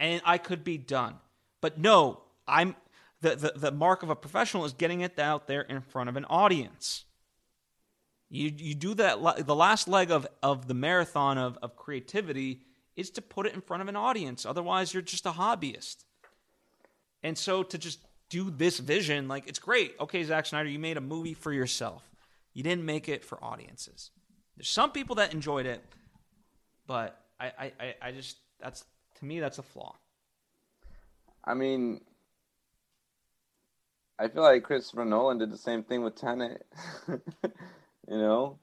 and 0.00 0.22
I 0.24 0.38
could 0.38 0.64
be 0.64 0.78
done. 0.78 1.16
But 1.60 1.78
no, 1.78 2.22
I'm 2.46 2.74
the, 3.20 3.36
the, 3.36 3.52
the 3.56 3.72
mark 3.72 4.02
of 4.02 4.10
a 4.10 4.16
professional 4.16 4.64
is 4.64 4.72
getting 4.72 5.00
it 5.00 5.18
out 5.18 5.46
there 5.46 5.62
in 5.62 5.80
front 5.80 6.08
of 6.08 6.16
an 6.16 6.24
audience. 6.26 7.04
You 8.30 8.52
you 8.54 8.74
do 8.74 8.94
that. 8.94 9.46
The 9.46 9.54
last 9.54 9.88
leg 9.88 10.10
of 10.10 10.26
of 10.42 10.68
the 10.68 10.74
marathon 10.74 11.38
of 11.38 11.58
of 11.62 11.76
creativity 11.76 12.62
is 12.96 13.10
to 13.10 13.22
put 13.22 13.46
it 13.46 13.54
in 13.54 13.60
front 13.60 13.82
of 13.82 13.88
an 13.88 13.96
audience. 13.96 14.44
Otherwise, 14.44 14.92
you're 14.92 15.02
just 15.02 15.24
a 15.24 15.30
hobbyist. 15.30 16.04
And 17.22 17.38
so 17.38 17.62
to 17.62 17.78
just 17.78 18.00
do 18.28 18.50
this 18.50 18.78
vision, 18.78 19.28
like 19.28 19.48
it's 19.48 19.58
great. 19.58 19.94
Okay, 20.00 20.22
Zack 20.24 20.46
Snyder, 20.46 20.68
you 20.68 20.78
made 20.78 20.96
a 20.96 21.00
movie 21.00 21.34
for 21.34 21.52
yourself. 21.52 22.02
You 22.52 22.62
didn't 22.62 22.84
make 22.84 23.08
it 23.08 23.24
for 23.24 23.42
audiences. 23.42 24.10
There's 24.56 24.68
some 24.68 24.90
people 24.90 25.16
that 25.16 25.32
enjoyed 25.32 25.66
it, 25.66 25.82
but 26.86 27.20
I, 27.40 27.72
I, 27.78 27.94
I 28.02 28.12
just 28.12 28.36
that's 28.60 28.84
to 29.18 29.24
me 29.24 29.40
that's 29.40 29.58
a 29.58 29.62
flaw. 29.62 29.94
I 31.44 31.54
mean, 31.54 32.00
I 34.18 34.28
feel 34.28 34.42
like 34.42 34.64
Christopher 34.64 35.04
Nolan 35.04 35.38
did 35.38 35.52
the 35.52 35.58
same 35.58 35.84
thing 35.84 36.02
with 36.02 36.16
Tenet. 36.16 36.66
you 38.08 38.18
know. 38.18 38.58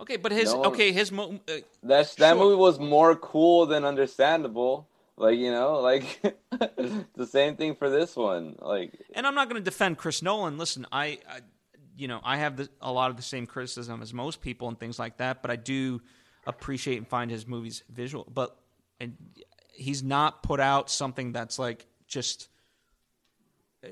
Okay, 0.00 0.16
but 0.16 0.32
his 0.32 0.52
no, 0.52 0.64
okay 0.66 0.92
his 0.92 1.12
mo- 1.12 1.40
uh, 1.48 1.52
that 1.82 2.14
that 2.16 2.16
sure. 2.16 2.34
movie 2.36 2.56
was 2.56 2.78
more 2.78 3.14
cool 3.16 3.66
than 3.66 3.84
understandable. 3.84 4.88
Like 5.16 5.38
you 5.38 5.52
know, 5.52 5.80
like 5.80 6.20
the 7.14 7.26
same 7.26 7.56
thing 7.56 7.76
for 7.76 7.88
this 7.88 8.16
one. 8.16 8.56
Like, 8.60 8.92
and 9.14 9.26
I'm 9.26 9.34
not 9.34 9.48
going 9.48 9.60
to 9.60 9.64
defend 9.64 9.98
Chris 9.98 10.22
Nolan. 10.22 10.58
Listen, 10.58 10.86
I, 10.90 11.18
I 11.28 11.40
you 11.96 12.08
know, 12.08 12.20
I 12.24 12.38
have 12.38 12.56
the, 12.56 12.68
a 12.80 12.90
lot 12.90 13.10
of 13.10 13.16
the 13.16 13.22
same 13.22 13.46
criticism 13.46 14.02
as 14.02 14.12
most 14.12 14.40
people 14.40 14.68
and 14.68 14.78
things 14.78 14.98
like 14.98 15.18
that, 15.18 15.40
but 15.42 15.52
I 15.52 15.56
do 15.56 16.02
appreciate 16.46 16.98
and 16.98 17.06
find 17.06 17.30
his 17.30 17.46
movies 17.46 17.84
visual. 17.88 18.26
But 18.32 18.56
and 18.98 19.16
he's 19.72 20.02
not 20.02 20.42
put 20.42 20.60
out 20.60 20.90
something 20.90 21.32
that's 21.32 21.58
like 21.58 21.86
just 22.08 22.48
uh, 23.84 23.88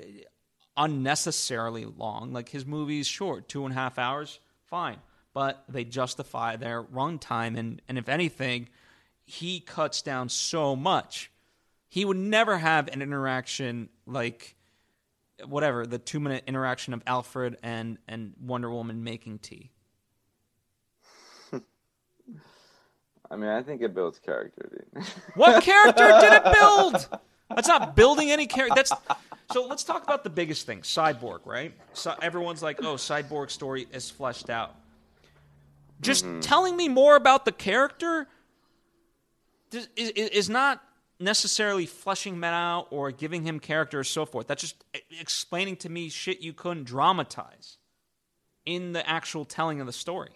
unnecessarily 0.75 1.85
long. 1.85 2.33
Like 2.33 2.49
his 2.49 2.65
movies, 2.65 3.07
short, 3.07 3.47
two 3.47 3.65
and 3.65 3.71
a 3.73 3.75
half 3.75 3.97
hours, 3.97 4.39
fine, 4.73 4.97
but 5.35 5.63
they 5.69 5.83
justify 5.83 6.55
their 6.55 6.81
runtime. 6.81 7.55
And 7.55 7.79
and 7.87 7.99
if 7.99 8.09
anything, 8.09 8.69
he 9.23 9.59
cuts 9.59 10.01
down 10.01 10.29
so 10.29 10.75
much. 10.75 11.29
He 11.89 12.03
would 12.05 12.17
never 12.17 12.57
have 12.57 12.87
an 12.87 13.03
interaction 13.03 13.89
like 14.07 14.55
whatever 15.45 15.85
the 15.85 15.99
two 15.99 16.19
minute 16.19 16.43
interaction 16.47 16.95
of 16.95 17.03
Alfred 17.05 17.57
and 17.61 17.99
and 18.07 18.33
Wonder 18.41 18.71
Woman 18.71 19.03
making 19.03 19.39
tea. 19.39 19.69
I 23.29 23.35
mean, 23.35 23.51
I 23.51 23.61
think 23.61 23.83
it 23.83 23.93
builds 23.93 24.17
character, 24.17 24.71
dude. 24.95 25.05
What 25.35 25.61
character 25.61 26.07
did 26.19 26.33
it 26.33 26.51
build? 26.51 27.09
That's 27.49 27.67
not 27.67 27.95
building 27.95 28.31
any 28.31 28.47
character. 28.47 28.75
That's 28.75 28.91
so. 29.51 29.67
Let's 29.67 29.83
talk 29.83 30.03
about 30.03 30.23
the 30.23 30.29
biggest 30.29 30.65
thing, 30.65 30.81
Cyborg. 30.81 31.45
Right? 31.45 31.73
So 31.93 32.15
everyone's 32.21 32.63
like, 32.63 32.83
"Oh, 32.83 32.95
Cyborg 32.95 33.51
story 33.51 33.87
is 33.91 34.09
fleshed 34.09 34.49
out." 34.49 34.75
Just 36.01 36.25
mm-hmm. 36.25 36.39
telling 36.41 36.75
me 36.75 36.89
more 36.89 37.15
about 37.15 37.45
the 37.45 37.51
character 37.51 38.27
is, 39.71 39.87
is 39.95 40.49
not 40.49 40.81
necessarily 41.19 41.85
fleshing 41.85 42.39
men 42.39 42.53
out 42.53 42.87
or 42.89 43.11
giving 43.11 43.43
him 43.43 43.59
character 43.59 43.99
or 43.99 44.03
so 44.03 44.25
forth. 44.25 44.47
That's 44.47 44.61
just 44.61 44.83
explaining 45.19 45.77
to 45.77 45.89
me 45.89 46.09
shit 46.09 46.41
you 46.41 46.53
couldn't 46.53 46.83
dramatize 46.83 47.77
in 48.65 48.93
the 48.93 49.07
actual 49.07 49.45
telling 49.45 49.79
of 49.79 49.87
the 49.87 49.93
story. 49.93 50.31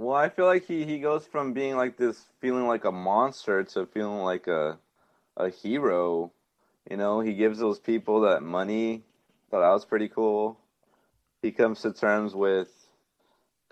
Well, 0.00 0.16
I 0.16 0.30
feel 0.30 0.46
like 0.46 0.66
he, 0.66 0.86
he 0.86 0.98
goes 0.98 1.26
from 1.26 1.52
being 1.52 1.76
like 1.76 1.98
this, 1.98 2.24
feeling 2.40 2.66
like 2.66 2.86
a 2.86 2.90
monster, 2.90 3.62
to 3.62 3.84
feeling 3.84 4.20
like 4.22 4.46
a 4.46 4.78
a 5.36 5.50
hero. 5.50 6.32
You 6.90 6.96
know, 6.96 7.20
he 7.20 7.34
gives 7.34 7.58
those 7.58 7.78
people 7.78 8.22
that 8.22 8.42
money. 8.42 9.02
Thought 9.50 9.60
that 9.60 9.68
was 9.68 9.84
pretty 9.84 10.08
cool. 10.08 10.58
He 11.42 11.50
comes 11.50 11.82
to 11.82 11.92
terms 11.92 12.34
with 12.34 12.70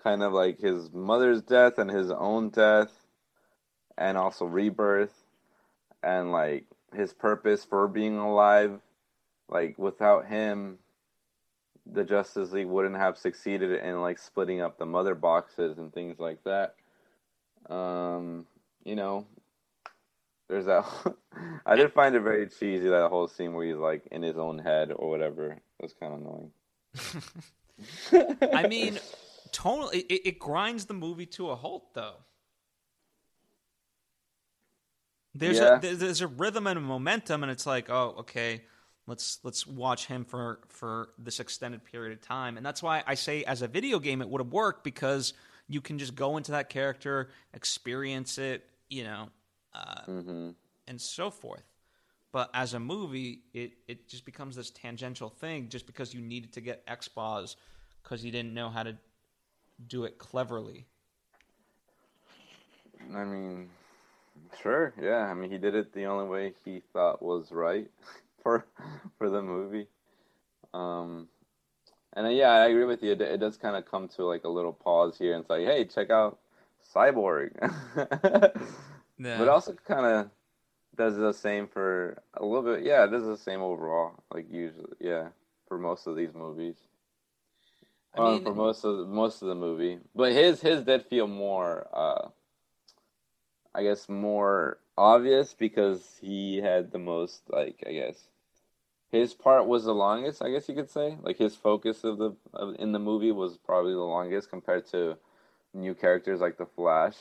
kind 0.03 0.21
of 0.21 0.31
like 0.31 0.59
his 0.59 0.91
mother's 0.93 1.41
death 1.41 1.79
and 1.79 1.89
his 1.89 2.11
own 2.11 2.51
death 2.51 2.91
and 3.97 4.15
also 4.15 4.45
rebirth 4.45 5.25
and 6.03 6.31
like 6.31 6.65
his 6.93 7.11
purpose 7.11 7.65
for 7.65 7.87
being 7.87 8.19
alive 8.19 8.79
like 9.49 9.79
without 9.79 10.27
him 10.27 10.77
the 11.91 12.03
justice 12.03 12.51
league 12.51 12.67
wouldn't 12.67 12.95
have 12.95 13.17
succeeded 13.17 13.83
in 13.83 14.01
like 14.01 14.19
splitting 14.19 14.61
up 14.61 14.77
the 14.77 14.85
mother 14.85 15.15
boxes 15.15 15.77
and 15.77 15.93
things 15.93 16.19
like 16.19 16.43
that. 16.43 16.75
Um 17.69 18.45
you 18.83 18.95
know 18.95 19.25
there's 20.47 20.65
that 20.65 20.85
i 21.65 21.75
did 21.75 21.91
find 21.93 22.15
it 22.15 22.21
very 22.21 22.47
cheesy 22.47 22.87
that 22.87 23.09
whole 23.09 23.27
scene 23.27 23.53
where 23.53 23.65
he's 23.65 23.75
like 23.75 24.07
in 24.11 24.23
his 24.23 24.37
own 24.37 24.59
head 24.59 24.91
or 24.95 25.09
whatever. 25.09 25.51
It 25.51 25.61
was 25.81 25.93
kind 25.93 26.13
of 26.13 26.21
annoying. 26.21 26.51
I 28.53 28.67
mean 28.69 28.99
totally 29.51 29.99
it, 30.01 30.21
it 30.25 30.39
grinds 30.39 30.85
the 30.85 30.93
movie 30.93 31.25
to 31.27 31.49
a 31.49 31.55
halt 31.55 31.93
though. 31.93 32.15
There's 35.35 35.57
yeah. 35.57 35.77
a 35.77 35.95
there's 35.95 36.21
a 36.21 36.27
rhythm 36.27 36.67
and 36.67 36.77
a 36.77 36.81
momentum, 36.81 37.43
and 37.43 37.51
it's 37.51 37.65
like, 37.65 37.89
oh, 37.89 38.15
okay, 38.19 38.63
let's 39.09 39.39
let's 39.43 39.67
watch 39.67 40.05
him 40.05 40.23
for 40.23 40.59
for 40.69 41.09
this 41.17 41.39
extended 41.39 41.83
period 41.83 42.13
of 42.13 42.21
time, 42.21 42.57
and 42.57 42.65
that's 42.65 42.81
why 42.81 43.03
I 43.05 43.15
say 43.15 43.43
as 43.43 43.61
a 43.61 43.67
video 43.67 43.99
game 43.99 44.21
it 44.21 44.29
would 44.29 44.39
have 44.39 44.53
worked 44.53 44.83
because 44.83 45.33
you 45.67 45.81
can 45.81 45.99
just 45.99 46.15
go 46.15 46.37
into 46.37 46.51
that 46.51 46.69
character, 46.69 47.29
experience 47.53 48.37
it, 48.37 48.65
you 48.89 49.03
know, 49.03 49.29
uh, 49.73 50.01
mm-hmm. 50.07 50.49
and 50.87 51.01
so 51.01 51.29
forth. 51.29 51.63
But 52.31 52.49
as 52.53 52.73
a 52.73 52.79
movie, 52.79 53.41
it 53.53 53.73
it 53.87 54.07
just 54.07 54.25
becomes 54.25 54.55
this 54.55 54.69
tangential 54.69 55.29
thing 55.29 55.69
just 55.69 55.85
because 55.85 56.13
you 56.13 56.21
needed 56.21 56.53
to 56.53 56.61
get 56.61 56.85
expos 56.87 57.55
because 58.03 58.23
you 58.23 58.31
didn't 58.31 58.53
know 58.53 58.69
how 58.69 58.83
to 58.83 58.95
do 59.87 60.05
it 60.05 60.17
cleverly. 60.17 60.85
I 63.13 63.23
mean, 63.23 63.69
Sure, 64.61 64.93
yeah. 65.01 65.29
I 65.29 65.33
mean, 65.33 65.51
he 65.51 65.57
did 65.57 65.75
it 65.75 65.93
the 65.93 66.05
only 66.05 66.27
way 66.27 66.53
he 66.65 66.81
thought 66.91 67.21
was 67.21 67.51
right 67.51 67.89
for 68.41 68.65
for 69.17 69.29
the 69.29 69.41
movie. 69.41 69.87
Um, 70.73 71.27
and 72.13 72.27
uh, 72.27 72.29
yeah, 72.29 72.49
I 72.49 72.67
agree 72.67 72.85
with 72.85 73.03
you. 73.03 73.11
It, 73.11 73.21
it 73.21 73.39
does 73.39 73.57
kind 73.57 73.75
of 73.75 73.85
come 73.89 74.07
to 74.09 74.25
like 74.25 74.43
a 74.43 74.49
little 74.49 74.73
pause 74.73 75.17
here 75.17 75.35
and 75.35 75.45
say, 75.45 75.65
"Hey, 75.65 75.85
check 75.85 76.09
out 76.09 76.39
Cyborg," 76.93 77.51
yeah. 79.17 79.37
but 79.37 79.47
also 79.47 79.73
kind 79.85 80.05
of 80.05 80.29
does 80.95 81.15
the 81.15 81.33
same 81.33 81.67
for 81.67 82.21
a 82.33 82.45
little 82.45 82.75
bit. 82.75 82.83
Yeah, 82.83 83.05
it 83.05 83.11
does 83.11 83.25
the 83.25 83.37
same 83.37 83.61
overall. 83.61 84.23
Like 84.33 84.51
usually, 84.51 84.93
yeah, 84.99 85.29
for 85.67 85.77
most 85.77 86.07
of 86.07 86.15
these 86.15 86.33
movies. 86.33 86.75
I 88.15 88.21
mean, 88.21 88.35
um, 88.37 88.43
for 88.43 88.55
most 88.55 88.83
of 88.83 89.07
most 89.07 89.41
of 89.41 89.47
the 89.47 89.55
movie, 89.55 89.99
but 90.15 90.31
his 90.31 90.61
his 90.61 90.83
did 90.83 91.03
feel 91.05 91.27
more. 91.27 91.87
Uh, 91.93 92.29
I 93.73 93.83
guess 93.83 94.09
more 94.09 94.79
obvious 94.97 95.53
because 95.53 96.17
he 96.19 96.57
had 96.57 96.91
the 96.91 96.99
most 96.99 97.43
like 97.49 97.83
I 97.87 97.91
guess 97.93 98.28
his 99.11 99.33
part 99.33 99.65
was 99.65 99.85
the 99.85 99.93
longest. 99.93 100.41
I 100.41 100.51
guess 100.51 100.69
you 100.69 100.75
could 100.75 100.89
say 100.89 101.17
like 101.21 101.37
his 101.37 101.55
focus 101.55 102.03
of 102.03 102.17
the 102.17 102.35
of, 102.53 102.75
in 102.79 102.91
the 102.91 102.99
movie 102.99 103.31
was 103.31 103.57
probably 103.57 103.93
the 103.93 103.99
longest 103.99 104.49
compared 104.49 104.87
to 104.91 105.17
new 105.73 105.93
characters 105.93 106.39
like 106.39 106.57
the 106.57 106.65
Flash 106.65 107.15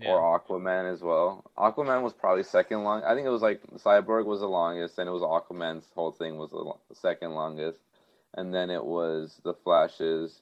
yeah. 0.00 0.10
or 0.10 0.38
Aquaman 0.38 0.92
as 0.92 1.02
well. 1.02 1.50
Aquaman 1.56 2.02
was 2.02 2.12
probably 2.12 2.42
second 2.42 2.84
long. 2.84 3.02
I 3.04 3.14
think 3.14 3.26
it 3.26 3.30
was 3.30 3.42
like 3.42 3.62
Cyborg 3.76 4.26
was 4.26 4.40
the 4.40 4.48
longest, 4.48 4.98
and 4.98 5.08
it 5.08 5.12
was 5.12 5.22
Aquaman's 5.22 5.86
whole 5.94 6.12
thing 6.12 6.36
was 6.36 6.50
the 6.50 6.72
second 6.94 7.32
longest, 7.32 7.80
and 8.34 8.52
then 8.52 8.70
it 8.70 8.84
was 8.84 9.40
the 9.44 9.54
Flash's. 9.54 10.40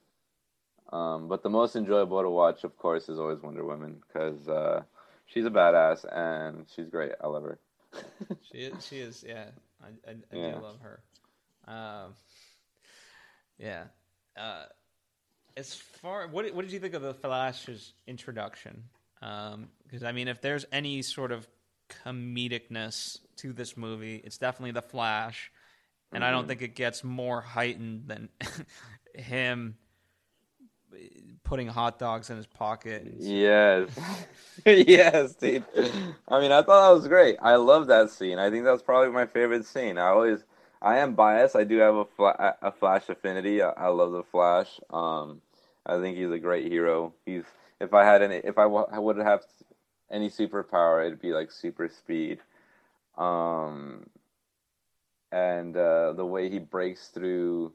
Um, 0.92 1.28
but 1.28 1.42
the 1.42 1.50
most 1.50 1.76
enjoyable 1.76 2.22
to 2.22 2.30
watch, 2.30 2.62
of 2.62 2.76
course, 2.76 3.08
is 3.08 3.18
always 3.18 3.40
Wonder 3.40 3.64
Woman 3.64 4.02
because 4.06 4.48
uh, 4.48 4.82
she's 5.26 5.46
a 5.46 5.50
badass 5.50 6.04
and 6.14 6.66
she's 6.74 6.88
great. 6.88 7.12
I 7.20 7.26
love 7.26 7.42
her. 7.42 7.58
she 8.52 8.58
is. 8.58 8.86
She 8.86 8.98
is. 8.98 9.24
Yeah, 9.26 9.46
I, 9.84 10.10
I, 10.10 10.14
I 10.32 10.36
yeah. 10.36 10.54
do 10.54 10.62
love 10.62 10.80
her. 10.80 11.02
Um, 11.66 12.14
yeah. 13.58 13.84
Uh, 14.36 14.64
as 15.56 15.74
far 15.74 16.26
what 16.26 16.52
what 16.54 16.62
did 16.62 16.72
you 16.72 16.80
think 16.80 16.94
of 16.94 17.02
the 17.02 17.14
Flash's 17.14 17.92
introduction? 18.06 18.84
Because 19.20 20.02
um, 20.02 20.06
I 20.06 20.12
mean, 20.12 20.28
if 20.28 20.40
there's 20.40 20.66
any 20.72 21.02
sort 21.02 21.32
of 21.32 21.46
comedicness 22.04 23.18
to 23.36 23.52
this 23.52 23.76
movie, 23.76 24.16
it's 24.16 24.38
definitely 24.38 24.72
the 24.72 24.82
Flash, 24.82 25.50
and 26.12 26.22
mm-hmm. 26.22 26.28
I 26.28 26.30
don't 26.30 26.42
mm-hmm. 26.42 26.48
think 26.48 26.62
it 26.62 26.74
gets 26.74 27.04
more 27.04 27.40
heightened 27.40 28.08
than 28.08 28.28
him 29.14 29.76
putting 31.44 31.68
hot 31.68 31.98
dogs 31.98 32.30
in 32.30 32.36
his 32.36 32.46
pocket. 32.46 33.06
Yes, 33.18 33.88
yes, 34.66 35.34
dude. 35.34 35.64
I 36.28 36.40
mean, 36.40 36.52
I 36.52 36.62
thought 36.62 36.88
that 36.88 36.94
was 36.94 37.08
great. 37.08 37.36
I 37.42 37.56
love 37.56 37.86
that 37.88 38.10
scene. 38.10 38.38
I 38.38 38.50
think 38.50 38.64
that's 38.64 38.82
probably 38.82 39.12
my 39.12 39.26
favorite 39.26 39.66
scene. 39.66 39.98
I 39.98 40.08
always, 40.08 40.44
I 40.82 40.98
am 40.98 41.14
biased. 41.14 41.56
I 41.56 41.64
do 41.64 41.78
have 41.78 41.94
a 41.94 42.04
fla- 42.04 42.56
a 42.62 42.72
Flash 42.72 43.08
affinity. 43.08 43.62
I, 43.62 43.70
I 43.70 43.88
love 43.88 44.12
the 44.12 44.22
Flash. 44.22 44.80
Um, 44.90 45.40
I 45.86 46.00
think 46.00 46.16
he's 46.16 46.30
a 46.30 46.38
great 46.38 46.70
hero. 46.70 47.12
He's 47.26 47.44
if 47.80 47.92
I 47.92 48.04
had 48.04 48.22
any, 48.22 48.36
if 48.36 48.58
I, 48.58 48.64
w- 48.64 48.86
I 48.90 48.98
would 48.98 49.16
have 49.18 49.42
any 50.10 50.30
superpower, 50.30 51.06
it'd 51.06 51.20
be 51.20 51.32
like 51.32 51.50
super 51.50 51.88
speed. 51.88 52.38
Um, 53.18 54.06
and 55.32 55.76
uh, 55.76 56.12
the 56.12 56.24
way 56.24 56.48
he 56.48 56.58
breaks 56.58 57.08
through 57.08 57.72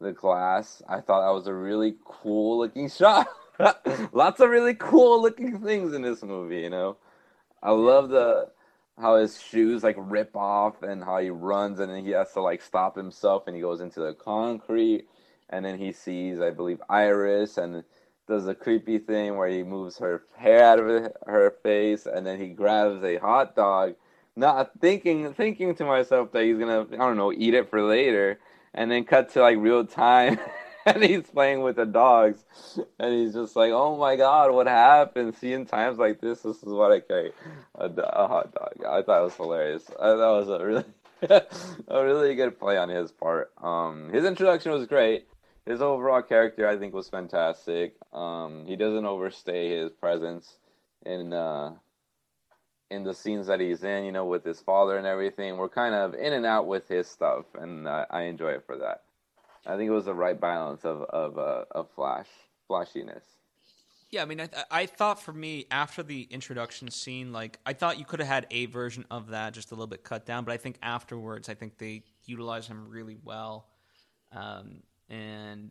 the 0.00 0.12
glass. 0.12 0.82
I 0.88 1.00
thought 1.00 1.26
that 1.26 1.34
was 1.34 1.46
a 1.46 1.54
really 1.54 1.96
cool 2.04 2.58
looking 2.58 2.88
shot. 2.90 3.28
lots 4.12 4.40
of 4.40 4.50
really 4.50 4.74
cool 4.74 5.20
looking 5.20 5.60
things 5.60 5.92
in 5.92 6.02
this 6.02 6.22
movie. 6.22 6.60
You 6.60 6.70
know, 6.70 6.96
I 7.62 7.70
love 7.72 8.08
the 8.08 8.50
how 9.00 9.16
his 9.16 9.40
shoes 9.40 9.82
like 9.82 9.96
rip 9.98 10.36
off 10.36 10.82
and 10.82 11.02
how 11.02 11.18
he 11.18 11.30
runs 11.30 11.80
and 11.80 11.90
then 11.90 12.04
he 12.04 12.10
has 12.10 12.32
to 12.32 12.40
like 12.40 12.60
stop 12.60 12.96
himself 12.96 13.44
and 13.46 13.56
he 13.56 13.62
goes 13.62 13.80
into 13.80 14.00
the 14.00 14.12
concrete 14.12 15.06
and 15.48 15.64
then 15.64 15.78
he 15.78 15.90
sees 15.90 16.40
I 16.40 16.50
believe 16.50 16.82
Iris 16.88 17.56
and 17.56 17.82
does 18.28 18.46
a 18.46 18.54
creepy 18.54 18.98
thing 18.98 19.36
where 19.36 19.48
he 19.48 19.62
moves 19.62 19.98
her 19.98 20.22
hair 20.36 20.62
out 20.62 20.78
of 20.78 21.12
her 21.26 21.56
face 21.62 22.06
and 22.06 22.26
then 22.26 22.38
he 22.38 22.48
grabs 22.48 23.02
a 23.02 23.16
hot 23.16 23.56
dog 23.56 23.94
not 24.36 24.70
thinking 24.80 25.32
thinking 25.32 25.74
to 25.76 25.84
myself 25.84 26.30
that 26.32 26.44
he's 26.44 26.58
gonna 26.58 26.82
I 26.92 26.96
don't 26.96 27.16
know 27.16 27.32
eat 27.32 27.54
it 27.54 27.70
for 27.70 27.82
later 27.82 28.38
and 28.74 28.90
then 28.90 29.04
cut 29.04 29.32
to 29.32 29.40
like 29.40 29.58
real 29.58 29.84
time 29.84 30.38
and 30.86 31.02
he's 31.02 31.22
playing 31.22 31.62
with 31.62 31.76
the 31.76 31.86
dogs, 31.86 32.44
and 32.98 33.14
he's 33.14 33.34
just 33.34 33.56
like, 33.56 33.70
"Oh 33.72 33.96
my 33.96 34.16
god, 34.16 34.52
what 34.52 34.66
happened?" 34.66 35.34
Seeing 35.36 35.66
times 35.66 35.98
like 35.98 36.20
this, 36.20 36.40
this 36.40 36.56
is 36.56 36.72
what 36.72 36.92
I 36.92 37.00
carry 37.00 37.32
a, 37.74 37.86
a 37.86 38.28
hot 38.28 38.54
dog. 38.54 38.84
I 38.86 39.02
thought 39.02 39.20
it 39.20 39.24
was 39.24 39.34
hilarious. 39.34 39.90
I, 40.00 40.08
that 40.08 40.16
was 40.16 40.48
a 40.48 40.64
really, 40.64 40.84
a 41.88 42.04
really 42.04 42.34
good 42.34 42.58
play 42.58 42.76
on 42.76 42.88
his 42.88 43.12
part. 43.12 43.52
Um, 43.62 44.10
his 44.12 44.24
introduction 44.24 44.72
was 44.72 44.86
great. 44.86 45.26
His 45.66 45.82
overall 45.82 46.22
character, 46.22 46.66
I 46.66 46.78
think, 46.78 46.94
was 46.94 47.08
fantastic. 47.08 47.94
Um, 48.12 48.64
he 48.66 48.76
doesn't 48.76 49.04
overstay 49.04 49.68
his 49.68 49.92
presence 49.92 50.56
in 51.04 51.32
uh, 51.32 51.74
in 52.90 53.04
the 53.04 53.14
scenes 53.14 53.46
that 53.46 53.60
he's 53.60 53.84
in. 53.84 54.04
You 54.04 54.12
know, 54.12 54.26
with 54.26 54.44
his 54.44 54.60
father 54.60 54.96
and 54.96 55.06
everything. 55.06 55.56
We're 55.56 55.68
kind 55.68 55.94
of 55.94 56.14
in 56.14 56.32
and 56.32 56.46
out 56.46 56.66
with 56.66 56.88
his 56.88 57.08
stuff, 57.08 57.44
and 57.54 57.86
uh, 57.86 58.06
I 58.10 58.22
enjoy 58.22 58.52
it 58.52 58.64
for 58.66 58.76
that. 58.78 59.02
I 59.66 59.76
think 59.76 59.88
it 59.88 59.94
was 59.94 60.06
the 60.06 60.14
right 60.14 60.40
balance 60.40 60.84
of 60.84 61.02
of 61.02 61.38
uh, 61.38 61.64
of 61.70 61.88
flash 61.94 62.28
flashiness. 62.66 63.24
Yeah, 64.10 64.22
I 64.22 64.24
mean, 64.24 64.40
I, 64.40 64.48
I 64.72 64.86
thought 64.86 65.22
for 65.22 65.32
me 65.32 65.66
after 65.70 66.02
the 66.02 66.26
introduction 66.30 66.90
scene, 66.90 67.32
like 67.32 67.60
I 67.64 67.72
thought 67.74 67.98
you 67.98 68.04
could 68.04 68.18
have 68.18 68.28
had 68.28 68.46
a 68.50 68.66
version 68.66 69.04
of 69.08 69.28
that, 69.28 69.54
just 69.54 69.70
a 69.70 69.74
little 69.74 69.86
bit 69.86 70.02
cut 70.02 70.26
down. 70.26 70.44
But 70.44 70.52
I 70.52 70.56
think 70.56 70.78
afterwards, 70.82 71.48
I 71.48 71.54
think 71.54 71.78
they 71.78 72.02
utilized 72.24 72.68
him 72.68 72.88
really 72.88 73.16
well. 73.22 73.68
Um, 74.32 74.82
and 75.08 75.70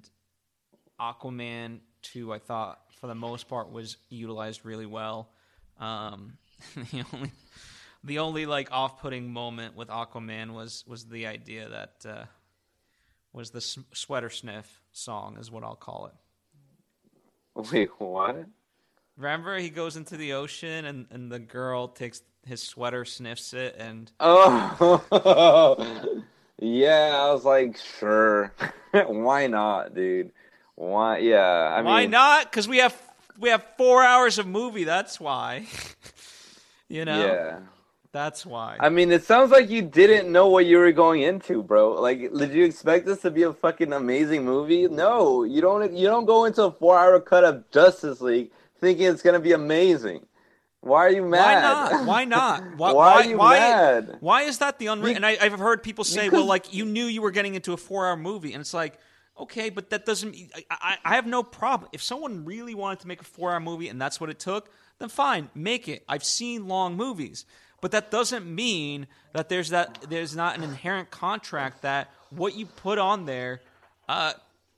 Aquaman 0.99 1.79
too, 2.01 2.31
I 2.31 2.39
thought 2.39 2.79
for 2.99 3.07
the 3.07 3.15
most 3.15 3.49
part 3.49 3.71
was 3.71 3.97
utilized 4.09 4.61
really 4.63 4.85
well. 4.85 5.31
Um, 5.77 6.37
the 6.91 7.03
only 7.13 7.31
the 8.03 8.19
only 8.19 8.45
like 8.45 8.71
off 8.71 9.01
putting 9.01 9.31
moment 9.31 9.75
with 9.75 9.89
Aquaman 9.89 10.51
was 10.53 10.83
was 10.87 11.05
the 11.05 11.27
idea 11.27 11.69
that. 11.69 12.05
Uh, 12.09 12.25
was 13.33 13.51
the 13.51 13.61
sweater 13.61 14.29
sniff 14.29 14.81
song, 14.91 15.37
is 15.39 15.51
what 15.51 15.63
I'll 15.63 15.75
call 15.75 16.07
it. 16.07 17.69
Wait, 17.71 17.89
what? 17.99 18.45
Remember, 19.17 19.57
he 19.57 19.69
goes 19.69 19.97
into 19.97 20.17
the 20.17 20.33
ocean 20.33 20.85
and, 20.85 21.07
and 21.11 21.31
the 21.31 21.39
girl 21.39 21.87
takes 21.87 22.21
his 22.45 22.61
sweater, 22.61 23.05
sniffs 23.05 23.53
it, 23.53 23.75
and. 23.77 24.11
Oh! 24.19 25.03
yeah, 26.59 27.17
I 27.19 27.31
was 27.31 27.45
like, 27.45 27.77
sure. 27.77 28.53
Why 28.91 29.47
not, 29.47 29.93
dude? 29.93 30.31
Why? 30.75 31.17
Yeah, 31.19 31.75
I 31.77 31.81
Why 31.81 32.01
mean, 32.01 32.11
not? 32.11 32.49
Because 32.49 32.67
we 32.67 32.77
have 32.77 32.99
we 33.37 33.49
have 33.49 33.65
four 33.77 34.01
hours 34.01 34.39
of 34.39 34.47
movie. 34.47 34.85
That's 34.85 35.19
why. 35.19 35.67
You 36.89 37.05
know. 37.05 37.25
Yeah. 37.25 37.59
That's 38.11 38.43
why. 38.43 38.75
I 38.79 38.89
mean, 38.89 39.11
it 39.11 39.23
sounds 39.23 39.51
like 39.51 39.69
you 39.69 39.83
didn't 39.83 40.31
know 40.31 40.47
what 40.47 40.65
you 40.65 40.79
were 40.79 40.91
going 40.91 41.21
into, 41.21 41.61
bro. 41.61 41.93
Like, 42.01 42.33
did 42.33 42.53
you 42.53 42.65
expect 42.65 43.05
this 43.05 43.21
to 43.21 43.29
be 43.29 43.43
a 43.43 43.53
fucking 43.53 43.93
amazing 43.93 44.43
movie? 44.43 44.87
No, 44.87 45.43
you 45.43 45.61
don't. 45.61 45.93
You 45.95 46.07
don't 46.07 46.25
go 46.25 46.45
into 46.45 46.63
a 46.63 46.71
four-hour 46.71 47.19
cut 47.19 47.43
of 47.43 47.69
Justice 47.69 48.19
League 48.19 48.49
thinking 48.79 49.05
it's 49.05 49.21
gonna 49.21 49.39
be 49.39 49.51
amazing. 49.51 50.25
Why 50.81 51.05
are 51.05 51.11
you 51.11 51.23
Why 51.23 51.29
mad? 51.29 51.61
not? 51.61 52.05
Why 52.07 52.25
not? 52.25 52.77
Why, 52.77 52.93
why 52.93 53.13
are 53.13 53.25
you 53.25 53.37
why, 53.37 53.59
mad? 53.59 54.17
Why 54.21 54.41
is 54.43 54.57
that 54.57 54.79
the 54.79 54.87
unreal? 54.87 55.15
And 55.15 55.25
I, 55.25 55.35
have 55.35 55.59
heard 55.59 55.83
people 55.83 56.03
say, 56.03 56.25
because, 56.25 56.37
"Well, 56.37 56.47
like 56.47 56.73
you 56.73 56.85
knew 56.85 57.05
you 57.05 57.21
were 57.21 57.31
getting 57.31 57.53
into 57.53 57.73
a 57.73 57.77
four-hour 57.77 58.17
movie," 58.17 58.53
and 58.53 58.61
it's 58.61 58.73
like, 58.73 58.97
okay, 59.39 59.69
but 59.69 59.89
that 59.89 60.05
doesn't. 60.05 60.35
I, 60.55 60.63
I, 60.71 60.97
I 61.05 61.15
have 61.15 61.25
no 61.25 61.43
problem 61.43 61.89
if 61.93 62.01
someone 62.01 62.45
really 62.45 62.75
wanted 62.75 62.99
to 63.01 63.07
make 63.07 63.21
a 63.21 63.25
four-hour 63.25 63.59
movie 63.59 63.89
and 63.89 64.01
that's 64.01 64.19
what 64.19 64.29
it 64.29 64.39
took. 64.39 64.69
Then 64.99 65.09
fine, 65.09 65.49
make 65.55 65.87
it. 65.87 66.03
I've 66.07 66.23
seen 66.23 66.67
long 66.67 66.95
movies. 66.95 67.45
But 67.81 67.91
that 67.91 68.11
doesn't 68.11 68.45
mean 68.45 69.07
that 69.33 69.47
there's 69.47 69.69
that 69.69 70.05
there's 70.09 70.35
not 70.35 70.57
an 70.57 70.63
inherent 70.63 71.09
contract 71.09 71.83
that 71.83 72.09
what 72.29 72.55
you 72.55 72.65
put 72.65 72.99
on 72.99 73.25
there, 73.25 73.61
uh, 74.09 74.33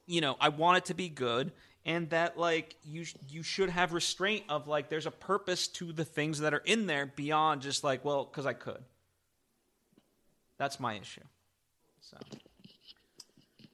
you 0.06 0.22
know, 0.22 0.38
I 0.40 0.50
want 0.50 0.78
it 0.78 0.86
to 0.86 0.94
be 0.94 1.10
good, 1.10 1.52
and 1.84 2.10
that 2.12 2.38
like 2.38 2.76
you 2.86 3.06
you 3.28 3.42
should 3.42 3.70
have 3.70 3.94
restraint 3.94 4.44
of 4.50 4.68
like 4.68 4.90
there's 4.90 5.08
a 5.08 5.12
purpose 5.12 5.68
to 5.70 5.92
the 5.92 6.06
things 6.06 6.40
that 6.40 6.54
are 6.54 6.62
in 6.64 6.86
there 6.86 7.08
beyond 7.08 7.64
just 7.64 7.84
like 7.84 8.06
well 8.06 8.26
because 8.26 8.46
I 8.46 8.54
could. 8.54 8.84
That's 10.60 10.80
my 10.80 10.94
issue. 10.94 11.22
So. 12.02 12.18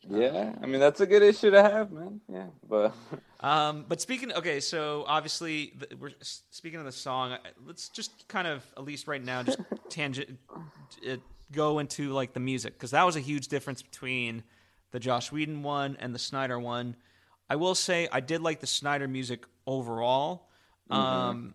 Yeah, 0.10 0.54
I 0.62 0.66
mean 0.66 0.80
that's 0.80 1.02
a 1.02 1.06
good 1.06 1.24
issue 1.24 1.52
to 1.52 1.62
have, 1.62 1.92
man. 1.92 2.22
Yeah, 2.32 2.48
but 2.68 2.94
um, 3.40 3.86
but 3.88 4.02
speaking, 4.02 4.32
okay, 4.34 4.60
so 4.60 5.04
obviously 5.08 5.74
we're 6.00 6.12
speaking 6.22 6.80
of 6.80 6.86
the 6.86 6.92
song. 6.92 7.38
Let's 7.66 7.90
just 7.90 8.28
kind 8.28 8.48
of 8.48 8.66
at 8.78 8.84
least 8.84 9.08
right 9.08 9.24
now 9.24 9.44
just 9.44 9.60
tangent 9.90 10.38
uh, 11.10 11.18
go 11.52 11.80
into 11.80 12.12
like 12.12 12.34
the 12.34 12.40
music 12.40 12.74
because 12.74 12.92
that 12.92 13.06
was 13.06 13.16
a 13.16 13.22
huge 13.22 13.48
difference 13.48 13.82
between 13.82 14.44
the 14.92 15.00
Joss 15.00 15.32
Whedon 15.32 15.64
one 15.64 15.98
and 16.00 16.14
the 16.14 16.20
Snyder 16.20 16.60
one. 16.60 16.96
I 17.50 17.56
will 17.56 17.76
say 17.76 18.08
I 18.12 18.20
did 18.20 18.42
like 18.42 18.60
the 18.60 18.68
Snyder 18.68 19.08
music 19.08 19.46
overall. 19.66 20.50
Mm-hmm. 20.90 21.02
Um, 21.02 21.54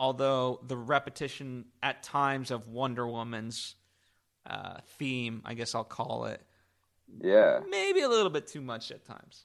although 0.00 0.60
the 0.66 0.76
repetition 0.76 1.66
at 1.82 2.02
times 2.02 2.50
of 2.50 2.68
Wonder 2.68 3.06
Woman's 3.06 3.74
uh, 4.46 4.78
theme, 4.98 5.42
I 5.44 5.54
guess 5.54 5.74
I'll 5.74 5.84
call 5.84 6.26
it, 6.26 6.40
yeah. 7.20 7.60
Maybe 7.68 8.00
a 8.00 8.08
little 8.08 8.30
bit 8.30 8.46
too 8.46 8.60
much 8.60 8.90
at 8.90 9.04
times. 9.04 9.44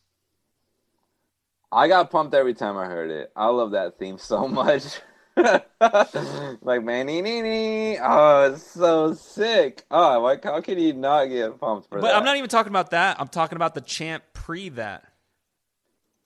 I 1.72 1.88
got 1.88 2.11
pumped 2.11 2.36
every 2.36 2.53
time 2.53 2.78
I 2.78 2.86
heard 2.86 3.09
it. 3.09 3.32
I 3.36 3.47
love 3.47 3.72
that 3.72 3.97
theme 3.97 4.18
so 4.18 4.47
much. 4.47 4.99
like 5.36 6.84
man, 6.84 7.07
nee, 7.07 7.22
nee, 7.22 7.41
nee. 7.41 7.97
oh, 7.99 8.53
it's 8.53 8.61
so 8.64 9.16
sick. 9.16 9.84
Oh, 9.89 10.22
why, 10.22 10.38
how 10.43 10.61
can 10.61 10.78
you 10.78 10.93
not 10.93 11.26
get 11.26 11.59
pumped 11.59 11.89
for 11.89 11.95
but 11.95 12.01
that? 12.01 12.14
But 12.14 12.16
I'm 12.16 12.24
not 12.24 12.38
even 12.38 12.49
talking 12.49 12.72
about 12.72 12.91
that. 12.91 13.20
I'm 13.20 13.30
talking 13.30 13.55
about 13.55 13.74
the 13.74 13.82
chant 13.82 14.22
pre 14.34 14.70
that. 14.70 15.05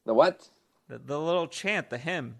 The 0.06 0.14
what? 0.14 0.50
The, 0.90 0.98
the 1.00 1.20
little 1.20 1.48
chant, 1.48 1.90
the 1.90 1.98
hymn. 1.98 2.38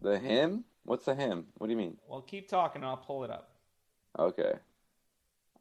The 0.00 0.18
hymn? 0.18 0.64
What's 0.84 1.04
the 1.04 1.14
hymn? 1.14 1.46
What 1.58 1.66
do 1.66 1.72
you 1.72 1.76
mean? 1.76 1.98
Well, 2.08 2.22
keep 2.22 2.48
talking. 2.48 2.82
I'll 2.82 2.96
pull 2.96 3.24
it 3.24 3.30
up. 3.30 3.50
Okay. 4.18 4.52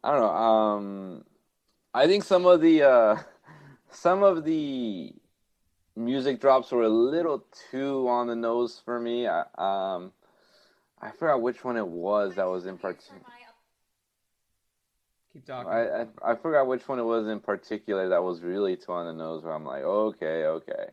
I 0.03 0.11
don't 0.11 0.21
know. 0.21 0.29
Um, 0.29 1.25
I 1.95 2.07
think 2.07 2.25
some 2.25 2.45
of 2.45 2.59
the 2.59 2.83
uh, 2.83 3.17
some 3.89 4.21
of 4.21 4.43
the 4.43 5.13
music 5.95 6.41
drops 6.41 6.69
were 6.73 6.83
a 6.83 6.89
little 6.89 7.45
too 7.71 8.09
on 8.09 8.27
the 8.27 8.35
nose 8.35 8.81
for 8.83 8.99
me. 8.99 9.27
I, 9.27 9.45
um, 9.57 10.11
I 11.01 11.11
forgot 11.11 11.41
which 11.41 11.63
one 11.63 11.77
it 11.77 11.87
was 11.87 12.35
that 12.35 12.49
was 12.49 12.65
in 12.65 12.77
particular. 12.77 13.21
Keep 15.31 15.45
talking. 15.45 15.71
I, 15.71 16.01
I, 16.01 16.31
I 16.31 16.35
forgot 16.35 16.67
which 16.67 16.85
one 16.85 16.99
it 16.99 17.03
was 17.03 17.27
in 17.27 17.39
particular 17.39 18.09
that 18.09 18.21
was 18.21 18.41
really 18.41 18.75
too 18.75 18.91
on 18.91 19.05
the 19.05 19.13
nose. 19.13 19.45
Where 19.45 19.53
I'm 19.53 19.65
like, 19.65 19.83
okay, 19.83 20.43
okay, 20.43 20.87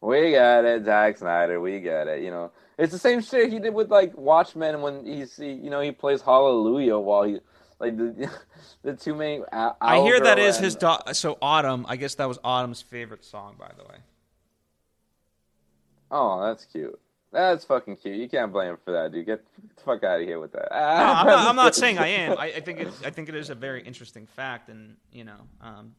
we 0.00 0.32
got 0.32 0.64
it, 0.64 0.86
Zack 0.86 1.18
Snyder, 1.18 1.60
we 1.60 1.80
get 1.80 2.08
it. 2.08 2.22
You 2.22 2.30
know, 2.30 2.52
it's 2.78 2.92
the 2.92 2.98
same 2.98 3.20
shit 3.20 3.52
he 3.52 3.58
did 3.58 3.74
with 3.74 3.90
like 3.90 4.16
Watchmen 4.16 4.80
when 4.80 5.04
he's 5.04 5.36
he, 5.36 5.52
you 5.52 5.68
know 5.68 5.82
he 5.82 5.92
plays 5.92 6.22
Hallelujah 6.22 6.98
while 6.98 7.24
he 7.24 7.40
like 7.80 7.96
the 7.96 8.30
the 8.82 8.94
two 8.94 9.14
main. 9.14 9.44
I 9.52 10.00
hear 10.00 10.20
that 10.20 10.38
is 10.38 10.58
his 10.58 10.74
do- 10.74 10.96
so 11.12 11.38
Autumn. 11.40 11.86
I 11.88 11.96
guess 11.96 12.14
that 12.16 12.28
was 12.28 12.38
Autumn's 12.44 12.82
favorite 12.82 13.24
song, 13.24 13.56
by 13.58 13.70
the 13.76 13.84
way. 13.84 13.98
Oh, 16.10 16.42
that's 16.42 16.64
cute. 16.64 16.98
That's 17.30 17.64
fucking 17.64 17.96
cute. 17.96 18.16
You 18.16 18.28
can't 18.28 18.52
blame 18.52 18.70
him 18.70 18.78
for 18.82 18.92
that, 18.92 19.12
dude. 19.12 19.26
Get 19.26 19.44
the 19.76 19.82
fuck 19.82 20.02
out 20.02 20.20
of 20.20 20.26
here 20.26 20.40
with 20.40 20.52
that. 20.52 20.68
No, 20.70 20.78
I'm, 20.78 21.26
not, 21.26 21.48
I'm 21.48 21.56
not 21.56 21.74
saying 21.74 21.98
I 21.98 22.06
am. 22.08 22.32
I, 22.38 22.46
I 22.46 22.60
think 22.60 22.80
it, 22.80 22.88
I 23.04 23.10
think 23.10 23.28
it 23.28 23.34
is 23.34 23.50
a 23.50 23.54
very 23.54 23.82
interesting 23.82 24.26
fact, 24.26 24.70
and 24.70 24.96
you 25.12 25.24
know, 25.24 25.40
um, 25.60 25.94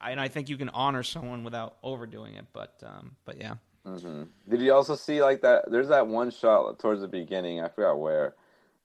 I, 0.00 0.10
and 0.10 0.20
I 0.20 0.28
think 0.28 0.50
you 0.50 0.58
can 0.58 0.68
honor 0.68 1.02
someone 1.02 1.44
without 1.44 1.76
overdoing 1.82 2.34
it. 2.34 2.44
But 2.52 2.74
um, 2.84 3.12
but 3.24 3.38
yeah. 3.38 3.54
Mm-hmm. 3.86 4.22
Did 4.48 4.60
you 4.60 4.72
also 4.72 4.96
see 4.96 5.22
like 5.22 5.42
that? 5.42 5.70
There's 5.70 5.88
that 5.88 6.06
one 6.06 6.30
shot 6.30 6.78
towards 6.78 7.00
the 7.00 7.08
beginning. 7.08 7.60
I 7.60 7.68
forgot 7.68 7.98
where, 7.98 8.34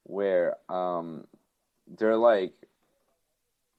where 0.03 0.55
um, 0.69 1.25
they're 1.97 2.17
like 2.17 2.53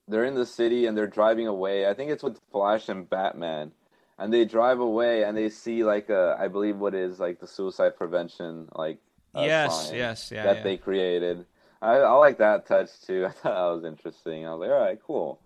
they're 0.08 0.24
in 0.24 0.34
the 0.34 0.46
city 0.46 0.86
and 0.86 0.96
they're 0.96 1.06
driving 1.06 1.46
away. 1.46 1.86
I 1.86 1.94
think 1.94 2.10
it's 2.10 2.22
with 2.22 2.40
Flash 2.50 2.88
and 2.88 3.08
Batman. 3.08 3.72
And 4.18 4.32
they 4.32 4.44
drive 4.44 4.80
away 4.80 5.22
and 5.22 5.36
they 5.36 5.48
see 5.48 5.82
like 5.84 6.10
a 6.10 6.36
I 6.38 6.48
believe 6.48 6.76
what 6.76 6.94
is 6.94 7.18
like 7.18 7.40
the 7.40 7.46
suicide 7.46 7.96
prevention 7.96 8.68
like 8.74 8.98
uh, 9.34 9.42
yes 9.42 9.92
yes 9.94 10.30
yeah 10.30 10.42
that 10.42 10.56
yeah. 10.56 10.62
they 10.62 10.76
created. 10.76 11.46
I, 11.80 11.96
I 11.96 12.12
like 12.12 12.38
that 12.38 12.66
touch 12.66 12.90
too. 13.06 13.26
I 13.28 13.30
thought 13.30 13.54
that 13.54 13.74
was 13.76 13.84
interesting. 13.84 14.46
I 14.46 14.54
was 14.54 14.60
like, 14.60 14.70
all 14.70 14.84
right, 14.84 14.98
cool. 15.06 15.40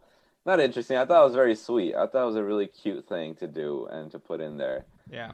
Not 0.44 0.60
interesting. 0.60 0.96
I 0.96 1.06
thought 1.06 1.22
it 1.22 1.26
was 1.26 1.34
very 1.34 1.54
sweet. 1.54 1.94
I 1.94 2.06
thought 2.06 2.24
it 2.24 2.26
was 2.26 2.36
a 2.36 2.44
really 2.44 2.66
cute 2.66 3.08
thing 3.08 3.34
to 3.36 3.46
do 3.46 3.86
and 3.90 4.10
to 4.10 4.18
put 4.18 4.40
in 4.40 4.58
there. 4.58 4.84
Yeah. 5.10 5.32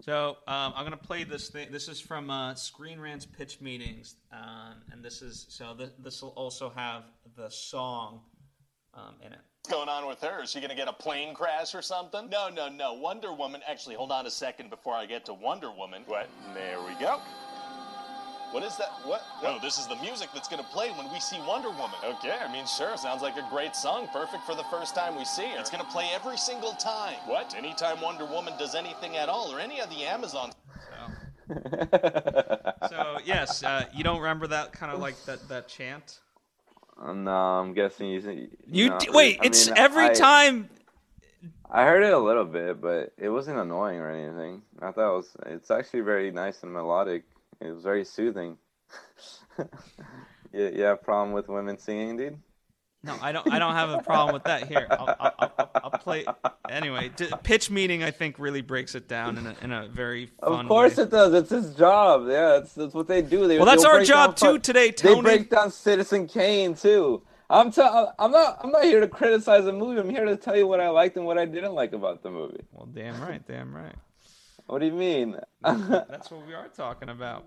So 0.00 0.36
um, 0.46 0.72
I'm 0.76 0.84
gonna 0.84 0.96
play 0.96 1.24
this 1.24 1.48
thing. 1.48 1.68
This 1.70 1.88
is 1.88 2.00
from 2.00 2.30
uh, 2.30 2.54
Screen 2.54 2.98
Rant's 2.98 3.26
pitch 3.26 3.60
meetings, 3.60 4.16
um, 4.32 4.82
and 4.90 5.04
this 5.04 5.22
is 5.22 5.46
so 5.48 5.74
th- 5.74 5.90
this 5.98 6.22
will 6.22 6.30
also 6.30 6.70
have 6.70 7.04
the 7.36 7.48
song 7.50 8.20
um, 8.94 9.14
in 9.24 9.32
it. 9.32 9.38
What's 9.62 9.76
going 9.76 9.88
on 9.88 10.08
with 10.08 10.20
her? 10.22 10.42
Is 10.42 10.50
she 10.50 10.58
going 10.58 10.70
to 10.70 10.76
get 10.76 10.88
a 10.88 10.92
plane 10.92 11.34
crash 11.34 11.72
or 11.76 11.82
something? 11.82 12.28
No, 12.28 12.48
no, 12.48 12.68
no. 12.68 12.94
Wonder 12.94 13.32
Woman. 13.32 13.60
Actually, 13.68 13.94
hold 13.94 14.10
on 14.10 14.26
a 14.26 14.30
second 14.30 14.70
before 14.70 14.94
I 14.94 15.06
get 15.06 15.24
to 15.26 15.34
Wonder 15.34 15.70
Woman. 15.70 16.02
What? 16.06 16.28
There 16.52 16.78
we 16.82 16.94
go. 16.94 17.20
What 18.52 18.62
is 18.62 18.76
that? 18.76 18.90
What? 19.04 19.22
No, 19.42 19.58
this 19.58 19.78
is 19.78 19.86
the 19.86 19.96
music 19.96 20.28
that's 20.34 20.46
going 20.48 20.62
to 20.62 20.68
play 20.68 20.90
when 20.90 21.10
we 21.10 21.18
see 21.20 21.40
Wonder 21.48 21.70
Woman. 21.70 21.96
Okay, 22.04 22.36
I 22.38 22.52
mean, 22.52 22.66
sure. 22.66 22.96
Sounds 22.98 23.22
like 23.22 23.36
a 23.38 23.46
great 23.50 23.74
song. 23.74 24.08
Perfect 24.12 24.44
for 24.44 24.54
the 24.54 24.64
first 24.64 24.94
time 24.94 25.16
we 25.16 25.24
see 25.24 25.46
her. 25.48 25.58
It's 25.58 25.70
going 25.70 25.82
to 25.82 25.90
play 25.90 26.08
every 26.14 26.36
single 26.36 26.72
time. 26.72 27.14
What? 27.26 27.54
Anytime 27.56 28.00
Wonder 28.02 28.26
Woman 28.26 28.52
does 28.58 28.74
anything 28.74 29.16
at 29.16 29.28
all, 29.30 29.52
or 29.54 29.58
any 29.58 29.80
of 29.80 29.88
the 29.88 30.02
Amazon. 30.04 30.52
So, 31.48 31.58
so 32.90 33.18
yes, 33.24 33.62
uh, 33.64 33.84
you 33.94 34.04
don't 34.04 34.18
remember 34.20 34.46
that 34.48 34.72
kind 34.72 34.92
of 34.92 35.00
like 35.00 35.16
that 35.24 35.48
that 35.48 35.68
chant. 35.68 36.20
no, 37.02 37.30
I'm 37.30 37.72
guessing 37.72 38.08
you. 38.10 38.20
You, 38.20 38.48
You 38.66 38.90
know, 38.90 38.98
d- 38.98 39.08
wait. 39.10 39.38
I 39.42 39.46
it's 39.46 39.66
mean, 39.68 39.78
every 39.78 40.06
I- 40.06 40.14
time. 40.14 40.68
I 41.74 41.84
heard 41.86 42.02
it 42.02 42.12
a 42.12 42.18
little 42.18 42.44
bit, 42.44 42.82
but 42.82 43.14
it 43.16 43.30
wasn't 43.30 43.58
annoying 43.58 43.98
or 43.98 44.10
anything. 44.10 44.60
I 44.82 44.92
thought 44.92 45.10
it 45.14 45.16
was. 45.16 45.30
It's 45.46 45.70
actually 45.70 46.00
very 46.02 46.30
nice 46.30 46.62
and 46.62 46.72
melodic. 46.72 47.24
It 47.64 47.70
was 47.72 47.82
very 47.82 48.04
soothing. 48.04 48.58
you, 49.58 49.66
you 50.52 50.82
have 50.82 50.98
a 50.98 51.04
problem 51.04 51.32
with 51.32 51.48
women 51.48 51.78
singing, 51.78 52.16
dude? 52.16 52.38
No, 53.04 53.16
I 53.20 53.32
don't. 53.32 53.50
I 53.52 53.58
don't 53.58 53.74
have 53.74 53.90
a 53.90 54.00
problem 54.02 54.32
with 54.32 54.44
that. 54.44 54.68
Here, 54.68 54.86
I'll, 54.88 55.16
I'll, 55.18 55.34
I'll, 55.58 55.70
I'll 55.84 55.90
play. 55.90 56.24
Anyway, 56.70 57.10
d- 57.16 57.30
pitch 57.42 57.68
meeting 57.68 58.04
I 58.04 58.12
think 58.12 58.38
really 58.38 58.60
breaks 58.60 58.94
it 58.94 59.08
down 59.08 59.38
in 59.38 59.46
a, 59.46 59.56
in 59.60 59.72
a 59.72 59.88
very 59.88 60.26
fun 60.26 60.60
Of 60.60 60.68
course 60.68 60.96
way. 60.96 61.02
it 61.02 61.10
does. 61.10 61.34
It's 61.34 61.50
his 61.50 61.74
job. 61.74 62.28
Yeah, 62.28 62.58
it's 62.58 62.74
that's 62.74 62.94
what 62.94 63.08
they 63.08 63.20
do. 63.20 63.48
They, 63.48 63.56
Well, 63.56 63.66
that's 63.66 63.84
our 63.84 64.04
job 64.04 64.36
down 64.36 64.54
too 64.54 64.58
today, 64.60 64.92
They 64.92 65.20
break 65.20 65.50
down 65.50 65.72
Citizen 65.72 66.28
Kane 66.28 66.76
too. 66.76 67.22
I'm 67.50 67.72
t- 67.72 67.82
I'm 67.82 68.30
not 68.30 68.58
I'm 68.62 68.70
not 68.70 68.84
here 68.84 69.00
to 69.00 69.08
criticize 69.08 69.64
the 69.64 69.72
movie. 69.72 69.98
I'm 70.00 70.08
here 70.08 70.24
to 70.24 70.36
tell 70.36 70.56
you 70.56 70.68
what 70.68 70.78
I 70.78 70.88
liked 70.88 71.16
and 71.16 71.26
what 71.26 71.38
I 71.38 71.44
didn't 71.44 71.74
like 71.74 71.92
about 71.92 72.22
the 72.22 72.30
movie. 72.30 72.62
Well, 72.70 72.86
damn 72.86 73.20
right, 73.20 73.44
damn 73.48 73.74
right. 73.74 73.96
What 74.66 74.80
do 74.80 74.86
you 74.86 74.92
mean? 74.92 75.36
That's 75.62 76.30
what 76.30 76.46
we 76.46 76.54
are 76.54 76.68
talking 76.68 77.08
about. 77.08 77.44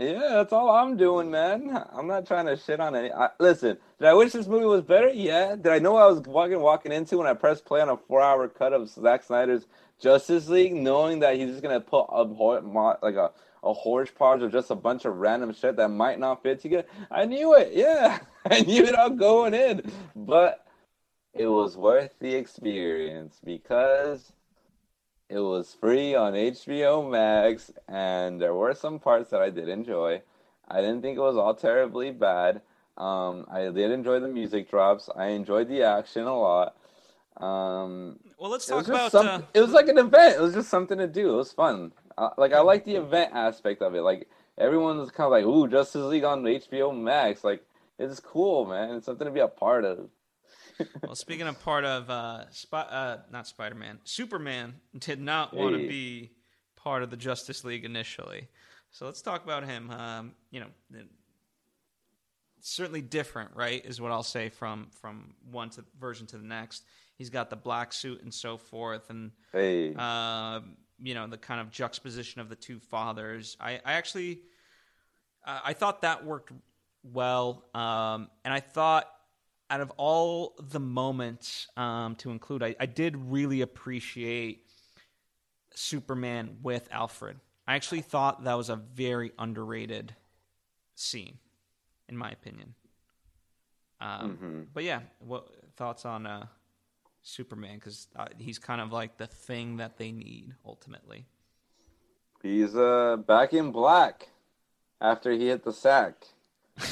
Yeah, 0.00 0.30
that's 0.30 0.54
all 0.54 0.70
I'm 0.70 0.96
doing, 0.96 1.30
man. 1.30 1.78
I'm 1.92 2.06
not 2.06 2.26
trying 2.26 2.46
to 2.46 2.56
shit 2.56 2.80
on 2.80 2.96
any. 2.96 3.12
I, 3.12 3.28
listen, 3.38 3.76
did 3.98 4.08
I 4.08 4.14
wish 4.14 4.32
this 4.32 4.46
movie 4.46 4.64
was 4.64 4.80
better? 4.80 5.10
Yeah. 5.10 5.54
Did 5.54 5.66
I 5.66 5.80
know 5.80 5.96
I 5.96 6.06
was 6.06 6.20
walking 6.20 6.60
walking 6.60 6.92
into 6.92 7.18
when 7.18 7.26
I 7.26 7.34
pressed 7.34 7.66
play 7.66 7.82
on 7.82 7.90
a 7.90 7.98
four-hour 7.98 8.48
cut 8.48 8.72
of 8.72 8.88
Zack 8.88 9.22
Snyder's 9.22 9.66
Justice 10.00 10.48
League, 10.48 10.72
knowing 10.72 11.20
that 11.20 11.36
he's 11.36 11.50
just 11.50 11.62
gonna 11.62 11.80
put 11.80 12.06
a 12.08 12.22
like 12.22 13.16
a 13.16 13.32
a 13.62 13.74
hodgepodge 13.74 14.42
of 14.42 14.50
just 14.50 14.70
a 14.70 14.74
bunch 14.74 15.04
of 15.04 15.16
random 15.16 15.52
shit 15.52 15.76
that 15.76 15.88
might 15.88 16.18
not 16.18 16.42
fit 16.42 16.60
together? 16.60 16.88
I 17.10 17.26
knew 17.26 17.54
it. 17.54 17.72
Yeah, 17.74 18.18
I 18.50 18.60
knew 18.60 18.84
it 18.84 18.94
all 18.94 19.10
going 19.10 19.52
in, 19.52 19.92
but 20.16 20.64
it 21.34 21.48
was 21.48 21.76
worth 21.76 22.18
the 22.18 22.34
experience 22.34 23.40
because 23.44 24.32
it 25.32 25.40
was 25.40 25.74
free 25.80 26.14
on 26.14 26.34
HBO 26.34 27.08
Max, 27.10 27.70
and 27.88 28.40
there 28.40 28.54
were 28.54 28.74
some 28.74 28.98
parts 28.98 29.30
that 29.30 29.40
I 29.40 29.50
did 29.50 29.68
enjoy. 29.68 30.22
I 30.68 30.80
didn't 30.80 31.02
think 31.02 31.16
it 31.16 31.20
was 31.20 31.36
all 31.36 31.54
terribly 31.54 32.10
bad. 32.10 32.60
Um, 32.98 33.46
I 33.50 33.62
did 33.70 33.90
enjoy 33.90 34.20
the 34.20 34.28
music 34.28 34.68
drops. 34.70 35.08
I 35.16 35.26
enjoyed 35.28 35.68
the 35.68 35.82
action 35.82 36.24
a 36.24 36.38
lot. 36.38 36.76
Um, 37.38 38.18
Well, 38.38 38.50
let's 38.50 38.66
talk 38.66 38.86
about. 38.86 39.10
some, 39.10 39.26
Uh, 39.26 39.40
it 39.54 39.60
was 39.60 39.72
like 39.72 39.88
an 39.88 39.98
event. 39.98 40.36
It 40.36 40.40
was 40.40 40.54
just 40.54 40.68
something 40.68 40.98
to 40.98 41.06
do. 41.06 41.32
It 41.34 41.36
was 41.36 41.52
fun. 41.52 41.92
Uh, 42.18 42.30
like 42.36 42.52
I 42.52 42.60
like 42.60 42.84
the 42.84 42.96
event 42.96 43.32
aspect 43.32 43.80
of 43.80 43.94
it. 43.94 44.02
Like 44.02 44.28
everyone 44.58 44.98
was 44.98 45.10
kind 45.10 45.26
of 45.26 45.32
like, 45.32 45.44
"Ooh, 45.46 45.66
Justice 45.66 46.02
League 46.04 46.24
on 46.24 46.42
HBO 46.46 46.92
Max." 46.92 47.42
Like 47.42 47.64
it's 47.98 48.20
cool, 48.20 48.66
man. 48.66 48.96
It's 48.96 49.06
something 49.06 49.26
to 49.26 49.32
be 49.32 49.40
a 49.40 49.48
part 49.48 49.84
of. 49.84 50.10
well, 51.02 51.14
speaking 51.14 51.46
of 51.46 51.60
part 51.62 51.84
of 51.84 52.08
uh, 52.10 52.50
Spy, 52.50 52.80
uh, 52.80 53.18
not 53.30 53.46
Spider-Man, 53.46 54.00
Superman 54.04 54.74
did 54.98 55.20
not 55.20 55.54
want 55.54 55.74
to 55.74 55.82
Hey. 55.82 55.88
be 55.88 56.30
part 56.76 57.02
of 57.02 57.10
the 57.10 57.16
Justice 57.16 57.64
League 57.64 57.84
initially. 57.84 58.48
So 58.90 59.06
let's 59.06 59.22
talk 59.22 59.44
about 59.44 59.64
him. 59.64 59.90
Um, 59.90 60.32
you 60.50 60.60
know, 60.60 60.66
certainly 62.60 63.00
different, 63.02 63.50
right? 63.54 63.84
Is 63.84 64.00
what 64.00 64.12
I'll 64.12 64.22
say 64.22 64.48
from 64.48 64.88
from 65.00 65.34
one 65.50 65.70
to 65.70 65.84
version 65.98 66.26
to 66.28 66.38
the 66.38 66.44
next. 66.44 66.84
He's 67.16 67.30
got 67.30 67.50
the 67.50 67.56
black 67.56 67.92
suit 67.92 68.22
and 68.22 68.32
so 68.32 68.56
forth, 68.56 69.10
and 69.10 69.30
Hey, 69.52 69.94
uh, 69.96 70.60
you 70.98 71.14
know 71.14 71.26
the 71.26 71.38
kind 71.38 71.60
of 71.60 71.70
juxtaposition 71.70 72.40
of 72.40 72.48
the 72.48 72.56
two 72.56 72.78
fathers. 72.78 73.56
I, 73.60 73.80
I 73.84 73.94
actually, 73.94 74.40
uh, 75.46 75.60
I 75.64 75.72
thought 75.72 76.02
that 76.02 76.24
worked 76.24 76.52
well, 77.02 77.64
um, 77.74 78.28
and 78.44 78.52
I 78.52 78.60
thought 78.60 79.11
out 79.72 79.80
of 79.80 79.90
all 79.96 80.54
the 80.60 80.78
moments 80.78 81.66
um, 81.78 82.14
to 82.16 82.30
include, 82.30 82.62
I, 82.62 82.76
I 82.78 82.84
did 82.84 83.16
really 83.16 83.62
appreciate 83.62 84.66
Superman 85.74 86.58
with 86.62 86.86
Alfred. 86.92 87.38
I 87.66 87.74
actually 87.74 88.02
thought 88.02 88.44
that 88.44 88.54
was 88.54 88.68
a 88.68 88.76
very 88.76 89.32
underrated 89.38 90.14
scene, 90.94 91.38
in 92.06 92.18
my 92.18 92.30
opinion. 92.30 92.74
Um, 93.98 94.36
Mhm. 94.42 94.66
But 94.74 94.84
yeah, 94.84 95.00
what 95.20 95.48
thoughts 95.76 96.04
on 96.04 96.26
uh, 96.26 96.46
Superman? 97.22 97.76
Because 97.76 98.08
uh, 98.14 98.26
he's 98.36 98.58
kind 98.58 98.80
of 98.82 98.92
like 98.92 99.16
the 99.16 99.26
thing 99.26 99.78
that 99.78 99.96
they 99.96 100.12
need 100.12 100.54
ultimately. 100.66 101.24
he's 102.42 102.74
uh 102.74 103.16
back 103.26 103.54
in 103.54 103.70
black 103.70 104.28
after 105.00 105.30
he 105.32 105.46
hit 105.46 105.62
the 105.64 105.72
sack, 105.72 106.26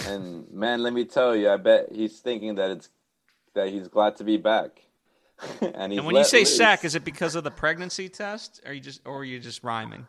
and 0.07 0.51
man, 0.53 0.83
let 0.83 0.93
me 0.93 1.05
tell 1.05 1.35
you, 1.35 1.51
I 1.51 1.57
bet 1.57 1.89
he's 1.93 2.19
thinking 2.21 2.57
that 2.57 2.71
it's 2.71 2.89
that 3.55 3.69
he's 3.69 3.89
glad 3.89 4.17
to 4.17 4.25
be 4.25 4.37
back. 4.37 4.83
and 5.61 5.93
he's 5.93 5.99
and 5.99 6.07
when 6.07 6.17
you 6.17 6.25
say 6.25 6.41
loose. 6.41 6.57
sack, 6.57 6.85
is 6.85 6.95
it 6.95 7.05
because 7.05 7.35
of 7.35 7.45
the 7.45 7.51
pregnancy 7.51 8.09
test? 8.09 8.61
Or 8.67 8.73
you 8.73 8.81
just, 8.81 9.01
or 9.07 9.21
are 9.21 9.25
you 9.25 9.41
just 9.41 9.65
rhyming? 9.65 10.07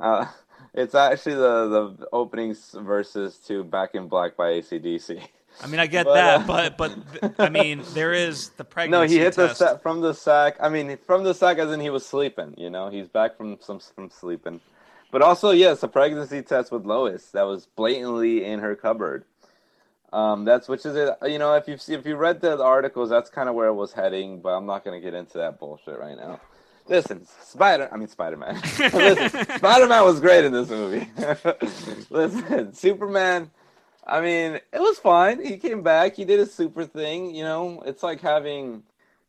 Uh, 0.00 0.26
it's 0.74 0.94
actually 0.94 1.34
the 1.34 1.96
the 1.98 2.08
opening 2.12 2.54
verses 2.74 3.38
to 3.46 3.64
"Back 3.64 3.94
in 3.94 4.08
Black" 4.08 4.36
by 4.36 4.52
ACDC. 4.52 5.22
I 5.62 5.66
mean, 5.68 5.80
I 5.80 5.86
get 5.86 6.04
But, 6.04 6.14
that, 6.14 6.40
uh, 6.50 6.70
but 6.76 6.76
but 7.20 7.34
I 7.38 7.48
mean, 7.48 7.82
there 7.94 8.12
is 8.12 8.50
the 8.50 8.64
pregnancy. 8.64 8.90
No, 8.90 9.08
he 9.08 9.18
hit 9.24 9.34
the 9.34 9.54
sack 9.54 9.82
from 9.82 10.00
the 10.00 10.12
sack. 10.12 10.56
I 10.60 10.68
mean, 10.68 10.98
from 11.06 11.24
the 11.24 11.32
sack 11.34 11.58
as 11.58 11.70
in 11.72 11.80
he 11.80 11.90
was 11.90 12.04
sleeping. 12.04 12.54
You 12.58 12.68
know, 12.70 12.90
he's 12.90 13.08
back 13.08 13.36
from 13.36 13.58
some 13.60 13.80
from 13.80 14.10
sleeping. 14.10 14.60
But 15.16 15.22
also, 15.22 15.50
yes, 15.50 15.82
a 15.82 15.88
pregnancy 15.88 16.42
test 16.42 16.70
with 16.70 16.84
Lois 16.84 17.30
that 17.30 17.44
was 17.44 17.64
blatantly 17.74 18.44
in 18.44 18.58
her 18.58 18.76
cupboard. 18.76 19.24
Um, 20.12 20.44
that's 20.44 20.68
which 20.68 20.84
is 20.84 20.94
it. 20.94 21.08
You 21.22 21.38
know, 21.38 21.54
if 21.54 21.66
you 21.66 21.78
see 21.78 21.94
if 21.94 22.04
you 22.04 22.16
read 22.16 22.42
the 22.42 22.62
articles, 22.62 23.08
that's 23.08 23.30
kind 23.30 23.48
of 23.48 23.54
where 23.54 23.68
it 23.68 23.72
was 23.72 23.94
heading. 23.94 24.42
But 24.42 24.50
I'm 24.50 24.66
not 24.66 24.84
gonna 24.84 25.00
get 25.00 25.14
into 25.14 25.38
that 25.38 25.58
bullshit 25.58 25.98
right 25.98 26.18
now. 26.18 26.38
Listen, 26.86 27.26
Spider. 27.40 27.88
I 27.90 27.96
mean, 27.96 28.08
Spider 28.08 28.36
Man. 28.36 28.56
Listen, 28.78 29.56
Spider 29.56 29.86
Man 29.86 30.04
was 30.04 30.20
great 30.20 30.44
in 30.44 30.52
this 30.52 30.68
movie. 30.68 31.08
Listen, 32.10 32.74
Superman. 32.74 33.50
I 34.06 34.20
mean, 34.20 34.56
it 34.56 34.80
was 34.80 34.98
fine. 34.98 35.42
He 35.42 35.56
came 35.56 35.82
back. 35.82 36.16
He 36.16 36.26
did 36.26 36.40
a 36.40 36.46
super 36.46 36.84
thing. 36.84 37.34
You 37.34 37.44
know, 37.44 37.82
it's 37.86 38.02
like 38.02 38.20
having, 38.20 38.82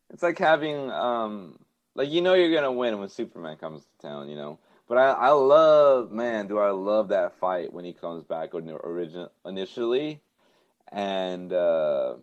it's 0.10 0.22
like 0.22 0.38
having, 0.38 0.92
um, 0.92 1.58
like 1.96 2.10
you 2.10 2.20
know 2.20 2.34
you're 2.34 2.54
gonna 2.54 2.74
win 2.74 3.00
when 3.00 3.08
Superman 3.08 3.56
comes 3.56 3.84
to 3.84 4.06
town. 4.06 4.28
You 4.28 4.36
know, 4.36 4.60
but 4.88 4.98
I, 4.98 5.12
I 5.12 5.30
love, 5.32 6.12
man, 6.12 6.48
do 6.48 6.60
I 6.60 6.72
love 6.72 7.10
that 7.10 7.40
fight 7.40 7.74
when 7.74 7.86
he 7.86 7.94
comes 7.94 8.24
back 8.24 8.54
origin 8.54 9.28
initially, 9.46 10.22
and 10.92 11.52
uh, 11.52 12.16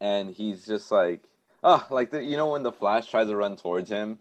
and 0.00 0.30
he's 0.30 0.64
just 0.66 0.90
like, 0.92 1.22
oh, 1.64 1.84
like 1.90 2.10
the, 2.10 2.22
you 2.22 2.36
know 2.36 2.50
when 2.50 2.62
the 2.62 2.72
Flash 2.72 3.10
tries 3.10 3.28
to 3.28 3.36
run 3.36 3.56
towards 3.56 3.90
him, 3.90 4.18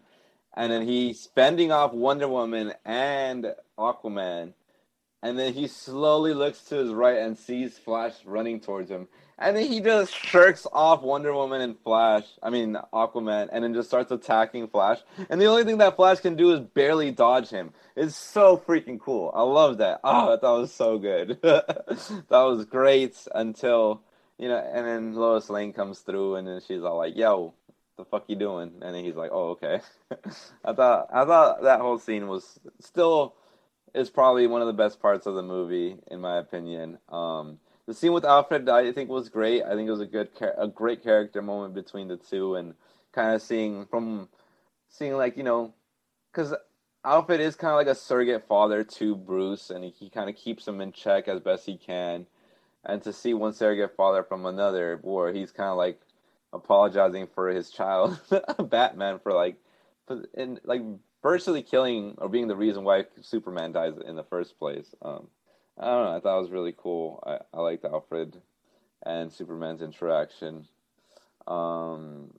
and 0.56 0.72
then 0.72 0.88
he's 0.88 1.28
fending 1.36 1.72
off 1.72 1.94
Wonder 1.94 2.28
Woman 2.28 2.74
and 2.84 3.54
Aquaman. 3.78 4.54
And 5.22 5.40
then 5.40 5.54
he 5.54 5.68
slowly 5.68 6.36
looks 6.36 6.62
to 6.66 6.76
his 6.76 6.92
right 6.92 7.18
and 7.18 7.36
sees 7.36 7.80
Flash 7.80 8.14
running 8.26 8.60
towards 8.60 8.92
him. 8.92 9.08
And 9.38 9.58
then 9.58 9.66
he 9.66 9.82
just 9.82 10.14
shirks 10.16 10.66
off 10.72 11.02
Wonder 11.02 11.34
Woman 11.34 11.60
and 11.62 11.78
Flash, 11.80 12.24
I 12.42 12.50
mean 12.50 12.78
Aquaman, 12.94 13.50
and 13.52 13.64
then 13.64 13.74
just 13.74 13.90
starts 13.90 14.12
attacking 14.12 14.70
Flash. 14.70 15.00
And 15.30 15.42
the 15.42 15.48
only 15.48 15.66
thing 15.66 15.80
that 15.80 15.98
Flash 15.98 16.20
can 16.22 16.36
do 16.36 16.54
is 16.54 16.62
barely 16.62 17.12
dodge 17.12 17.50
him. 17.50 17.74
It's 17.98 18.16
so 18.16 18.58
freaking 18.58 19.00
cool. 19.00 19.32
I 19.36 19.42
love 19.42 19.80
that. 19.80 20.00
Oh, 20.04 20.32
that 20.32 20.42
was 20.42 20.74
so 20.74 20.98
good. 20.98 21.40
that 21.42 22.26
was 22.30 22.66
great 22.66 23.18
until, 23.34 24.02
you 24.38 24.48
know, 24.48 24.58
and 24.58 24.88
then 24.88 25.16
Lois 25.16 25.50
Lane 25.50 25.74
comes 25.74 26.00
through 26.00 26.36
and 26.36 26.48
then 26.48 26.62
she's 26.66 26.84
all 26.84 26.98
like, 26.98 27.18
yo, 27.18 27.54
the 27.98 28.06
fuck 28.06 28.26
you 28.28 28.38
doing? 28.38 28.72
And 28.82 28.96
then 28.96 29.04
he's 29.04 29.16
like, 29.16 29.32
oh, 29.34 29.52
okay. 29.52 29.82
I 30.64 30.74
thought 30.74 31.08
I 31.14 31.26
thought 31.26 31.64
that 31.64 31.82
whole 31.82 32.00
scene 32.00 32.28
was 32.28 32.60
still 32.80 33.36
is 33.94 34.10
probably 34.10 34.46
one 34.46 34.62
of 34.62 34.68
the 34.68 34.74
best 34.74 35.02
parts 35.02 35.26
of 35.26 35.36
the 35.36 35.44
movie, 35.44 35.98
in 36.12 36.20
my 36.20 36.38
opinion. 36.38 37.00
Um, 37.10 37.60
the 37.88 37.94
scene 37.94 38.14
with 38.14 38.26
Alfred, 38.26 38.68
I 38.68 38.92
think, 38.92 39.10
was 39.10 39.30
great. 39.30 39.64
I 39.64 39.76
think 39.76 39.88
it 39.88 39.92
was 39.92 40.02
a 40.02 40.06
good, 40.06 40.30
a 40.58 40.68
great 40.68 41.04
character 41.04 41.42
moment 41.42 41.74
between 41.76 42.08
the 42.08 42.18
two, 42.18 42.56
and 42.56 42.74
kind 43.12 43.36
of 43.36 43.42
seeing 43.42 43.86
from 43.86 44.30
seeing 44.90 45.16
like 45.16 45.38
you 45.38 45.44
know 45.44 45.74
because 46.32 46.54
Alfred 47.06 47.40
is 47.40 47.56
kind 47.56 47.72
of 47.72 47.78
like 47.78 47.88
a 47.88 47.96
surrogate 47.96 48.48
father 48.48 48.84
to 48.84 49.16
Bruce, 49.16 49.70
and 49.70 49.86
he, 49.86 50.10
kind 50.10 50.30
of 50.30 50.36
keeps 50.36 50.68
him 50.68 50.82
in 50.82 50.92
check 50.92 51.28
as 51.28 51.40
best 51.40 51.66
he 51.66 51.78
can. 51.78 52.26
And 52.84 53.02
to 53.04 53.14
see 53.14 53.34
one 53.34 53.54
surrogate 53.54 53.96
father 53.96 54.24
from 54.24 54.46
another, 54.46 54.98
boy, 54.98 55.34
he's 55.34 55.52
kind 55.52 55.70
of 55.70 55.78
like 55.78 56.02
apologizing 56.52 57.28
for 57.34 57.50
his 57.50 57.70
child, 57.70 58.20
Batman, 58.70 59.20
for 59.20 59.34
like, 59.34 59.58
and 60.36 60.60
like 60.64 60.82
virtually 61.22 61.62
killing 61.62 62.16
or 62.18 62.28
being 62.28 62.48
the 62.48 62.56
reason 62.56 62.84
why 62.84 63.06
Superman 63.22 63.72
dies 63.72 63.94
in 64.04 64.16
the 64.16 64.24
first 64.24 64.58
place. 64.58 64.94
Um, 65.02 65.28
I 65.78 65.86
don't 65.86 66.06
know. 66.06 66.16
I 66.16 66.20
thought 66.20 66.38
it 66.38 66.42
was 66.42 66.52
really 66.52 66.74
cool. 66.76 67.22
I, 67.26 67.40
I 67.54 67.62
liked 67.62 67.86
Alfred 67.86 68.42
and 69.06 69.32
Superman's 69.32 69.82
interaction. 69.82 70.68
Um, 71.48 72.34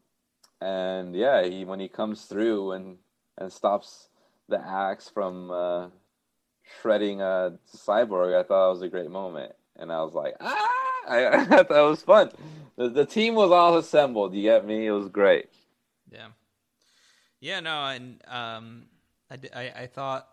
and 0.61 1.15
yeah, 1.15 1.45
he 1.45 1.65
when 1.65 1.81
he 1.81 1.89
comes 1.89 2.23
through 2.25 2.73
and 2.73 2.97
and 3.39 3.53
stops 3.53 4.09
the 4.49 4.59
axe 4.59 5.11
from 5.11 5.51
uh, 5.51 5.89
shredding 6.81 7.21
a 7.21 7.59
cyborg, 7.75 8.39
I 8.39 8.43
thought 8.43 8.69
it 8.69 8.73
was 8.73 8.83
a 8.83 8.89
great 8.89 9.11
moment, 9.11 9.53
and 9.77 9.93
I 9.93 10.03
was 10.03 10.15
like, 10.15 10.35
ah! 10.41 10.69
I, 11.09 11.27
I 11.29 11.45
thought 11.45 11.71
it 11.71 11.91
was 11.91 12.03
fun. 12.03 12.33
The, 12.77 12.89
the 12.89 13.07
team 13.07 13.35
was 13.35 13.53
all 13.53 13.77
assembled. 13.77 14.35
You 14.35 14.43
get 14.43 14.67
me? 14.67 14.87
It 14.87 14.91
was 14.91 15.09
great. 15.09 15.47
Yeah. 16.11 16.29
Yeah. 17.39 17.61
No, 17.61 17.85
and 17.87 18.21
um, 18.27 18.87
I, 19.31 19.39
I, 19.55 19.73
I 19.83 19.87
thought 19.87 20.27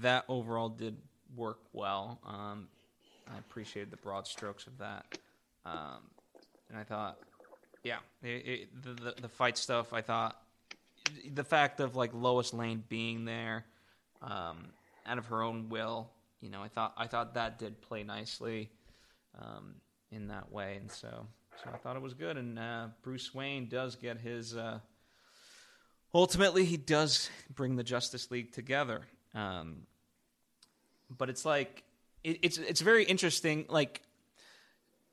that 0.00 0.24
overall 0.28 0.68
did 0.68 0.98
work 1.36 1.58
well. 1.72 2.20
Um, 2.26 2.68
I 3.32 3.38
appreciated 3.38 3.90
the 3.90 3.96
broad 3.96 4.26
strokes 4.26 4.66
of 4.66 4.78
that, 4.78 5.18
um, 5.64 6.00
and 6.68 6.78
I 6.78 6.84
thought, 6.84 7.18
yeah, 7.82 7.98
it, 8.22 8.28
it, 8.28 8.82
the, 8.82 8.92
the 8.92 9.14
the 9.22 9.28
fight 9.28 9.56
stuff. 9.56 9.92
I 9.92 10.02
thought 10.02 10.36
the 11.32 11.44
fact 11.44 11.80
of 11.80 11.96
like 11.96 12.12
Lois 12.12 12.52
Lane 12.52 12.82
being 12.88 13.24
there, 13.24 13.64
um, 14.22 14.66
out 15.06 15.18
of 15.18 15.26
her 15.26 15.42
own 15.42 15.68
will. 15.68 16.10
You 16.40 16.50
know, 16.50 16.62
I 16.62 16.68
thought 16.68 16.94
I 16.96 17.06
thought 17.06 17.34
that 17.34 17.58
did 17.58 17.80
play 17.80 18.02
nicely 18.02 18.70
um, 19.40 19.76
in 20.10 20.28
that 20.28 20.52
way, 20.52 20.76
and 20.80 20.90
so 20.90 21.26
so 21.62 21.70
I 21.72 21.76
thought 21.78 21.96
it 21.96 22.02
was 22.02 22.14
good. 22.14 22.36
And 22.36 22.58
uh, 22.58 22.88
Bruce 23.02 23.34
Wayne 23.34 23.68
does 23.68 23.96
get 23.96 24.18
his. 24.18 24.56
Uh, 24.56 24.80
ultimately, 26.14 26.64
he 26.64 26.76
does 26.76 27.30
bring 27.54 27.76
the 27.76 27.84
Justice 27.84 28.30
League 28.30 28.52
together. 28.52 29.02
Um, 29.34 29.86
but 31.10 31.28
it's 31.28 31.44
like 31.44 31.84
it, 32.22 32.38
it's 32.42 32.58
it's 32.58 32.80
very 32.80 33.04
interesting. 33.04 33.66
Like 33.68 34.02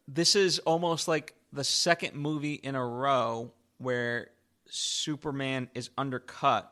this 0.07 0.35
is 0.35 0.59
almost 0.59 1.07
like 1.07 1.35
the 1.53 1.63
second 1.63 2.15
movie 2.15 2.55
in 2.55 2.75
a 2.75 2.85
row 2.85 3.51
where 3.77 4.29
Superman 4.67 5.69
is 5.75 5.89
undercut 5.97 6.71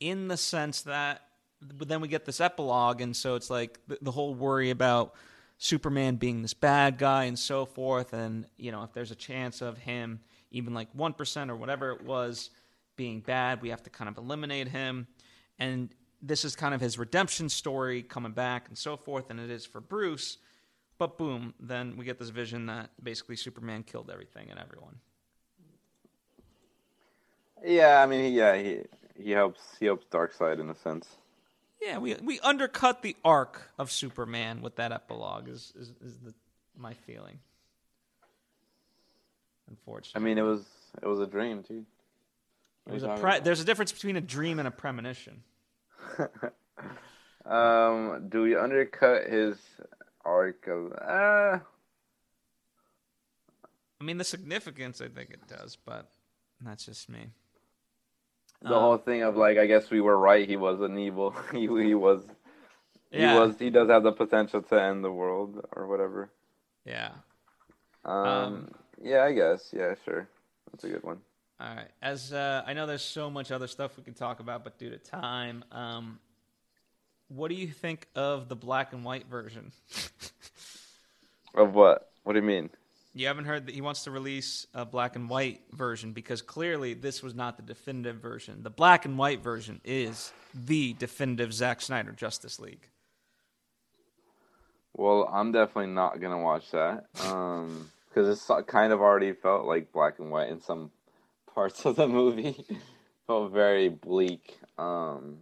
in 0.00 0.28
the 0.28 0.36
sense 0.36 0.82
that 0.82 1.22
but 1.60 1.88
then 1.88 2.00
we 2.00 2.08
get 2.08 2.24
this 2.24 2.40
epilogue 2.40 3.00
and 3.00 3.16
so 3.16 3.36
it's 3.36 3.48
like 3.48 3.78
the, 3.86 3.98
the, 4.02 4.10
whole 4.10 4.34
worry 4.34 4.70
about 4.70 5.14
Superman 5.56 6.16
being 6.16 6.42
this 6.42 6.52
bad 6.52 6.98
guy 6.98 7.24
and 7.24 7.38
so 7.38 7.64
forth 7.64 8.12
and 8.12 8.46
you 8.56 8.72
know 8.72 8.82
if 8.82 8.92
there's 8.92 9.10
a 9.10 9.16
chance 9.16 9.62
of 9.62 9.78
him 9.78 10.20
even 10.50 10.74
like 10.74 10.94
1% 10.94 11.50
or 11.50 11.56
whatever 11.56 11.92
it 11.92 12.04
was 12.04 12.50
being 12.96 13.20
bad 13.20 13.62
we 13.62 13.70
have 13.70 13.82
to 13.82 13.90
kind 13.90 14.08
of 14.08 14.18
eliminate 14.18 14.68
him 14.68 15.06
and 15.58 15.94
this 16.22 16.44
is 16.44 16.56
kind 16.56 16.74
of 16.74 16.80
his 16.80 16.98
redemption 16.98 17.48
story 17.48 18.02
coming 18.02 18.32
back 18.32 18.68
and 18.68 18.78
so 18.78 18.96
forth, 18.96 19.30
and 19.30 19.38
it 19.38 19.50
is 19.50 19.66
for 19.66 19.80
Bruce. 19.80 20.38
But 20.96 21.18
boom, 21.18 21.54
then 21.58 21.96
we 21.96 22.04
get 22.04 22.18
this 22.18 22.30
vision 22.30 22.66
that 22.66 22.90
basically 23.02 23.36
Superman 23.36 23.82
killed 23.82 24.10
everything 24.12 24.48
and 24.50 24.58
everyone. 24.58 24.96
Yeah, 27.64 28.02
I 28.02 28.06
mean, 28.06 28.32
yeah, 28.32 28.56
he 28.56 28.80
he 29.16 29.30
helps 29.30 29.60
he 29.80 29.86
helps 29.86 30.06
Darkseid 30.06 30.60
in 30.60 30.70
a 30.70 30.74
sense. 30.74 31.08
Yeah, 31.80 31.98
we 31.98 32.14
we 32.14 32.40
undercut 32.40 33.02
the 33.02 33.16
arc 33.24 33.70
of 33.78 33.90
Superman 33.90 34.62
with 34.62 34.76
that 34.76 34.92
epilogue. 34.92 35.48
Is 35.48 35.72
is, 35.78 35.92
is 36.04 36.18
the 36.18 36.34
my 36.76 36.94
feeling. 36.94 37.38
Unfortunately, 39.68 40.20
I 40.20 40.24
mean, 40.24 40.38
it 40.38 40.42
was 40.42 40.64
it 41.02 41.06
was 41.06 41.20
a 41.20 41.26
dream 41.26 41.62
too. 41.62 41.84
It 42.86 42.92
was 42.92 43.02
a 43.02 43.16
pre- 43.16 43.40
there's 43.40 43.60
a 43.60 43.64
difference 43.64 43.92
between 43.92 44.16
a 44.16 44.20
dream 44.20 44.58
and 44.58 44.68
a 44.68 44.70
premonition. 44.70 45.42
um, 47.50 48.28
do 48.28 48.42
we 48.42 48.56
undercut 48.56 49.26
his 49.28 49.56
arc 50.24 50.66
of? 50.66 50.92
Uh... 50.92 51.58
I 54.00 54.04
mean, 54.04 54.18
the 54.18 54.24
significance, 54.24 55.00
I 55.00 55.08
think 55.08 55.30
it 55.30 55.46
does, 55.48 55.76
but 55.84 56.08
that's 56.60 56.86
just 56.86 57.08
me. 57.08 57.28
The 58.62 58.74
um, 58.74 58.80
whole 58.80 58.96
thing 58.98 59.22
of 59.22 59.36
like, 59.36 59.58
I 59.58 59.66
guess 59.66 59.90
we 59.90 60.00
were 60.00 60.16
right. 60.16 60.48
He 60.48 60.56
was 60.56 60.80
an 60.80 60.98
evil. 60.98 61.34
he 61.52 61.60
he 61.60 61.94
was. 61.94 62.22
Yeah. 63.10 63.32
He 63.32 63.38
was. 63.38 63.58
He 63.58 63.70
does 63.70 63.88
have 63.88 64.02
the 64.02 64.12
potential 64.12 64.62
to 64.62 64.82
end 64.82 65.04
the 65.04 65.12
world 65.12 65.66
or 65.72 65.86
whatever. 65.86 66.30
Yeah. 66.84 67.10
Um, 68.04 68.16
um. 68.16 68.70
Yeah, 69.02 69.24
I 69.24 69.32
guess. 69.32 69.70
Yeah, 69.76 69.94
sure. 70.04 70.28
That's 70.70 70.84
a 70.84 70.88
good 70.88 71.02
one. 71.02 71.18
All 71.60 71.74
right. 71.74 71.88
As 72.02 72.32
uh, 72.32 72.64
I 72.66 72.72
know, 72.72 72.86
there's 72.86 73.04
so 73.04 73.30
much 73.30 73.52
other 73.52 73.68
stuff 73.68 73.96
we 73.96 74.02
can 74.02 74.14
talk 74.14 74.40
about, 74.40 74.64
but 74.64 74.78
due 74.78 74.90
to 74.90 74.98
time, 74.98 75.64
um, 75.70 76.18
what 77.28 77.48
do 77.48 77.54
you 77.54 77.68
think 77.68 78.08
of 78.14 78.48
the 78.48 78.56
black 78.56 78.92
and 78.92 79.04
white 79.04 79.26
version? 79.28 79.72
of 81.54 81.74
what? 81.74 82.10
What 82.24 82.32
do 82.32 82.40
you 82.40 82.44
mean? 82.44 82.70
You 83.16 83.28
haven't 83.28 83.44
heard 83.44 83.66
that 83.66 83.74
he 83.74 83.80
wants 83.80 84.04
to 84.04 84.10
release 84.10 84.66
a 84.74 84.84
black 84.84 85.14
and 85.14 85.30
white 85.30 85.60
version 85.70 86.12
because 86.12 86.42
clearly 86.42 86.94
this 86.94 87.22
was 87.22 87.32
not 87.32 87.56
the 87.56 87.62
definitive 87.62 88.16
version. 88.16 88.64
The 88.64 88.70
black 88.70 89.04
and 89.04 89.16
white 89.16 89.40
version 89.40 89.80
is 89.84 90.32
the 90.52 90.94
definitive 90.94 91.54
Zack 91.54 91.80
Snyder 91.80 92.10
Justice 92.10 92.58
League. 92.58 92.88
Well, 94.96 95.30
I'm 95.32 95.52
definitely 95.52 95.92
not 95.92 96.20
gonna 96.20 96.40
watch 96.40 96.72
that 96.72 97.06
because 97.12 97.62
um, 97.62 97.90
it's 98.14 98.50
kind 98.66 98.92
of 98.92 99.00
already 99.00 99.32
felt 99.32 99.64
like 99.64 99.92
black 99.92 100.18
and 100.18 100.30
white 100.30 100.48
in 100.48 100.60
some 100.60 100.90
parts 101.54 101.84
of 101.84 101.96
the 101.96 102.08
movie 102.08 102.64
felt 103.26 103.52
very 103.52 103.88
bleak. 103.88 104.58
Um, 104.78 105.38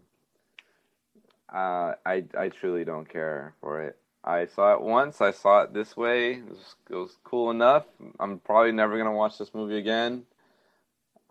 uh, 1.53 1.95
I 2.07 2.25
I 2.39 2.49
truly 2.49 2.85
don't 2.85 3.09
care 3.09 3.55
for 3.61 3.83
it. 3.83 3.99
I 4.25 4.47
saw 4.47 4.75
it 4.75 4.81
once. 4.81 5.21
I 5.21 5.33
saw 5.33 5.63
it 5.63 5.75
this 5.75 5.97
way. 5.97 6.35
It 6.35 6.49
was, 6.49 6.77
it 6.91 6.95
was 6.95 7.17
cool 7.25 7.51
enough. 7.51 7.87
I'm 8.21 8.39
probably 8.39 8.73
never 8.73 8.97
gonna 8.97 9.13
watch 9.13 9.39
this 9.39 9.53
movie 9.53 9.79
again. 9.79 10.25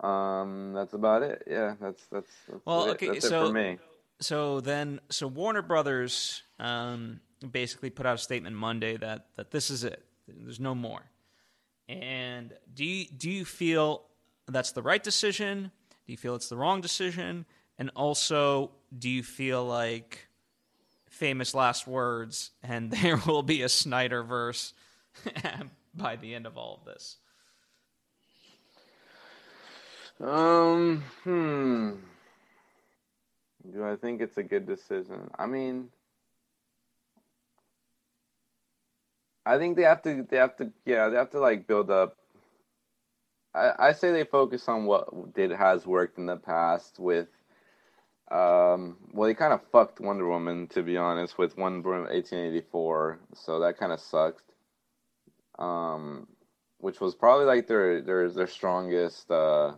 Um, 0.00 0.72
that's 0.74 0.92
about 0.92 1.22
it. 1.22 1.44
Yeah, 1.48 1.74
that's 1.80 2.04
that's, 2.10 2.30
that's 2.48 2.66
well, 2.66 2.86
it. 2.86 2.90
okay. 2.92 3.08
That's 3.08 3.28
so, 3.28 3.46
for 3.46 3.52
me. 3.52 3.78
So 4.20 4.60
then, 4.60 5.00
so 5.08 5.26
Warner 5.26 5.62
Brothers 5.62 6.42
um, 6.58 7.20
basically 7.50 7.90
put 7.90 8.06
out 8.06 8.14
a 8.16 8.18
statement 8.18 8.56
Monday 8.56 8.96
that 8.96 9.26
that 9.36 9.50
this 9.50 9.70
is 9.70 9.84
it. 9.84 10.04
There's 10.28 10.60
no 10.60 10.74
more. 10.74 11.10
And 11.88 12.52
do 12.72 12.84
you, 12.84 13.06
do 13.06 13.30
you 13.30 13.44
feel 13.44 14.04
that's 14.52 14.72
the 14.72 14.82
right 14.82 15.02
decision? 15.02 15.70
Do 16.06 16.12
you 16.12 16.16
feel 16.16 16.34
it's 16.34 16.48
the 16.48 16.56
wrong 16.56 16.80
decision? 16.80 17.46
And 17.78 17.90
also, 17.96 18.72
do 18.96 19.08
you 19.08 19.22
feel 19.22 19.64
like 19.64 20.28
famous 21.08 21.54
last 21.54 21.86
words 21.86 22.50
and 22.62 22.90
there 23.02 23.16
will 23.26 23.42
be 23.42 23.62
a 23.62 23.68
Snyder 23.68 24.22
verse 24.22 24.74
by 25.94 26.16
the 26.16 26.34
end 26.34 26.46
of 26.46 26.56
all 26.56 26.80
of 26.80 26.84
this? 26.84 27.16
Um, 30.20 31.02
hmm. 31.24 31.92
Do 33.72 33.84
I 33.84 33.96
think 33.96 34.20
it's 34.20 34.38
a 34.38 34.42
good 34.42 34.66
decision? 34.66 35.30
I 35.38 35.46
mean, 35.46 35.88
I 39.44 39.58
think 39.58 39.76
they 39.76 39.82
have 39.82 40.02
to, 40.02 40.26
they 40.28 40.36
have 40.36 40.56
to, 40.56 40.72
yeah, 40.84 41.08
they 41.08 41.16
have 41.16 41.30
to 41.30 41.40
like 41.40 41.66
build 41.66 41.90
up 41.90 42.16
I, 43.54 43.72
I 43.78 43.92
say 43.92 44.12
they 44.12 44.24
focus 44.24 44.68
on 44.68 44.84
what 44.84 45.34
did 45.34 45.50
has 45.50 45.86
worked 45.86 46.18
in 46.18 46.26
the 46.26 46.36
past 46.36 46.98
with 46.98 47.28
um, 48.32 48.96
well, 49.12 49.28
they 49.28 49.34
kind 49.34 49.52
of 49.52 49.60
fucked 49.70 50.00
Wonder 50.00 50.26
Woman, 50.26 50.66
to 50.68 50.82
be 50.82 50.96
honest, 50.96 51.36
with 51.36 51.58
Wonder 51.58 51.86
Woman 51.86 52.04
1884. 52.04 53.18
So 53.34 53.60
that 53.60 53.76
kind 53.76 53.92
of 53.92 54.00
sucked. 54.00 54.54
Um, 55.58 56.26
which 56.78 57.00
was 57.00 57.14
probably 57.14 57.44
like 57.44 57.68
their 57.68 58.00
their 58.00 58.28
their 58.30 58.46
strongest 58.46 59.30
uh, 59.30 59.72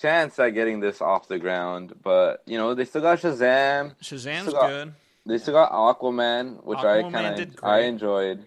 chance 0.00 0.38
at 0.38 0.50
getting 0.50 0.80
this 0.80 1.00
off 1.00 1.28
the 1.28 1.38
ground. 1.38 1.94
But 2.02 2.42
you 2.46 2.58
know, 2.58 2.74
they 2.74 2.84
still 2.84 3.02
got 3.02 3.20
Shazam. 3.20 3.94
Shazam's 4.02 4.52
got, 4.52 4.68
good. 4.68 4.94
They 5.24 5.38
still 5.38 5.54
got 5.54 5.72
Aquaman, 5.72 6.64
which 6.64 6.80
Aquaman 6.80 7.06
I 7.06 7.10
kind 7.10 7.40
of 7.40 7.64
I 7.64 7.80
enjoyed. 7.82 8.44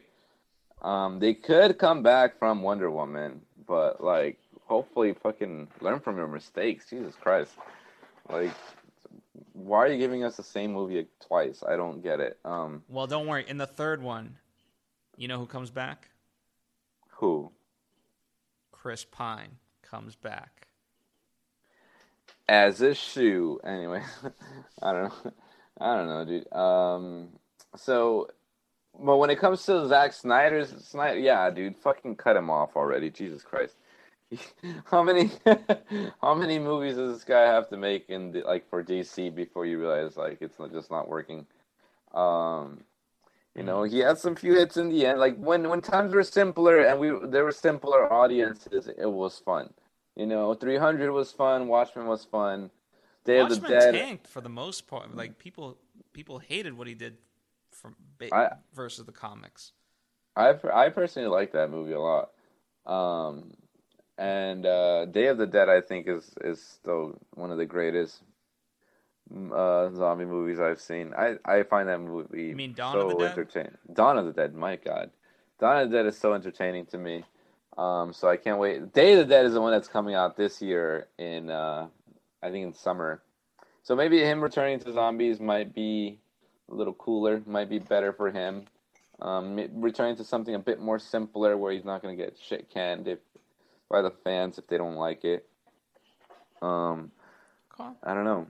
Um, 0.81 1.19
they 1.19 1.33
could 1.33 1.77
come 1.77 2.03
back 2.03 2.37
from 2.39 2.61
Wonder 2.61 2.91
Woman, 2.91 3.41
but 3.65 4.03
like 4.03 4.37
hopefully 4.69 5.13
fucking 5.13 5.67
learn 5.81 5.99
from 5.99 6.15
your 6.17 6.27
mistakes. 6.27 6.89
Jesus 6.89 7.15
Christ. 7.15 7.51
Like 8.29 8.53
why 9.53 9.79
are 9.79 9.87
you 9.87 9.97
giving 9.97 10.23
us 10.23 10.37
the 10.37 10.43
same 10.43 10.71
movie 10.73 11.07
twice? 11.25 11.63
I 11.67 11.75
don't 11.75 12.01
get 12.01 12.19
it. 12.19 12.37
Um 12.45 12.83
Well, 12.87 13.07
don't 13.07 13.27
worry. 13.27 13.45
In 13.47 13.57
the 13.57 13.67
third 13.67 14.01
one, 14.01 14.37
you 15.17 15.27
know 15.27 15.39
who 15.39 15.45
comes 15.47 15.71
back? 15.71 16.09
Who? 17.17 17.51
Chris 18.71 19.03
Pine 19.03 19.57
comes 19.81 20.15
back. 20.15 20.67
as 22.47 22.79
a 22.81 22.93
shoe. 22.93 23.59
Anyway, 23.65 24.01
I 24.81 24.93
don't 24.93 25.03
know. 25.25 25.31
I 25.81 25.95
don't 25.95 26.07
know, 26.07 26.25
dude. 26.25 26.53
Um, 26.53 27.29
so, 27.75 28.27
but 28.99 29.17
when 29.17 29.29
it 29.29 29.39
comes 29.39 29.65
to 29.65 29.87
Zack 29.87 30.13
Snyder's 30.13 30.69
Snyder, 30.85 31.19
yeah, 31.19 31.49
dude, 31.49 31.77
fucking 31.77 32.15
cut 32.15 32.35
him 32.35 32.49
off 32.49 32.75
already. 32.75 33.09
Jesus 33.09 33.43
Christ. 33.43 33.75
how 34.85 35.03
many 35.03 35.31
how 36.21 36.35
many 36.35 36.59
movies 36.59 36.95
does 36.95 37.13
this 37.13 37.23
guy 37.23 37.41
have 37.41 37.69
to 37.69 37.77
make 37.77 38.09
in 38.09 38.31
the, 38.31 38.41
like 38.41 38.69
for 38.69 38.83
DC 38.83 39.33
before 39.33 39.65
you 39.65 39.79
realize 39.79 40.17
like 40.17 40.37
it's 40.41 40.59
not, 40.59 40.71
just 40.71 40.91
not 40.91 41.07
working? 41.07 41.45
Um, 42.13 42.83
you 43.55 43.63
know, 43.63 43.83
he 43.83 43.99
had 43.99 44.17
some 44.17 44.35
few 44.35 44.53
hits 44.53 44.77
in 44.77 44.89
the 44.89 45.05
end. 45.05 45.19
Like 45.19 45.37
when 45.37 45.67
when 45.69 45.81
times 45.81 46.13
were 46.13 46.23
simpler 46.23 46.81
and 46.81 46.99
we 46.99 47.11
there 47.27 47.43
were 47.43 47.51
simpler 47.51 48.11
audiences, 48.11 48.87
it 48.87 49.11
was 49.11 49.39
fun. 49.39 49.73
You 50.15 50.25
know, 50.25 50.53
300 50.53 51.11
was 51.11 51.31
fun. 51.31 51.67
Watchmen 51.67 52.05
was 52.05 52.25
fun. 52.25 52.69
Day 53.25 53.41
Watchmen 53.41 53.57
of 53.57 53.69
the 53.69 53.79
Dead 53.79 53.93
tanked 53.93 54.27
for 54.27 54.41
the 54.41 54.49
most 54.49 54.87
part. 54.87 55.15
Like 55.15 55.39
people 55.39 55.77
people 56.13 56.39
hated 56.39 56.77
what 56.77 56.87
he 56.87 56.93
did 56.93 57.17
from 57.71 57.95
I, 58.31 58.49
versus 58.73 59.05
the 59.05 59.11
comics. 59.11 59.71
I 60.35 60.55
I 60.71 60.89
personally 60.89 61.29
like 61.29 61.51
that 61.53 61.71
movie 61.71 61.93
a 61.93 61.99
lot. 61.99 62.31
Um, 62.85 63.51
and 64.19 64.65
uh, 64.65 65.05
Day 65.05 65.27
of 65.27 65.37
the 65.37 65.47
Dead, 65.47 65.69
I 65.69 65.79
think, 65.79 66.07
is 66.07 66.29
is 66.41 66.61
still 66.61 67.17
one 67.35 67.51
of 67.51 67.57
the 67.57 67.65
greatest 67.65 68.21
mm, 69.33 69.51
uh, 69.51 69.95
zombie 69.95 70.25
movies 70.25 70.59
I've 70.59 70.81
seen. 70.81 71.13
I, 71.17 71.37
I 71.45 71.63
find 71.63 71.87
that 71.87 71.99
movie 71.99 72.47
you 72.47 72.55
mean 72.55 72.73
Dawn 72.73 72.93
so 72.93 73.23
entertaining. 73.23 73.77
Dawn 73.93 74.17
of 74.17 74.25
the 74.25 74.33
Dead, 74.33 74.53
my 74.53 74.75
God, 74.75 75.09
Dawn 75.59 75.83
of 75.83 75.89
the 75.89 75.97
Dead 75.97 76.05
is 76.05 76.17
so 76.17 76.33
entertaining 76.33 76.85
to 76.87 76.97
me. 76.97 77.23
Um, 77.77 78.11
so 78.11 78.27
I 78.27 78.35
can't 78.35 78.59
wait. 78.59 78.93
Day 78.93 79.13
of 79.13 79.19
the 79.19 79.25
Dead 79.25 79.45
is 79.45 79.53
the 79.53 79.61
one 79.61 79.71
that's 79.71 79.87
coming 79.87 80.15
out 80.15 80.35
this 80.35 80.61
year 80.61 81.07
in 81.17 81.49
uh, 81.49 81.87
I 82.43 82.51
think 82.51 82.65
in 82.65 82.73
summer. 82.73 83.21
So 83.83 83.95
maybe 83.95 84.19
him 84.19 84.41
returning 84.41 84.79
to 84.81 84.91
zombies 84.91 85.39
might 85.39 85.73
be 85.73 86.19
a 86.69 86.75
little 86.75 86.93
cooler, 86.93 87.41
might 87.45 87.69
be 87.69 87.79
better 87.79 88.11
for 88.11 88.29
him. 88.29 88.65
Um, 89.21 89.59
returning 89.81 90.15
to 90.17 90.23
something 90.23 90.55
a 90.55 90.59
bit 90.59 90.79
more 90.79 90.99
simpler 90.99 91.57
where 91.57 91.73
he's 91.73 91.83
not 91.83 92.01
going 92.01 92.17
to 92.17 92.23
get 92.23 92.37
shit 92.41 92.69
canned 92.69 93.07
if 93.07 93.19
by 93.89 94.01
the 94.01 94.11
fans 94.11 94.57
if 94.57 94.67
they 94.67 94.77
don't 94.77 94.95
like 94.95 95.25
it. 95.25 95.47
Um, 96.61 97.11
I 98.03 98.13
don't 98.13 98.25
know. 98.25 98.47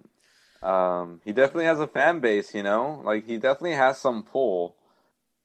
Um, 0.67 1.21
he 1.23 1.31
definitely 1.31 1.65
has 1.65 1.79
a 1.79 1.87
fan 1.87 2.19
base, 2.19 2.53
you 2.53 2.63
know. 2.63 3.01
Like 3.03 3.25
he 3.25 3.37
definitely 3.37 3.73
has 3.73 3.97
some 3.97 4.23
pull. 4.23 4.75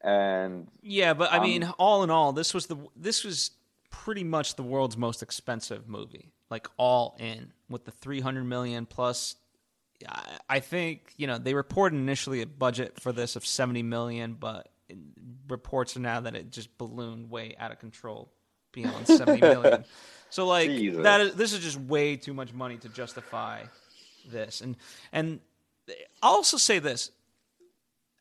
And 0.03 0.69
yeah, 0.83 1.15
but 1.15 1.33
I 1.33 1.39
um, 1.39 1.45
mean, 1.45 1.65
all 1.79 2.03
in 2.03 2.11
all, 2.11 2.33
this 2.33 2.53
was 2.53 2.67
the 2.67 2.77
this 2.97 3.25
was 3.25 3.53
pretty 3.91 4.25
much 4.25 4.57
the 4.57 4.63
world's 4.63 4.97
most 4.97 5.23
expensive 5.23 5.89
movie, 5.89 6.33
like 6.51 6.67
all 6.77 7.17
in 7.19 7.53
with 7.69 7.85
the 7.85 7.91
three 7.91 8.21
hundred 8.21 8.45
million 8.45 8.87
plus. 8.87 9.37
I 10.49 10.61
think 10.61 11.15
you 11.17 11.27
know 11.27 11.39
they 11.39 11.55
reported 11.55 11.97
initially 11.97 12.43
a 12.43 12.47
budget 12.47 13.01
for 13.01 13.13
this 13.13 13.37
of 13.37 13.47
seventy 13.47 13.83
million, 13.83 14.35
but 14.35 14.69
reports 15.49 15.97
are 15.97 16.01
now 16.01 16.21
that 16.21 16.35
it 16.35 16.51
just 16.51 16.77
ballooned 16.77 17.31
way 17.31 17.55
out 17.59 17.73
of 17.73 17.79
control 17.79 18.31
beyond 18.75 19.07
70 19.07 19.41
million. 19.41 19.85
So 20.31 20.49
like 20.49 20.68
Jesus. 20.68 21.05
that 21.05 21.20
is 21.20 21.35
this 21.35 21.53
is 21.53 21.61
just 21.61 21.79
way 21.79 22.16
too 22.16 22.35
much 22.35 22.53
money 22.53 22.77
to 22.79 22.89
justify 22.89 23.62
this. 24.29 24.62
And 24.62 24.75
and 25.12 25.39
I'll 26.20 26.33
also 26.33 26.57
say 26.57 26.81
this. 26.81 27.12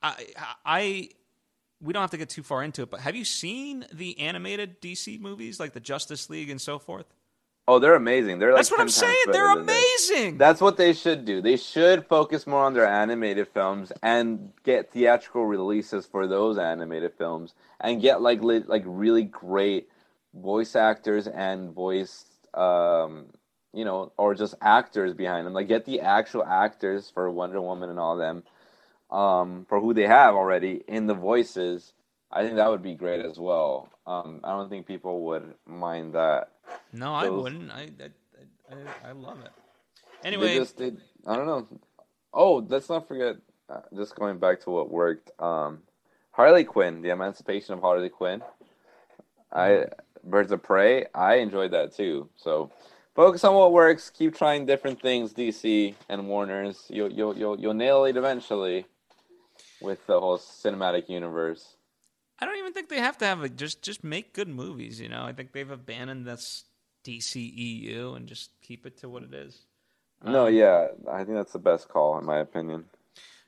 I 0.03 0.27
I 0.63 1.09
we 1.81 1.91
don't 1.91 2.01
have 2.01 2.11
to 2.11 2.17
get 2.17 2.29
too 2.29 2.43
far 2.43 2.61
into 2.61 2.83
it, 2.83 2.91
but 2.91 2.99
have 2.99 3.15
you 3.15 3.25
seen 3.25 3.87
the 3.91 4.19
animated 4.19 4.79
DC 4.79 5.19
movies 5.19 5.59
like 5.59 5.73
the 5.73 5.79
Justice 5.79 6.29
League 6.29 6.51
and 6.51 6.61
so 6.61 6.77
forth? 6.77 7.07
Oh, 7.67 7.79
they're 7.79 7.95
amazing. 7.95 8.39
They're 8.39 8.51
like 8.51 8.57
That's 8.59 8.71
what 8.71 8.81
I'm 8.81 8.89
saying. 8.89 9.15
They're 9.31 9.57
amazing. 9.57 10.37
That's 10.37 10.59
what 10.59 10.75
they 10.75 10.93
should 10.93 11.23
do. 11.23 11.41
They 11.41 11.55
should 11.55 12.05
focus 12.05 12.45
more 12.45 12.61
on 12.63 12.73
their 12.73 12.85
animated 12.85 13.47
films 13.47 13.91
and 14.03 14.51
get 14.63 14.91
theatrical 14.91 15.45
releases 15.45 16.05
for 16.05 16.27
those 16.27 16.57
animated 16.57 17.13
films 17.17 17.53
and 17.79 18.01
get 18.01 18.21
like 18.21 18.41
like 18.43 18.83
really 18.85 19.23
great 19.23 19.87
voice 20.33 20.75
actors 20.75 21.27
and 21.27 21.73
voice 21.73 22.25
um, 22.53 23.25
you 23.73 23.83
know, 23.83 24.11
or 24.17 24.35
just 24.35 24.53
actors 24.61 25.13
behind 25.13 25.45
them. 25.45 25.53
Like 25.53 25.67
get 25.67 25.85
the 25.85 26.01
actual 26.01 26.43
actors 26.45 27.09
for 27.13 27.29
Wonder 27.29 27.59
Woman 27.59 27.89
and 27.89 27.99
all 27.99 28.15
them, 28.15 28.43
um, 29.11 29.65
for 29.67 29.79
who 29.79 29.93
they 29.93 30.07
have 30.07 30.35
already 30.35 30.81
in 30.87 31.07
the 31.07 31.15
voices. 31.15 31.93
I 32.31 32.43
think 32.43 32.55
that 32.55 32.69
would 32.69 32.83
be 32.83 32.95
great 32.95 33.25
as 33.25 33.37
well. 33.37 33.89
Um, 34.07 34.41
I 34.43 34.51
don't 34.51 34.69
think 34.69 34.87
people 34.87 35.25
would 35.25 35.53
mind 35.65 36.13
that. 36.13 36.51
No, 36.91 37.19
Those, 37.19 37.25
I 37.25 37.29
wouldn't. 37.29 37.71
I, 37.71 37.89
I, 37.99 38.75
I, 38.75 39.09
I 39.09 39.11
love 39.11 39.39
it. 39.43 39.51
Anyway, 40.23 40.55
just, 40.55 40.77
they, 40.77 40.93
I 41.27 41.35
don't 41.35 41.45
know. 41.45 41.67
Oh, 42.33 42.65
let's 42.67 42.89
not 42.89 43.07
forget. 43.07 43.35
Uh, 43.69 43.81
just 43.95 44.15
going 44.15 44.39
back 44.39 44.61
to 44.61 44.69
what 44.69 44.91
worked. 44.91 45.31
Um, 45.39 45.79
Harley 46.31 46.63
Quinn, 46.63 47.01
the 47.01 47.09
Emancipation 47.09 47.73
of 47.73 47.81
Harley 47.81 48.09
Quinn. 48.09 48.41
I 49.51 49.85
Birds 50.23 50.51
of 50.51 50.63
Prey, 50.63 51.05
I 51.13 51.35
enjoyed 51.35 51.71
that 51.71 51.95
too. 51.95 52.29
So 52.35 52.71
focus 53.15 53.43
on 53.43 53.55
what 53.55 53.71
works. 53.71 54.09
Keep 54.09 54.35
trying 54.35 54.65
different 54.65 55.01
things, 55.01 55.33
DC 55.33 55.95
and 56.09 56.27
Warner's. 56.27 56.85
You'll 56.89 57.11
you'll 57.11 57.37
you'll 57.37 57.59
you'll 57.59 57.73
nail 57.73 58.05
it 58.05 58.17
eventually 58.17 58.85
with 59.81 60.05
the 60.07 60.19
whole 60.19 60.37
cinematic 60.37 61.09
universe. 61.09 61.75
I 62.39 62.45
don't 62.45 62.57
even 62.57 62.73
think 62.73 62.89
they 62.89 62.99
have 62.99 63.17
to 63.19 63.25
have 63.25 63.43
a 63.43 63.49
just 63.49 63.81
just 63.81 64.03
make 64.03 64.33
good 64.33 64.47
movies. 64.47 64.99
You 64.99 65.09
know, 65.09 65.23
I 65.23 65.33
think 65.33 65.51
they've 65.51 65.69
abandoned 65.69 66.25
this 66.25 66.65
DCEU 67.05 68.15
and 68.15 68.27
just 68.27 68.51
keep 68.61 68.85
it 68.85 68.97
to 68.99 69.09
what 69.09 69.23
it 69.23 69.33
is. 69.33 69.65
No, 70.23 70.47
um, 70.47 70.53
yeah, 70.53 70.87
I 71.11 71.23
think 71.23 71.35
that's 71.35 71.53
the 71.53 71.59
best 71.59 71.89
call 71.89 72.17
in 72.17 72.25
my 72.25 72.39
opinion. 72.39 72.85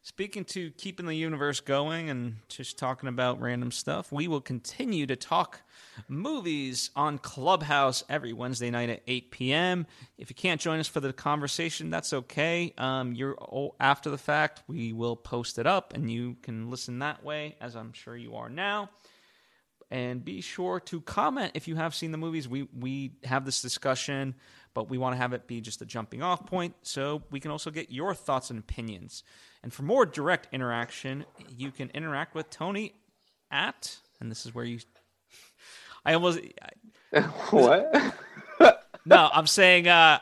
Speaking 0.01 0.45
to 0.45 0.69
keeping 0.71 1.07
the 1.07 1.15
universe 1.15 1.61
going 1.61 2.11
and 2.11 2.35
just 2.47 2.77
talking 2.77 3.09
about 3.09 3.41
random 3.41 3.71
stuff, 3.71 4.11
we 4.11 4.27
will 4.27 4.41
continue 4.41 5.07
to 5.07 5.15
talk 5.15 5.61
movies 6.07 6.91
on 6.95 7.17
Clubhouse 7.17 8.03
every 8.09 8.33
Wednesday 8.33 8.69
night 8.69 8.89
at 8.89 9.01
8 9.07 9.31
p.m. 9.31 9.87
If 10.17 10.29
you 10.29 10.35
can't 10.35 10.61
join 10.61 10.79
us 10.79 10.87
for 10.87 10.99
the 10.99 11.13
conversation, 11.13 11.89
that's 11.89 12.13
okay. 12.13 12.73
Um, 12.77 13.13
you're 13.13 13.37
after 13.79 14.09
the 14.09 14.17
fact. 14.17 14.63
We 14.67 14.93
will 14.93 15.15
post 15.15 15.59
it 15.59 15.67
up, 15.67 15.93
and 15.93 16.11
you 16.11 16.37
can 16.41 16.69
listen 16.69 16.99
that 16.99 17.23
way, 17.23 17.55
as 17.61 17.75
I'm 17.75 17.93
sure 17.93 18.15
you 18.15 18.35
are 18.35 18.49
now. 18.49 18.89
And 19.91 20.25
be 20.25 20.41
sure 20.41 20.79
to 20.81 21.01
comment 21.01 21.51
if 21.53 21.67
you 21.67 21.75
have 21.75 21.93
seen 21.93 22.11
the 22.11 22.17
movies. 22.17 22.47
We 22.47 22.67
we 22.77 23.13
have 23.23 23.45
this 23.45 23.61
discussion, 23.61 24.35
but 24.73 24.89
we 24.89 24.97
want 24.97 25.13
to 25.13 25.17
have 25.17 25.33
it 25.33 25.47
be 25.47 25.61
just 25.61 25.81
a 25.81 25.85
jumping 25.85 26.23
off 26.23 26.45
point, 26.45 26.75
so 26.81 27.23
we 27.29 27.39
can 27.39 27.51
also 27.51 27.69
get 27.69 27.91
your 27.91 28.13
thoughts 28.15 28.49
and 28.49 28.59
opinions. 28.59 29.23
And 29.63 29.71
for 29.71 29.83
more 29.83 30.05
direct 30.05 30.47
interaction, 30.51 31.25
you 31.49 31.71
can 31.71 31.89
interact 31.91 32.35
with 32.35 32.49
Tony 32.49 32.93
at, 33.51 33.97
and 34.19 34.31
this 34.31 34.45
is 34.45 34.55
where 34.55 34.65
you. 34.65 34.79
I 36.05 36.13
almost. 36.13 36.39
what? 37.49 38.15
no, 39.05 39.29
I'm 39.33 39.47
saying 39.47 39.87
uh, 39.87 40.19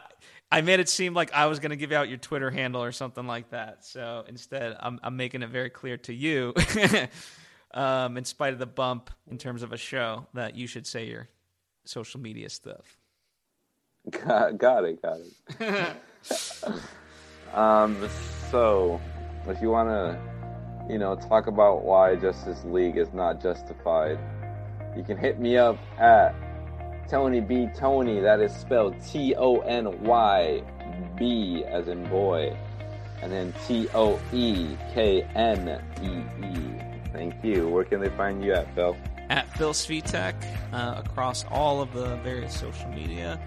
I 0.52 0.62
made 0.62 0.80
it 0.80 0.88
seem 0.88 1.14
like 1.14 1.34
I 1.34 1.48
was 1.48 1.60
going 1.60 1.72
to 1.72 1.76
give 1.76 1.92
out 1.92 2.10
your 2.10 2.20
Twitter 2.20 2.52
handle 2.52 2.84
or 2.84 2.92
something 2.92 3.26
like 3.26 3.50
that. 3.50 3.84
So 3.84 4.24
instead, 4.28 4.78
I'm, 4.80 5.00
I'm 5.02 5.18
making 5.18 5.42
it 5.42 5.50
very 5.50 5.72
clear 5.72 5.98
to 5.98 6.14
you, 6.14 6.54
um, 7.74 8.18
in 8.18 8.24
spite 8.24 8.54
of 8.54 8.60
the 8.60 8.68
bump 8.68 9.10
in 9.30 9.40
terms 9.40 9.64
of 9.64 9.74
a 9.74 9.78
show, 9.78 10.28
that 10.36 10.56
you 10.56 10.68
should 10.68 10.86
say 10.86 11.08
your 11.08 11.28
social 11.86 12.20
media 12.20 12.50
stuff. 12.50 12.98
Got, 14.12 14.60
got 14.60 14.84
it, 14.84 15.02
got 15.02 15.18
it. 15.60 15.96
um, 17.56 18.08
so 18.52 19.02
if 19.48 19.60
you 19.60 19.72
want 19.72 19.90
to, 19.90 20.20
you 20.88 21.00
know, 21.00 21.16
talk 21.16 21.48
about 21.48 21.84
why 21.84 22.16
Justice 22.16 22.64
League 22.64 22.98
is 22.98 23.12
not 23.12 23.42
justified, 23.42 24.20
you 24.96 25.04
can 25.04 25.18
hit 25.18 25.40
me 25.40 25.58
up 25.58 25.78
at 25.98 26.36
Tony 27.10 27.42
B 27.42 27.68
Tony. 27.76 28.20
That 28.20 28.40
is 28.40 28.56
spelled 28.56 28.96
T 29.06 29.36
O 29.36 29.60
N 29.60 30.02
Y 30.04 30.62
B 31.18 31.64
as 31.66 31.88
in 31.88 32.08
boy, 32.10 32.56
and 33.22 33.32
then 33.32 33.54
T 33.68 33.88
O 33.94 34.20
E 34.32 34.76
K 34.94 35.24
N 35.36 35.82
E 36.02 36.46
E. 36.46 37.10
Thank 37.12 37.44
you. 37.44 37.70
Where 37.70 37.84
can 37.84 38.02
they 38.02 38.10
find 38.10 38.44
you 38.44 38.54
at, 38.54 38.74
Phil? 38.74 38.96
At 39.30 39.48
Phil 39.58 39.74
Svitek 39.74 40.34
uh, 40.74 41.02
across 41.04 41.46
all 41.52 41.82
of 41.82 41.94
the 41.94 42.16
various 42.18 42.60
social 42.60 42.90
media. 42.90 43.40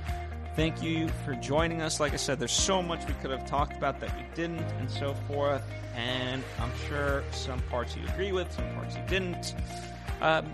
Thank 0.55 0.82
you 0.82 1.09
for 1.24 1.34
joining 1.34 1.82
us. 1.82 2.01
Like 2.01 2.14
I 2.14 2.16
said, 2.16 2.38
there's 2.38 2.51
so 2.51 2.80
much 2.82 3.07
we 3.07 3.12
could 3.14 3.30
have 3.30 3.44
talked 3.47 3.76
about 3.76 4.01
that 4.01 4.16
we 4.16 4.24
didn't, 4.34 4.64
and 4.78 4.90
so 4.90 5.14
forth. 5.28 5.62
And 5.94 6.42
I'm 6.59 6.72
sure 6.88 7.22
some 7.30 7.61
parts 7.68 7.94
you 7.94 8.03
agree 8.09 8.32
with, 8.32 8.51
some 8.53 8.72
parts 8.74 8.97
you 8.97 9.03
didn't. 9.07 9.55
Um, 10.22 10.47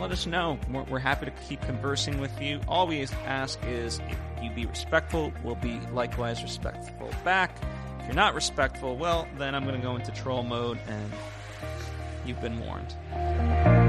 let 0.00 0.10
us 0.10 0.26
know. 0.26 0.58
We're, 0.70 0.82
we're, 0.84 0.98
happy 0.98 1.26
to 1.26 1.32
keep 1.48 1.60
conversing 1.62 2.20
with 2.20 2.40
you. 2.40 2.60
All 2.66 2.86
we 2.86 3.06
ask 3.26 3.58
is 3.66 4.00
if 4.08 4.42
you 4.42 4.50
be 4.50 4.66
respectful, 4.66 5.32
we'll 5.44 5.56
be 5.56 5.78
likewise 5.92 6.42
respectful 6.42 7.10
back. 7.22 7.54
If 8.00 8.06
you're 8.06 8.14
not 8.14 8.34
respectful, 8.34 8.96
well, 8.96 9.28
then 9.36 9.54
I'm 9.54 9.64
going 9.64 9.76
to 9.76 9.82
go 9.82 9.96
into 9.96 10.10
troll 10.12 10.42
mode, 10.42 10.78
and 10.88 11.12
you've 12.24 12.40
been 12.40 12.58
warned. 12.60 13.79